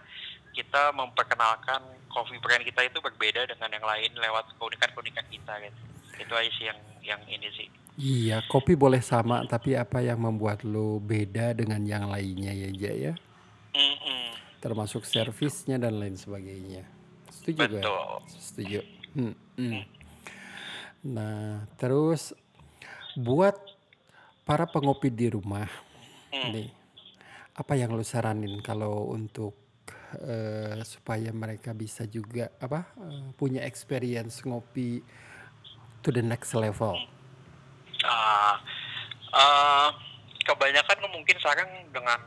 kita 0.56 0.96
memperkenalkan 0.96 1.84
coffee 2.08 2.40
brand 2.40 2.64
kita 2.64 2.88
itu 2.88 3.04
berbeda 3.04 3.44
dengan 3.44 3.70
yang 3.76 3.86
lain 3.86 4.12
lewat 4.16 4.56
keunikan-keunikan 4.56 5.28
kita 5.28 5.54
gitu 5.60 5.82
itu 6.16 6.34
aja 6.34 6.52
sih 6.56 6.66
yang 6.72 6.80
yang 7.04 7.22
ini 7.28 7.48
sih 7.52 7.68
iya 8.00 8.40
kopi 8.48 8.80
boleh 8.80 9.04
sama 9.04 9.44
tapi 9.44 9.76
apa 9.76 10.00
yang 10.00 10.24
membuat 10.24 10.64
lo 10.64 11.04
beda 11.04 11.52
dengan 11.52 11.84
yang 11.84 12.08
lainnya 12.08 12.56
ya 12.56 12.70
Jaya 12.72 12.96
ya 12.96 13.14
mm 13.76 13.96
-mm. 14.00 14.26
termasuk 14.64 15.04
servisnya 15.04 15.76
dan 15.76 16.00
lain 16.00 16.16
sebagainya 16.16 16.88
setuju 17.28 17.60
Betul. 17.68 17.84
Gak? 17.84 18.20
setuju 18.40 18.80
hmm, 19.14 19.36
hmm. 19.60 19.84
nah 21.04 21.68
terus 21.76 22.32
buat 23.20 23.60
para 24.48 24.64
pengopi 24.64 25.12
di 25.12 25.30
rumah 25.30 25.68
Hmm. 26.36 26.52
Nih, 26.52 26.70
apa 27.56 27.74
yang 27.80 27.96
lu 27.96 28.04
saranin 28.04 28.60
kalau 28.60 29.08
untuk 29.16 29.56
uh, 30.20 30.84
supaya 30.84 31.32
mereka 31.32 31.72
bisa 31.72 32.04
juga 32.04 32.52
apa 32.60 32.92
uh, 33.00 33.32
punya 33.40 33.64
experience 33.64 34.44
ngopi 34.44 35.00
to 36.04 36.12
the 36.12 36.20
next 36.20 36.52
level? 36.52 37.00
Uh, 38.04 38.56
uh, 39.32 39.90
kebanyakan 40.44 41.08
mungkin 41.16 41.40
sekarang 41.40 41.70
dengan 41.96 42.20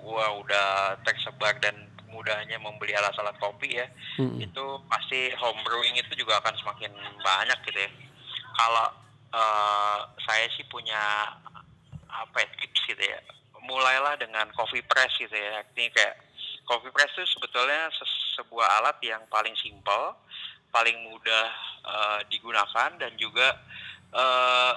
gua 0.00 0.40
udah 0.40 0.96
tersebar 1.04 1.54
dan 1.60 1.76
mudahnya 2.08 2.60
membeli 2.60 2.92
alat-alat 2.92 3.36
kopi 3.40 3.76
ya, 3.76 3.88
hmm. 4.20 4.36
itu 4.40 4.64
pasti 4.88 5.32
home 5.36 5.60
brewing 5.64 5.96
itu 5.96 6.12
juga 6.16 6.40
akan 6.44 6.52
semakin 6.60 6.92
banyak 7.24 7.58
gitu 7.68 7.80
ya. 7.80 7.90
Kalau 8.52 8.88
uh, 9.32 9.98
saya 10.28 10.44
sih 10.52 10.64
punya 10.68 11.00
apa 12.12 12.36
ya, 12.44 12.48
tips 12.60 12.80
gitu 12.92 13.04
ya 13.04 13.20
mulailah 13.62 14.18
dengan 14.18 14.50
coffee 14.54 14.84
press 14.84 15.14
gitu 15.18 15.34
ya. 15.34 15.62
Ini 15.74 15.90
kayak 15.94 16.14
coffee 16.66 16.92
press 16.92 17.10
itu 17.14 17.26
sebetulnya 17.38 17.88
se 17.94 18.04
sebuah 18.32 18.80
alat 18.80 18.96
yang 19.04 19.20
paling 19.28 19.52
simpel, 19.60 20.16
paling 20.72 20.96
mudah 21.04 21.48
uh, 21.84 22.20
digunakan 22.32 22.90
dan 22.96 23.12
juga 23.20 23.60
uh, 24.16 24.72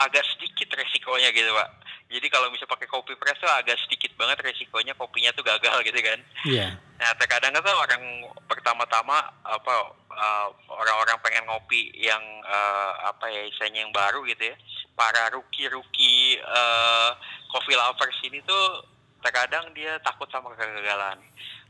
agak 0.00 0.24
sedikit 0.34 0.74
resikonya 0.74 1.30
gitu 1.30 1.52
pak. 1.52 1.70
Jadi 2.14 2.26
kalau 2.30 2.46
bisa 2.52 2.68
pakai 2.68 2.86
kopi 2.86 3.16
press 3.16 3.40
tuh 3.40 3.50
agak 3.50 3.74
sedikit 3.86 4.12
banget 4.14 4.38
resikonya 4.44 4.94
kopinya 4.94 5.34
tuh 5.34 5.42
gagal 5.42 5.82
gitu 5.82 5.98
kan. 5.98 6.18
Iya. 6.46 6.68
Yeah. 6.68 6.70
Nah 7.00 7.10
terkadang 7.18 7.52
kan 7.56 7.74
orang 7.74 8.02
pertama-tama 8.46 9.18
apa 9.42 9.74
uh, 10.14 10.48
orang-orang 10.70 11.18
pengen 11.24 11.44
ngopi 11.48 11.90
yang 11.96 12.22
uh, 12.44 13.10
apa 13.10 13.28
ya 13.30 13.42
istilahnya 13.48 13.88
yang 13.88 13.94
baru 13.94 14.22
gitu 14.30 14.52
ya. 14.52 14.56
Para 14.94 15.26
rookie-rookie 15.34 16.38
uh, 16.38 17.10
coffee 17.50 17.74
lovers 17.74 18.18
ini 18.22 18.38
tuh 18.46 18.86
terkadang 19.18 19.74
dia 19.74 19.98
takut 20.06 20.30
sama 20.30 20.54
kegagalan. 20.54 21.18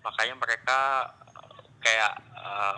Makanya 0.04 0.34
mereka 0.36 0.80
eh, 1.32 1.56
kayak 1.80 2.12
uh, 2.36 2.76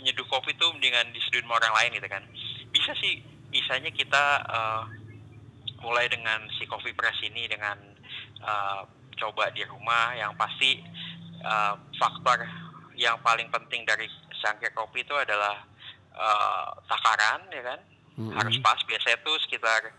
menyeduh 0.00 0.24
kopi 0.32 0.56
tuh 0.56 0.72
mendingan 0.72 1.12
diseduhin 1.12 1.44
sama 1.44 1.60
orang 1.60 1.74
lain 1.76 1.90
gitu 2.00 2.08
kan. 2.08 2.24
Bisa 2.72 2.96
sih 3.02 3.20
misalnya 3.52 3.92
kita 3.92 4.24
uh, 4.48 4.88
mulai 5.84 6.08
dengan 6.08 6.46
si 6.56 6.64
coffee 6.64 6.96
press 6.96 7.18
ini 7.20 7.44
dengan 7.50 7.76
uh, 8.40 8.88
coba 9.20 9.52
di 9.52 9.66
rumah. 9.68 10.16
Yang 10.16 10.32
pasti 10.40 10.70
uh, 11.44 11.76
faktor 12.00 12.46
yang 12.96 13.18
paling 13.20 13.50
penting 13.50 13.84
dari 13.84 14.06
sangkir 14.40 14.72
kopi 14.72 15.04
itu 15.04 15.12
adalah 15.12 15.60
uh, 16.16 16.68
takaran 16.86 17.48
ya 17.52 17.62
kan 17.64 17.80
mm-hmm. 18.16 18.36
harus 18.36 18.56
pas. 18.60 18.78
Biasanya 18.84 19.18
tuh 19.22 19.36
sekitar 19.44 19.92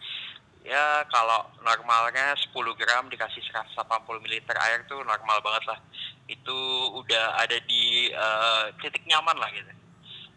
ya 0.63 1.03
kalau 1.11 1.51
normalnya 1.59 2.31
10 2.39 2.55
gram 2.79 3.11
dikasih 3.11 3.43
180 3.75 3.75
ml 4.23 4.57
air 4.63 4.79
tuh 4.87 5.01
normal 5.03 5.39
banget 5.43 5.63
lah. 5.69 5.79
Itu 6.27 6.57
udah 6.97 7.39
ada 7.39 7.57
di 7.67 8.09
uh, 8.13 8.71
titik 8.79 9.03
nyaman 9.05 9.37
lah 9.37 9.49
gitu. 9.51 9.71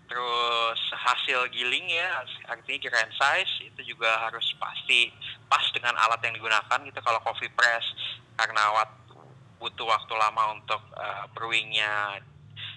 Terus 0.07 0.81
hasil 0.95 1.51
giling 1.51 1.91
ya 1.91 2.23
artinya 2.47 2.79
grand 2.87 3.11
size 3.11 3.67
itu 3.67 3.95
juga 3.95 4.23
harus 4.23 4.55
pasti 4.55 5.11
pas 5.51 5.63
dengan 5.75 5.99
alat 5.99 6.23
yang 6.23 6.35
digunakan 6.39 6.79
gitu. 6.87 6.99
Kalau 7.03 7.19
coffee 7.27 7.51
press 7.51 7.85
karena 8.39 8.71
waktu, 8.71 9.19
butuh 9.59 9.87
waktu 9.89 10.15
lama 10.15 10.55
untuk 10.55 10.83
uh, 10.95 11.27
brewingnya 11.35 12.23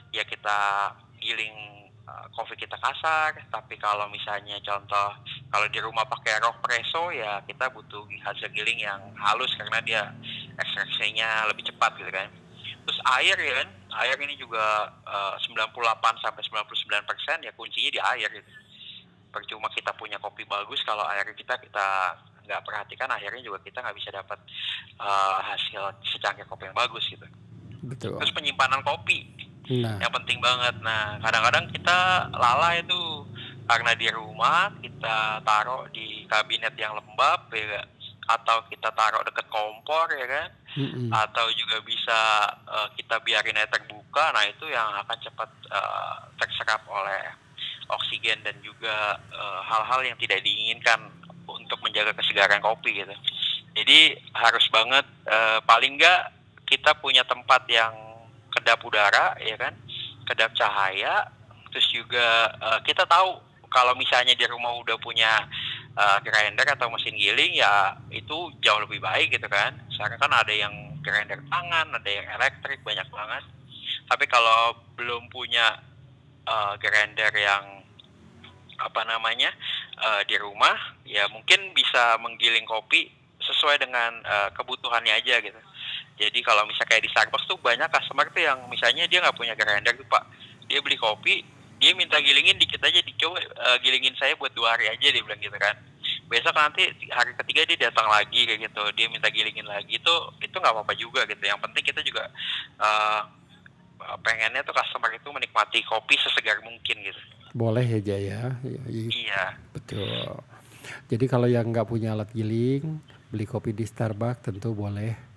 ya 0.10 0.26
kita 0.26 0.94
giling 1.22 1.89
kopi 2.34 2.54
eh, 2.56 2.60
kita 2.66 2.78
kasar 2.78 3.36
tapi 3.50 3.76
kalau 3.78 4.06
misalnya 4.12 4.58
contoh 4.62 5.16
kalau 5.50 5.68
di 5.70 5.80
rumah 5.82 6.06
pakai 6.06 6.38
rock 6.42 6.62
presso 6.62 7.10
ya 7.14 7.42
kita 7.46 7.70
butuh 7.74 8.06
hasil 8.26 8.50
giling 8.54 8.80
yang 8.80 9.00
halus 9.18 9.52
karena 9.58 9.80
dia 9.82 10.02
ekstraksinya 10.58 11.50
lebih 11.50 11.68
cepat 11.70 11.98
gitu 11.98 12.12
kan. 12.12 12.30
Terus 12.86 13.00
air 13.22 13.38
ya 13.38 13.54
kan 13.64 13.70
air 14.06 14.18
ini 14.22 14.38
juga 14.38 14.94
uh, 15.06 15.36
98 15.38 16.26
sampai 16.26 16.42
99 16.46 17.10
persen 17.10 17.38
ya 17.42 17.52
kuncinya 17.54 17.92
di 17.92 18.02
air 18.02 18.30
gitu. 18.30 18.50
Percuma 19.30 19.70
kita 19.74 19.94
punya 19.94 20.18
kopi 20.18 20.46
bagus 20.46 20.82
kalau 20.86 21.06
air 21.10 21.26
kita 21.34 21.58
kita 21.62 21.88
nggak 22.50 22.66
perhatikan 22.66 23.10
akhirnya 23.14 23.46
juga 23.46 23.62
kita 23.62 23.86
nggak 23.86 23.98
bisa 23.98 24.10
dapat 24.10 24.42
uh, 24.98 25.38
hasil 25.54 26.02
secangkir 26.02 26.50
kopi 26.50 26.66
yang 26.66 26.78
bagus 26.78 27.06
gitu. 27.10 27.26
Betul. 27.80 28.20
terus 28.20 28.36
penyimpanan 28.36 28.84
kopi 28.84 29.24
Nah. 29.70 30.02
Yang 30.02 30.14
penting 30.22 30.40
banget. 30.42 30.76
Nah, 30.82 31.22
kadang-kadang 31.22 31.70
kita 31.70 32.26
lalai 32.34 32.82
itu 32.82 33.00
karena 33.70 33.94
di 33.94 34.10
rumah 34.10 34.74
kita 34.82 35.46
taruh 35.46 35.86
di 35.94 36.26
kabinet 36.26 36.74
yang 36.74 36.98
lembab 36.98 37.54
ya 37.54 37.86
atau 38.30 38.66
kita 38.66 38.90
taruh 38.94 39.22
deket 39.22 39.46
kompor 39.50 40.10
ya 40.14 40.26
kan 40.26 40.50
mm-hmm. 40.78 41.10
atau 41.14 41.50
juga 41.54 41.82
bisa 41.82 42.50
uh, 42.66 42.90
kita 42.98 43.22
biarin 43.22 43.58
air 43.58 43.70
terbuka 43.70 44.34
nah 44.34 44.46
itu 44.46 44.70
yang 44.70 44.90
akan 45.06 45.18
cepat 45.22 45.50
uh, 45.70 46.18
terserap 46.38 46.82
oleh 46.90 47.30
oksigen 47.90 48.42
dan 48.42 48.58
juga 48.62 49.18
uh, 49.34 49.62
hal-hal 49.66 50.02
yang 50.14 50.18
tidak 50.22 50.46
diinginkan 50.46 51.10
untuk 51.50 51.82
menjaga 51.82 52.14
kesegaran 52.18 52.62
kopi 52.62 53.02
gitu 53.02 53.14
jadi 53.74 54.18
harus 54.34 54.66
banget 54.70 55.06
uh, 55.30 55.62
paling 55.66 55.98
enggak 55.98 56.34
kita 56.70 56.94
punya 57.02 57.26
tempat 57.26 57.66
yang 57.66 58.09
kedap 58.70 58.86
udara 58.86 59.34
ya 59.42 59.58
kan? 59.58 59.74
Kedap 60.30 60.54
cahaya. 60.54 61.26
Terus 61.74 61.90
juga 61.90 62.54
uh, 62.62 62.80
kita 62.86 63.10
tahu 63.10 63.42
kalau 63.74 63.98
misalnya 63.98 64.38
di 64.38 64.46
rumah 64.46 64.78
udah 64.78 64.94
punya 65.02 65.42
uh, 65.98 66.22
grinder 66.22 66.70
atau 66.70 66.86
mesin 66.94 67.18
giling 67.18 67.58
ya 67.58 67.98
itu 68.14 68.54
jauh 68.62 68.82
lebih 68.86 69.02
baik 69.02 69.34
gitu 69.34 69.50
kan. 69.50 69.74
Sekarang 69.90 70.22
kan 70.22 70.30
ada 70.30 70.54
yang 70.54 70.70
grinder 71.02 71.42
tangan 71.50 71.90
ada 71.98 72.10
yang 72.10 72.30
elektrik 72.38 72.86
banyak 72.86 73.10
banget. 73.10 73.42
Tapi 74.06 74.30
kalau 74.30 74.78
belum 74.94 75.34
punya 75.34 75.82
uh, 76.46 76.78
grinder 76.78 77.34
yang 77.34 77.82
apa 78.78 79.02
namanya 79.02 79.50
uh, 79.98 80.22
di 80.30 80.38
rumah 80.38 80.78
ya 81.10 81.26
mungkin 81.34 81.74
bisa 81.74 82.22
menggiling 82.22 82.70
kopi 82.70 83.10
sesuai 83.42 83.82
dengan 83.82 84.22
uh, 84.30 84.54
kebutuhannya 84.54 85.18
aja 85.18 85.42
gitu. 85.42 85.58
Jadi 86.20 86.44
kalau 86.44 86.68
misalnya 86.68 86.92
kayak 86.92 87.04
di 87.08 87.12
Starbucks 87.16 87.48
tuh 87.48 87.56
banyak 87.64 87.88
customer 87.88 88.28
tuh 88.28 88.44
yang 88.44 88.60
misalnya 88.68 89.08
dia 89.08 89.24
nggak 89.24 89.40
punya 89.40 89.56
grinder 89.56 89.96
tuh 89.96 90.04
pak, 90.12 90.28
dia 90.68 90.84
beli 90.84 91.00
kopi, 91.00 91.48
dia 91.80 91.96
minta 91.96 92.20
gilingin 92.20 92.60
dikit 92.60 92.84
aja 92.84 93.00
dicoba 93.00 93.40
uh, 93.40 93.80
gilingin 93.80 94.12
saya 94.20 94.36
buat 94.36 94.52
dua 94.52 94.76
hari 94.76 94.92
aja 94.92 95.08
dia 95.16 95.24
bilang 95.24 95.40
gitu 95.40 95.56
kan. 95.56 95.80
Besok 96.28 96.54
nanti 96.60 96.84
hari 97.10 97.32
ketiga 97.40 97.64
dia 97.72 97.88
datang 97.88 98.12
lagi 98.12 98.44
kayak 98.44 98.68
gitu, 98.68 98.84
dia 99.00 99.08
minta 99.08 99.32
gilingin 99.32 99.64
lagi 99.64 99.96
itu 99.96 100.16
itu 100.44 100.56
nggak 100.60 100.76
apa-apa 100.76 100.94
juga 101.00 101.24
gitu. 101.24 101.40
Yang 101.40 101.64
penting 101.64 101.84
kita 101.88 102.02
juga 102.04 102.28
uh, 102.84 103.24
pengennya 104.20 104.60
tuh 104.68 104.76
customer 104.76 105.16
itu 105.16 105.30
menikmati 105.32 105.80
kopi 105.88 106.20
sesegar 106.20 106.60
mungkin 106.68 107.00
gitu. 107.00 107.22
Boleh 107.56 107.88
ya 107.88 108.00
Jaya. 108.04 108.60
Ya, 108.60 108.84
iya. 108.92 109.44
Betul. 109.72 110.36
Jadi 111.08 111.26
kalau 111.32 111.48
yang 111.48 111.72
nggak 111.72 111.88
punya 111.88 112.12
alat 112.12 112.30
giling, 112.36 113.00
beli 113.32 113.46
kopi 113.48 113.72
di 113.72 113.88
Starbucks 113.88 114.52
tentu 114.52 114.76
boleh 114.76 115.29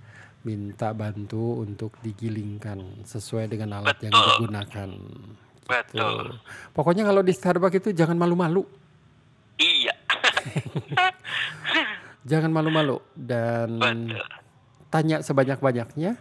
minta 0.42 0.90
bantu 0.90 1.62
untuk 1.62 1.94
digilingkan 2.02 3.06
sesuai 3.06 3.46
dengan 3.50 3.82
alat 3.82 3.98
Betul. 3.98 4.04
yang 4.10 4.14
digunakan. 4.14 4.90
Betul. 5.62 5.98
Gitu. 5.98 6.34
Pokoknya 6.74 7.04
kalau 7.06 7.22
di 7.22 7.32
Starbucks 7.32 7.78
itu 7.78 7.90
jangan 7.94 8.18
malu-malu. 8.18 8.66
Iya. 9.58 9.94
jangan 12.30 12.50
malu-malu 12.50 12.98
dan 13.14 13.78
Betul. 13.78 14.22
tanya 14.90 15.16
sebanyak-banyaknya. 15.22 16.18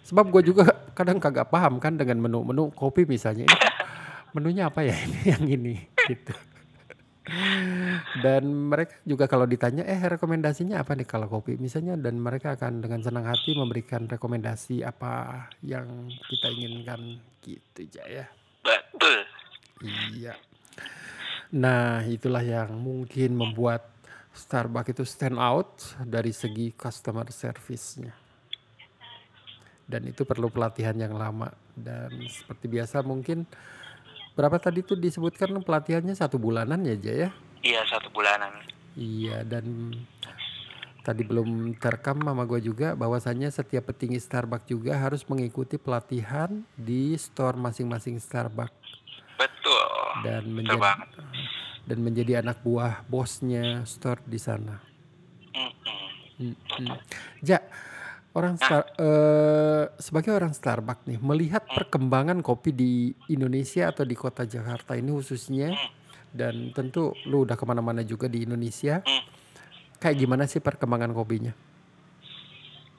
Sebab 0.00 0.26
gue 0.32 0.42
juga 0.50 0.74
kadang 0.96 1.22
kagak 1.22 1.52
paham 1.52 1.78
kan 1.78 1.94
dengan 1.94 2.18
menu-menu 2.24 2.72
kopi 2.72 3.04
misalnya. 3.06 3.46
Ini 3.46 3.68
menunya 4.34 4.70
apa 4.70 4.82
ya 4.82 4.96
ini 4.96 5.20
yang 5.26 5.44
ini 5.46 5.74
gitu. 6.08 6.34
Dan 8.24 8.72
mereka 8.72 8.96
juga 9.04 9.28
kalau 9.28 9.44
ditanya, 9.44 9.84
"Eh, 9.84 10.00
rekomendasinya 10.00 10.80
apa 10.80 10.96
nih 10.96 11.06
kalau 11.06 11.28
kopi?" 11.28 11.60
Misalnya 11.60 11.94
dan 12.00 12.16
mereka 12.16 12.56
akan 12.56 12.80
dengan 12.80 13.04
senang 13.04 13.28
hati 13.28 13.52
memberikan 13.54 14.08
rekomendasi 14.08 14.80
apa 14.82 15.46
yang 15.60 16.08
kita 16.26 16.48
inginkan 16.48 17.20
gitu 17.44 17.80
ya. 17.92 18.26
Betul. 18.64 19.20
Iya. 20.16 20.34
Nah, 21.50 22.06
itulah 22.06 22.44
yang 22.44 22.78
mungkin 22.78 23.36
membuat 23.36 23.90
Starbucks 24.30 24.94
itu 24.94 25.04
stand 25.04 25.36
out 25.36 25.98
dari 26.06 26.30
segi 26.30 26.70
customer 26.72 27.26
service-nya. 27.34 28.14
Dan 29.90 30.06
itu 30.06 30.22
perlu 30.22 30.46
pelatihan 30.54 30.94
yang 30.94 31.18
lama 31.18 31.50
dan 31.74 32.14
seperti 32.30 32.70
biasa 32.70 33.02
mungkin 33.02 33.42
Berapa 34.38 34.56
tadi 34.62 34.80
tuh 34.86 34.96
disebutkan 34.96 35.50
pelatihannya 35.62 36.14
satu 36.14 36.38
bulanan 36.38 36.80
ya 36.86 36.96
Jaya? 36.96 37.28
Iya 37.60 37.82
satu 37.90 38.08
bulanan. 38.14 38.52
Iya 38.96 39.42
dan 39.46 39.94
tadi 41.00 41.24
belum 41.24 41.74
terekam 41.80 42.20
sama 42.20 42.44
gue 42.44 42.60
juga 42.60 42.92
bahwasannya 42.92 43.48
setiap 43.48 43.90
petinggi 43.90 44.20
Starbucks 44.20 44.68
juga 44.68 44.96
harus 45.00 45.24
mengikuti 45.26 45.80
pelatihan 45.80 46.62
di 46.76 47.16
store 47.16 47.56
masing-masing 47.56 48.20
Starbucks. 48.20 48.78
Betul. 49.40 49.86
Dan 50.22 50.52
menjadi 50.52 51.00
dan 51.88 51.98
menjadi 52.04 52.32
anak 52.44 52.60
buah 52.62 53.02
bosnya 53.08 53.82
store 53.88 54.22
di 54.28 54.38
sana. 54.38 54.78
Mm 55.56 55.72
-mm. 55.72 56.06
Mm 56.38 56.54
-mm. 56.54 56.98
Ja, 57.42 57.58
Orang 58.30 58.54
Star, 58.62 58.86
uh, 58.94 59.90
sebagai 59.98 60.30
orang 60.30 60.54
Starbucks 60.54 61.02
nih, 61.10 61.18
melihat 61.18 61.66
perkembangan 61.66 62.46
kopi 62.46 62.70
di 62.70 63.10
Indonesia 63.26 63.90
atau 63.90 64.06
di 64.06 64.14
kota 64.14 64.46
Jakarta 64.46 64.94
ini 64.94 65.10
khususnya, 65.10 65.74
dan 66.30 66.70
tentu 66.70 67.10
lu 67.26 67.42
udah 67.42 67.58
ke 67.58 67.66
mana-mana 67.66 68.06
juga 68.06 68.30
di 68.30 68.46
Indonesia, 68.46 69.02
kayak 69.98 70.14
gimana 70.14 70.46
sih 70.46 70.62
perkembangan 70.62 71.10
kopinya? 71.10 71.50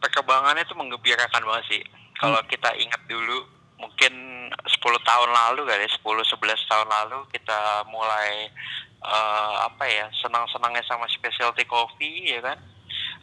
Perkembangannya 0.04 0.68
itu 0.68 0.76
menggembirakan 0.76 1.42
banget 1.48 1.66
sih. 1.80 1.82
Kalau 2.20 2.44
hmm. 2.44 2.52
kita 2.52 2.70
ingat 2.76 3.02
dulu, 3.08 3.48
mungkin 3.80 4.14
10 4.52 4.84
tahun 4.84 5.30
lalu 5.32 5.64
kali, 5.64 5.88
10-11 5.88 6.70
tahun 6.70 6.88
lalu 6.92 7.24
kita 7.32 7.88
mulai 7.88 8.52
uh, 9.00 9.64
apa 9.64 9.88
ya 9.88 10.12
senang-senangnya 10.20 10.84
sama 10.92 11.08
specialty 11.08 11.64
coffee 11.64 12.36
ya 12.36 12.44
kan. 12.44 12.60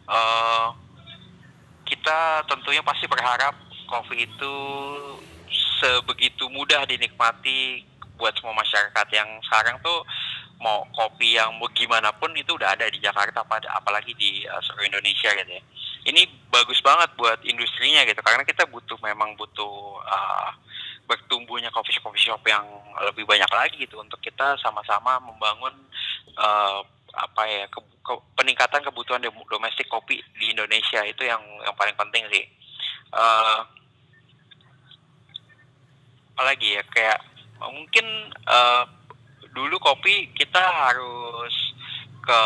Uh, 0.08 0.87
kita 1.88 2.44
tentunya 2.44 2.84
pasti 2.84 3.08
berharap 3.08 3.56
kopi 3.88 4.28
itu 4.28 4.54
sebegitu 5.80 6.44
mudah 6.52 6.84
dinikmati 6.84 7.82
buat 8.20 8.34
semua 8.36 8.52
masyarakat 8.52 9.06
yang 9.14 9.28
sekarang 9.46 9.80
tuh 9.80 10.04
mau 10.58 10.82
kopi 10.90 11.38
yang 11.38 11.54
bagaimanapun 11.62 12.34
itu 12.34 12.58
udah 12.58 12.74
ada 12.74 12.90
di 12.90 12.98
Jakarta 12.98 13.46
pada 13.46 13.70
apalagi 13.78 14.10
di 14.18 14.42
uh, 14.42 14.58
seluruh 14.58 14.90
Indonesia 14.90 15.30
gitu 15.30 15.52
ya. 15.54 15.62
Ini 16.10 16.26
bagus 16.50 16.82
banget 16.82 17.14
buat 17.14 17.38
industrinya 17.46 18.02
gitu 18.02 18.18
karena 18.26 18.42
kita 18.42 18.66
butuh 18.66 18.98
memang 18.98 19.38
butuh 19.38 20.02
uh, 20.02 20.50
bertumbuhnya 21.06 21.70
coffee 21.70 21.94
shop 21.94 22.10
coffee 22.10 22.26
shop 22.26 22.42
yang 22.42 22.66
lebih 23.06 23.22
banyak 23.22 23.48
lagi 23.54 23.86
gitu 23.86 24.02
untuk 24.02 24.18
kita 24.18 24.58
sama-sama 24.58 25.22
membangun 25.22 25.72
uh, 26.36 26.82
apa 27.18 27.42
ya 27.50 27.64
ke, 27.66 27.80
ke, 27.82 28.12
peningkatan 28.38 28.82
kebutuhan 28.86 29.22
domestik 29.50 29.90
kopi 29.90 30.22
di 30.38 30.54
Indonesia 30.54 31.02
itu 31.02 31.26
yang 31.26 31.42
yang 31.66 31.74
paling 31.74 31.96
penting 31.98 32.24
sih. 32.30 32.44
Uh, 33.10 33.64
apalagi 36.38 36.78
ya 36.78 36.82
kayak 36.94 37.18
mungkin 37.58 38.06
uh, 38.46 38.86
dulu 39.50 39.74
kopi 39.82 40.30
kita 40.38 40.62
harus 40.62 41.54
ke 42.22 42.42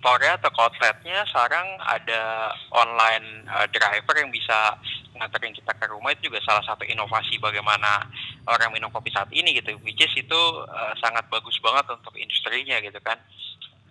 store 0.00 0.32
atau 0.32 0.50
outletnya 0.56 1.22
sekarang 1.28 1.76
ada 1.84 2.50
online 2.72 3.46
uh, 3.46 3.68
driver 3.68 4.16
yang 4.16 4.32
bisa 4.32 4.74
nganterin 5.20 5.52
kita 5.52 5.76
ke 5.76 5.84
rumah 5.92 6.16
itu 6.16 6.32
juga 6.32 6.40
salah 6.40 6.64
satu 6.64 6.88
inovasi 6.88 7.36
bagaimana 7.36 8.08
orang 8.48 8.72
minum 8.72 8.88
kopi 8.88 9.12
saat 9.12 9.28
ini 9.36 9.52
gitu 9.52 9.76
which 9.84 10.00
is 10.00 10.12
itu 10.16 10.40
uh, 10.64 10.96
sangat 10.96 11.28
bagus 11.28 11.60
banget 11.60 11.84
untuk 11.92 12.16
industrinya 12.16 12.80
gitu 12.80 12.96
kan. 13.04 13.20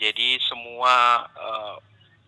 Jadi 0.01 0.41
semua 0.41 1.21
uh, 1.37 1.77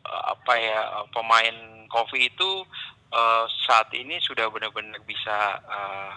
apa 0.06 0.54
ya 0.60 0.80
pemain 1.10 1.56
kopi 1.90 2.30
itu 2.30 2.62
uh, 3.10 3.46
saat 3.66 3.90
ini 3.98 4.22
sudah 4.22 4.46
benar-benar 4.54 5.02
bisa 5.10 5.58
uh, 5.66 6.14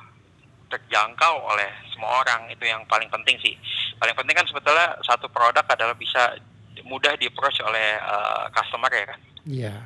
terjangkau 0.68 1.40
oleh 1.48 1.72
semua 1.88 2.20
orang. 2.20 2.52
Itu 2.52 2.68
yang 2.68 2.84
paling 2.84 3.08
penting 3.08 3.40
sih. 3.40 3.56
Paling 3.96 4.12
penting 4.12 4.36
kan 4.36 4.46
sebetulnya 4.50 4.98
satu 5.08 5.32
produk 5.32 5.64
adalah 5.64 5.96
bisa 5.96 6.36
mudah 6.84 7.16
di 7.16 7.30
oleh 7.64 7.88
uh, 8.02 8.50
customer 8.52 8.92
ya 8.92 9.04
kan. 9.08 9.20
Iya 9.44 9.76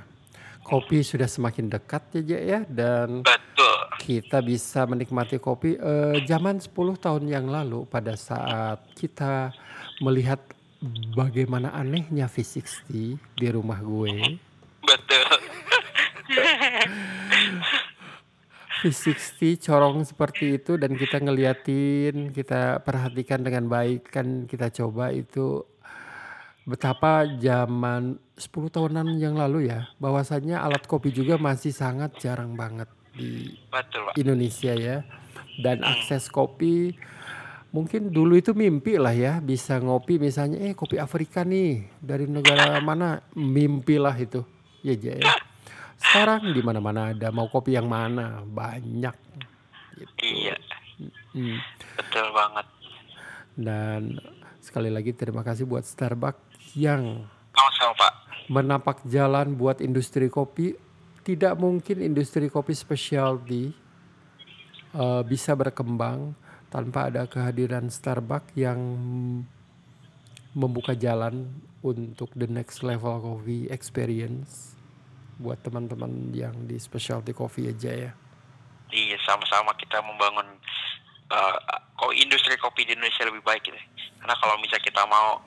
kopi 0.68 1.00
sudah 1.00 1.24
semakin 1.24 1.72
dekat 1.72 2.12
ya 2.28 2.36
ya 2.36 2.60
dan 2.68 3.24
Betul. 3.24 3.78
kita 4.04 4.44
bisa 4.44 4.84
menikmati 4.84 5.40
kopi 5.40 5.80
eh, 5.80 6.20
zaman 6.28 6.60
10 6.60 6.68
tahun 7.00 7.24
yang 7.24 7.48
lalu 7.48 7.88
pada 7.88 8.12
saat 8.20 8.84
kita 8.92 9.56
melihat 10.04 10.44
bagaimana 11.16 11.72
anehnya 11.72 12.28
V60 12.28 13.16
di 13.16 13.48
rumah 13.48 13.80
gue. 13.80 14.38
Betul. 14.84 15.32
V60 18.78 19.58
corong 19.58 20.06
seperti 20.06 20.62
itu 20.62 20.78
dan 20.78 20.94
kita 20.94 21.18
ngeliatin, 21.18 22.30
kita 22.30 22.78
perhatikan 22.86 23.42
dengan 23.42 23.66
baik 23.66 24.06
kan 24.06 24.46
kita 24.46 24.70
coba 24.70 25.10
itu 25.10 25.66
betapa 26.68 27.24
zaman 27.40 28.20
10 28.36 28.44
tahunan 28.68 29.16
yang 29.16 29.40
lalu 29.40 29.72
ya, 29.72 29.88
bahwasannya 29.96 30.60
alat 30.60 30.84
kopi 30.84 31.08
juga 31.08 31.40
masih 31.40 31.72
sangat 31.72 32.20
jarang 32.20 32.52
banget 32.52 32.92
di 33.16 33.56
Betul, 33.72 34.12
Indonesia 34.20 34.76
ya. 34.76 35.00
Dan 35.58 35.80
hmm. 35.80 35.90
akses 35.90 36.28
kopi 36.28 36.92
mungkin 37.68 38.08
dulu 38.08 38.40
itu 38.40 38.56
mimpi 38.56 38.96
lah 38.96 39.12
ya 39.12 39.44
bisa 39.44 39.76
ngopi 39.76 40.16
misalnya 40.16 40.56
eh 40.56 40.72
kopi 40.72 40.96
Afrika 40.96 41.44
nih 41.44 41.84
dari 42.00 42.24
negara 42.24 42.80
mana 42.88 43.20
mimpi 43.36 44.00
lah 44.00 44.16
itu 44.16 44.40
ya 44.80 44.96
ya 44.96 45.20
sekarang 46.00 46.56
di 46.56 46.62
mana 46.64 46.80
mana 46.80 47.12
ada 47.12 47.28
mau 47.28 47.50
kopi 47.52 47.76
yang 47.76 47.84
mana 47.84 48.40
banyak 48.40 49.12
gitu. 50.00 50.16
iya 50.24 50.56
hmm. 51.36 51.58
betul 52.00 52.26
banget 52.32 52.66
dan 53.58 54.00
sekali 54.64 54.88
lagi 54.88 55.12
terima 55.12 55.44
kasih 55.44 55.68
buat 55.68 55.84
Starbucks 55.84 56.47
yang 56.74 57.24
Pak. 57.68 58.12
menapak 58.50 59.04
jalan 59.08 59.54
buat 59.54 59.80
industri 59.80 60.28
kopi. 60.28 60.74
Tidak 61.24 61.54
mungkin 61.60 62.00
industri 62.00 62.48
kopi 62.48 62.72
specialty 62.72 63.68
uh, 64.96 65.20
bisa 65.20 65.52
berkembang 65.52 66.32
tanpa 66.72 67.12
ada 67.12 67.28
kehadiran 67.28 67.92
Starbucks 67.92 68.56
yang 68.56 68.80
membuka 70.56 70.96
jalan 70.96 71.48
untuk 71.84 72.32
the 72.32 72.48
next 72.48 72.80
level 72.80 73.20
coffee 73.20 73.68
experience 73.68 74.74
buat 75.38 75.60
teman-teman 75.62 76.34
yang 76.34 76.56
di 76.66 76.80
specialty 76.80 77.30
coffee 77.30 77.70
aja 77.70 77.92
ya. 77.92 78.12
Iya, 78.88 79.16
sama-sama 79.22 79.76
kita 79.76 80.00
membangun 80.00 80.48
uh, 81.30 82.10
industri 82.16 82.56
kopi 82.56 82.88
di 82.88 82.96
Indonesia 82.96 83.28
lebih 83.28 83.44
baik 83.44 83.62
gitu. 83.68 83.78
Karena 84.18 84.34
kalau 84.40 84.56
misalnya 84.58 84.84
kita 84.88 85.02
mau 85.06 85.38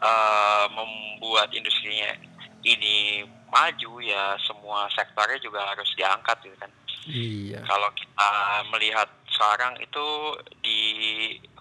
uh, 0.00 0.66
membuat 0.72 1.52
industrinya 1.52 2.16
ini 2.64 3.24
maju 3.50 3.92
ya 4.04 4.36
semua 4.44 4.86
sektornya 4.92 5.40
juga 5.42 5.64
harus 5.64 5.88
diangkat 5.96 6.36
gitu 6.44 6.56
kan. 6.60 6.70
Iya. 7.08 7.60
Kalau 7.64 7.88
kita 7.96 8.30
melihat 8.70 9.08
sekarang 9.32 9.80
itu 9.80 10.06
di 10.60 10.80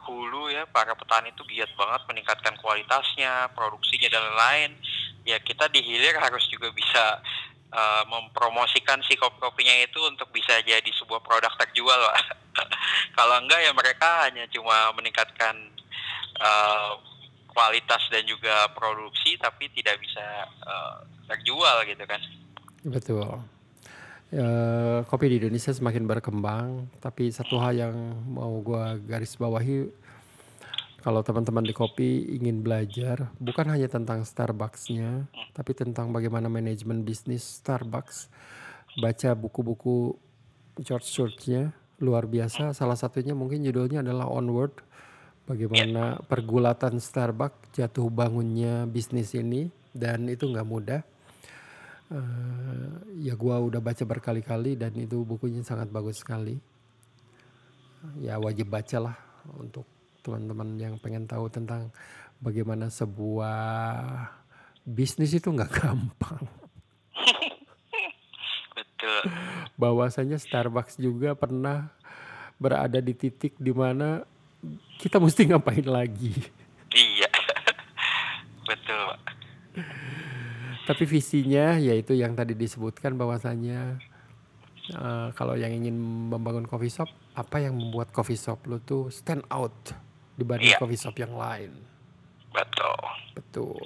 hulu 0.05 0.49
ya 0.49 0.65
para 0.69 0.93
petani 0.97 1.31
itu 1.31 1.45
giat 1.47 1.71
banget 1.77 2.01
meningkatkan 2.09 2.55
kualitasnya, 2.59 3.49
produksinya 3.55 4.09
dan 4.11 4.21
lain-lain. 4.25 4.71
Ya 5.25 5.37
kita 5.39 5.69
di 5.69 5.81
hilir 5.81 6.17
harus 6.17 6.45
juga 6.49 6.73
bisa 6.73 7.21
uh, 7.73 8.03
mempromosikan 8.09 9.01
si 9.05 9.15
kopi-kopinya 9.15 9.85
itu 9.85 9.99
untuk 10.05 10.29
bisa 10.33 10.59
jadi 10.65 10.89
sebuah 11.01 11.21
produk 11.21 11.53
terjual. 11.65 12.01
Kalau 13.17 13.35
enggak 13.39 13.61
ya 13.63 13.71
mereka 13.71 14.27
hanya 14.27 14.45
cuma 14.49 14.91
meningkatkan 14.97 15.55
uh, 16.41 16.97
kualitas 17.49 18.05
dan 18.13 18.23
juga 18.29 18.69
produksi 18.71 19.35
tapi 19.41 19.67
tidak 19.73 19.97
bisa 19.99 20.25
uh, 20.63 21.03
terjual 21.29 21.83
gitu 21.85 22.03
kan. 22.05 22.21
Betul. 22.85 23.29
Ya, 24.29 24.49
kopi 25.09 25.25
di 25.25 25.35
Indonesia 25.41 25.73
semakin 25.73 26.05
berkembang, 26.05 26.85
tapi 27.01 27.33
satu 27.33 27.57
hal 27.57 27.73
yang 27.73 27.95
mau 28.29 28.61
gue 28.61 29.01
garis 29.09 29.33
bawahi, 29.33 29.89
kalau 31.01 31.25
teman-teman 31.25 31.65
di 31.65 31.73
kopi 31.73 32.37
ingin 32.37 32.61
belajar, 32.61 33.33
bukan 33.41 33.71
hanya 33.73 33.89
tentang 33.89 34.21
Starbucksnya, 34.21 35.25
tapi 35.57 35.73
tentang 35.73 36.13
bagaimana 36.13 36.45
manajemen 36.45 37.01
bisnis 37.01 37.41
Starbucks. 37.41 38.29
Baca 39.01 39.33
buku-buku 39.33 40.13
George 40.77 41.09
Church-nya, 41.09 41.73
luar 41.97 42.29
biasa. 42.29 42.77
Salah 42.77 42.99
satunya 42.99 43.31
mungkin 43.33 43.65
judulnya 43.65 44.05
adalah 44.05 44.27
Onward, 44.27 44.77
bagaimana 45.49 46.21
pergulatan 46.29 47.01
Starbucks 47.01 47.73
jatuh 47.73 48.05
bangunnya 48.13 48.85
bisnis 48.85 49.33
ini, 49.33 49.73
dan 49.89 50.29
itu 50.29 50.45
nggak 50.45 50.69
mudah. 50.69 51.01
Uh, 52.09 53.05
ya 53.21 53.37
gua 53.37 53.61
udah 53.61 53.81
baca 53.81 54.01
berkali-kali 54.01 54.73
dan 54.73 54.93
itu 54.97 55.21
bukunya 55.25 55.61
sangat 55.65 55.89
bagus 55.89 56.21
sekali. 56.21 56.57
Ya 58.21 58.37
wajib 58.37 58.69
baca 58.69 58.97
lah 59.09 59.17
untuk 59.57 59.85
teman-teman 60.21 60.77
yang 60.77 60.95
pengen 61.01 61.25
tahu 61.25 61.49
tentang 61.49 61.89
bagaimana 62.41 62.89
sebuah 62.89 63.59
bisnis 64.85 65.37
itu 65.37 65.49
nggak 65.53 65.73
gampang. 65.81 66.45
Betul. 68.73 69.21
Bahwasanya 69.77 70.37
Starbucks 70.41 70.97
juga 70.97 71.35
pernah 71.35 71.93
berada 72.59 72.99
di 72.99 73.15
titik 73.15 73.55
di 73.55 73.71
mana 73.71 74.23
kita 74.99 75.17
mesti 75.21 75.49
ngapain 75.49 75.87
lagi 75.87 76.33
iya 76.91 77.31
betul 78.67 79.15
tapi 80.89 81.05
visinya 81.05 81.77
yaitu 81.77 82.17
yang 82.17 82.33
tadi 82.33 82.57
disebutkan 82.57 83.13
bahwasanya 83.13 84.01
uh, 84.97 85.29
kalau 85.37 85.53
yang 85.53 85.69
ingin 85.69 85.93
membangun 86.33 86.65
coffee 86.65 86.89
shop, 86.89 87.09
apa 87.37 87.61
yang 87.61 87.77
membuat 87.77 88.09
coffee 88.09 88.39
shop 88.39 88.65
lu 88.65 88.81
tuh 88.81 89.13
stand 89.13 89.45
out 89.53 89.93
dibanding 90.33 90.73
yeah. 90.73 90.81
coffee 90.81 90.97
shop 90.97 91.13
yang 91.21 91.37
lain? 91.37 91.69
Betul. 92.49 92.97
Betul. 93.37 93.83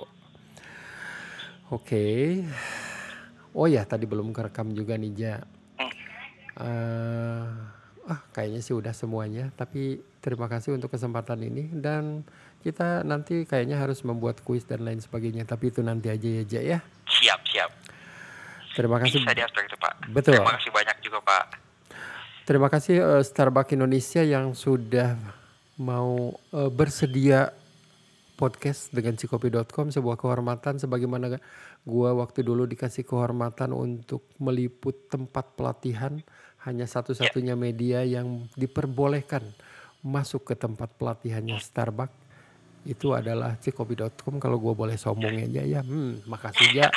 Oke. 1.74 1.84
Okay. 1.84 2.24
Oh 3.54 3.68
ya, 3.68 3.84
tadi 3.86 4.08
belum 4.08 4.32
kerekam 4.32 4.72
juga 4.72 4.96
nih, 4.98 5.12
Ja. 5.14 5.38
Uh, 6.54 7.50
ah, 8.08 8.22
kayaknya 8.36 8.62
sih 8.64 8.76
udah 8.76 8.92
semuanya. 8.96 9.52
Tapi 9.56 10.02
terima 10.24 10.48
kasih 10.48 10.76
untuk 10.76 10.92
kesempatan 10.92 11.40
ini 11.44 11.72
dan 11.72 12.24
kita 12.64 13.04
nanti 13.04 13.44
kayaknya 13.44 13.80
harus 13.80 14.04
membuat 14.08 14.40
kuis 14.42 14.64
dan 14.64 14.88
lain 14.88 15.04
sebagainya. 15.04 15.44
Tapi 15.44 15.72
itu 15.72 15.84
nanti 15.84 16.08
aja 16.08 16.28
ya, 16.28 16.44
Ja 16.48 16.62
ya. 16.62 16.80
Siap, 17.08 17.40
siap. 17.52 17.72
Terima 18.74 18.98
kasih. 18.98 19.22
Bisa 19.22 19.36
diatur 19.36 19.62
itu, 19.68 19.78
Pak. 19.78 19.94
Betul. 20.10 20.40
Terima 20.40 20.54
kasih 20.58 20.72
banyak 20.74 20.98
juga, 21.04 21.20
Pak. 21.22 21.46
Terima 22.44 22.68
kasih 22.68 22.96
uh, 23.00 23.24
Starbucks 23.24 23.72
Indonesia 23.72 24.20
yang 24.20 24.52
sudah 24.52 25.16
mau 25.80 26.36
uh, 26.52 26.70
bersedia 26.70 27.56
podcast 28.36 28.92
dengan 28.92 29.16
cikopi.com 29.16 29.94
sebuah 29.94 30.18
kehormatan 30.20 30.82
sebagaimana 30.82 31.40
gua 31.86 32.12
waktu 32.18 32.44
dulu 32.44 32.68
dikasih 32.68 33.08
kehormatan 33.08 33.72
untuk 33.72 34.28
meliput 34.42 35.08
tempat 35.08 35.56
pelatihan 35.56 36.20
hanya 36.64 36.88
satu-satunya 36.88 37.56
media 37.60 38.04
yang 38.04 38.48
diperbolehkan 38.56 39.44
masuk 40.04 40.52
ke 40.52 40.56
tempat 40.60 40.92
pelatihannya 41.00 41.60
Starbucks. 41.60 42.22
Itu 42.84 43.16
adalah 43.16 43.56
cikopi.com 43.64 44.44
kalau 44.44 44.60
gue 44.60 44.74
boleh 44.76 45.00
sombong 45.00 45.40
aja 45.40 45.64
ya 45.64 45.80
hmm 45.80 46.28
makasih 46.28 46.68
ya 46.84 46.92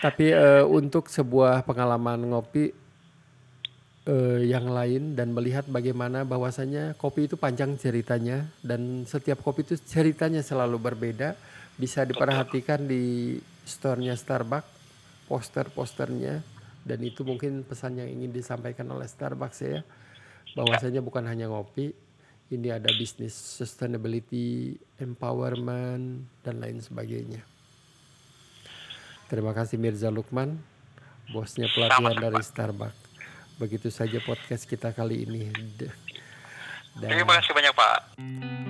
tapi 0.00 0.32
uh, 0.32 0.64
untuk 0.64 1.12
sebuah 1.12 1.60
pengalaman 1.68 2.32
ngopi 2.32 2.72
uh, 4.08 4.40
yang 4.40 4.72
lain 4.72 5.12
dan 5.12 5.28
melihat 5.36 5.68
bagaimana 5.68 6.24
bahwasanya 6.24 6.96
kopi 6.96 7.28
itu 7.28 7.36
panjang 7.36 7.76
ceritanya 7.76 8.48
dan 8.64 9.04
setiap 9.04 9.44
kopi 9.44 9.68
itu 9.68 9.76
ceritanya 9.76 10.40
selalu 10.40 10.80
berbeda 10.80 11.36
bisa 11.80 12.04
diperhatikan 12.04 12.84
di 12.84 13.40
store-nya 13.64 14.12
Starbucks 14.12 14.68
poster-posternya 15.24 16.44
dan 16.84 16.98
itu 17.00 17.24
mungkin 17.24 17.64
pesan 17.64 17.96
yang 17.96 18.10
ingin 18.12 18.34
disampaikan 18.34 18.84
oleh 18.92 19.08
Starbucks 19.08 19.58
ya 19.64 19.80
bahwasanya 20.58 20.98
bukan 20.98 21.22
hanya 21.30 21.46
ngopi, 21.46 21.94
ini 22.50 22.68
ada 22.74 22.90
bisnis 22.90 23.34
sustainability, 23.34 24.74
empowerment 24.98 26.26
dan 26.42 26.58
lain 26.58 26.82
sebagainya. 26.82 27.46
Terima 29.30 29.54
kasih 29.54 29.78
Mirza 29.78 30.10
Lukman, 30.10 30.58
bosnya 31.30 31.70
pelatihan 31.70 32.18
dari 32.18 32.42
Starbucks. 32.42 32.98
Begitu 33.62 33.92
saja 33.92 34.18
podcast 34.24 34.66
kita 34.66 34.90
kali 34.90 35.22
ini. 35.28 35.46
Dan, 36.98 37.06
Terima 37.06 37.38
kasih 37.38 37.54
banyak 37.54 37.74
Pak. 37.76 37.98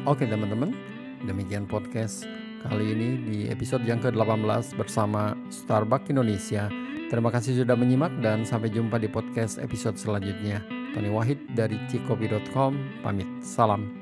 Oke 0.04 0.28
teman-teman, 0.28 0.76
demikian 1.24 1.64
podcast 1.64 2.39
kali 2.64 2.92
ini 2.92 3.08
di 3.24 3.38
episode 3.48 3.84
yang 3.88 4.00
ke-18 4.00 4.76
bersama 4.76 5.32
Starbucks 5.48 6.12
Indonesia. 6.12 6.68
Terima 7.08 7.32
kasih 7.32 7.64
sudah 7.64 7.74
menyimak 7.74 8.12
dan 8.22 8.46
sampai 8.46 8.70
jumpa 8.70 9.00
di 9.00 9.10
podcast 9.10 9.58
episode 9.58 9.98
selanjutnya. 9.98 10.62
Tony 10.94 11.10
Wahid 11.10 11.38
dari 11.56 11.78
cikopi.com 11.90 13.02
pamit. 13.02 13.28
Salam. 13.42 13.99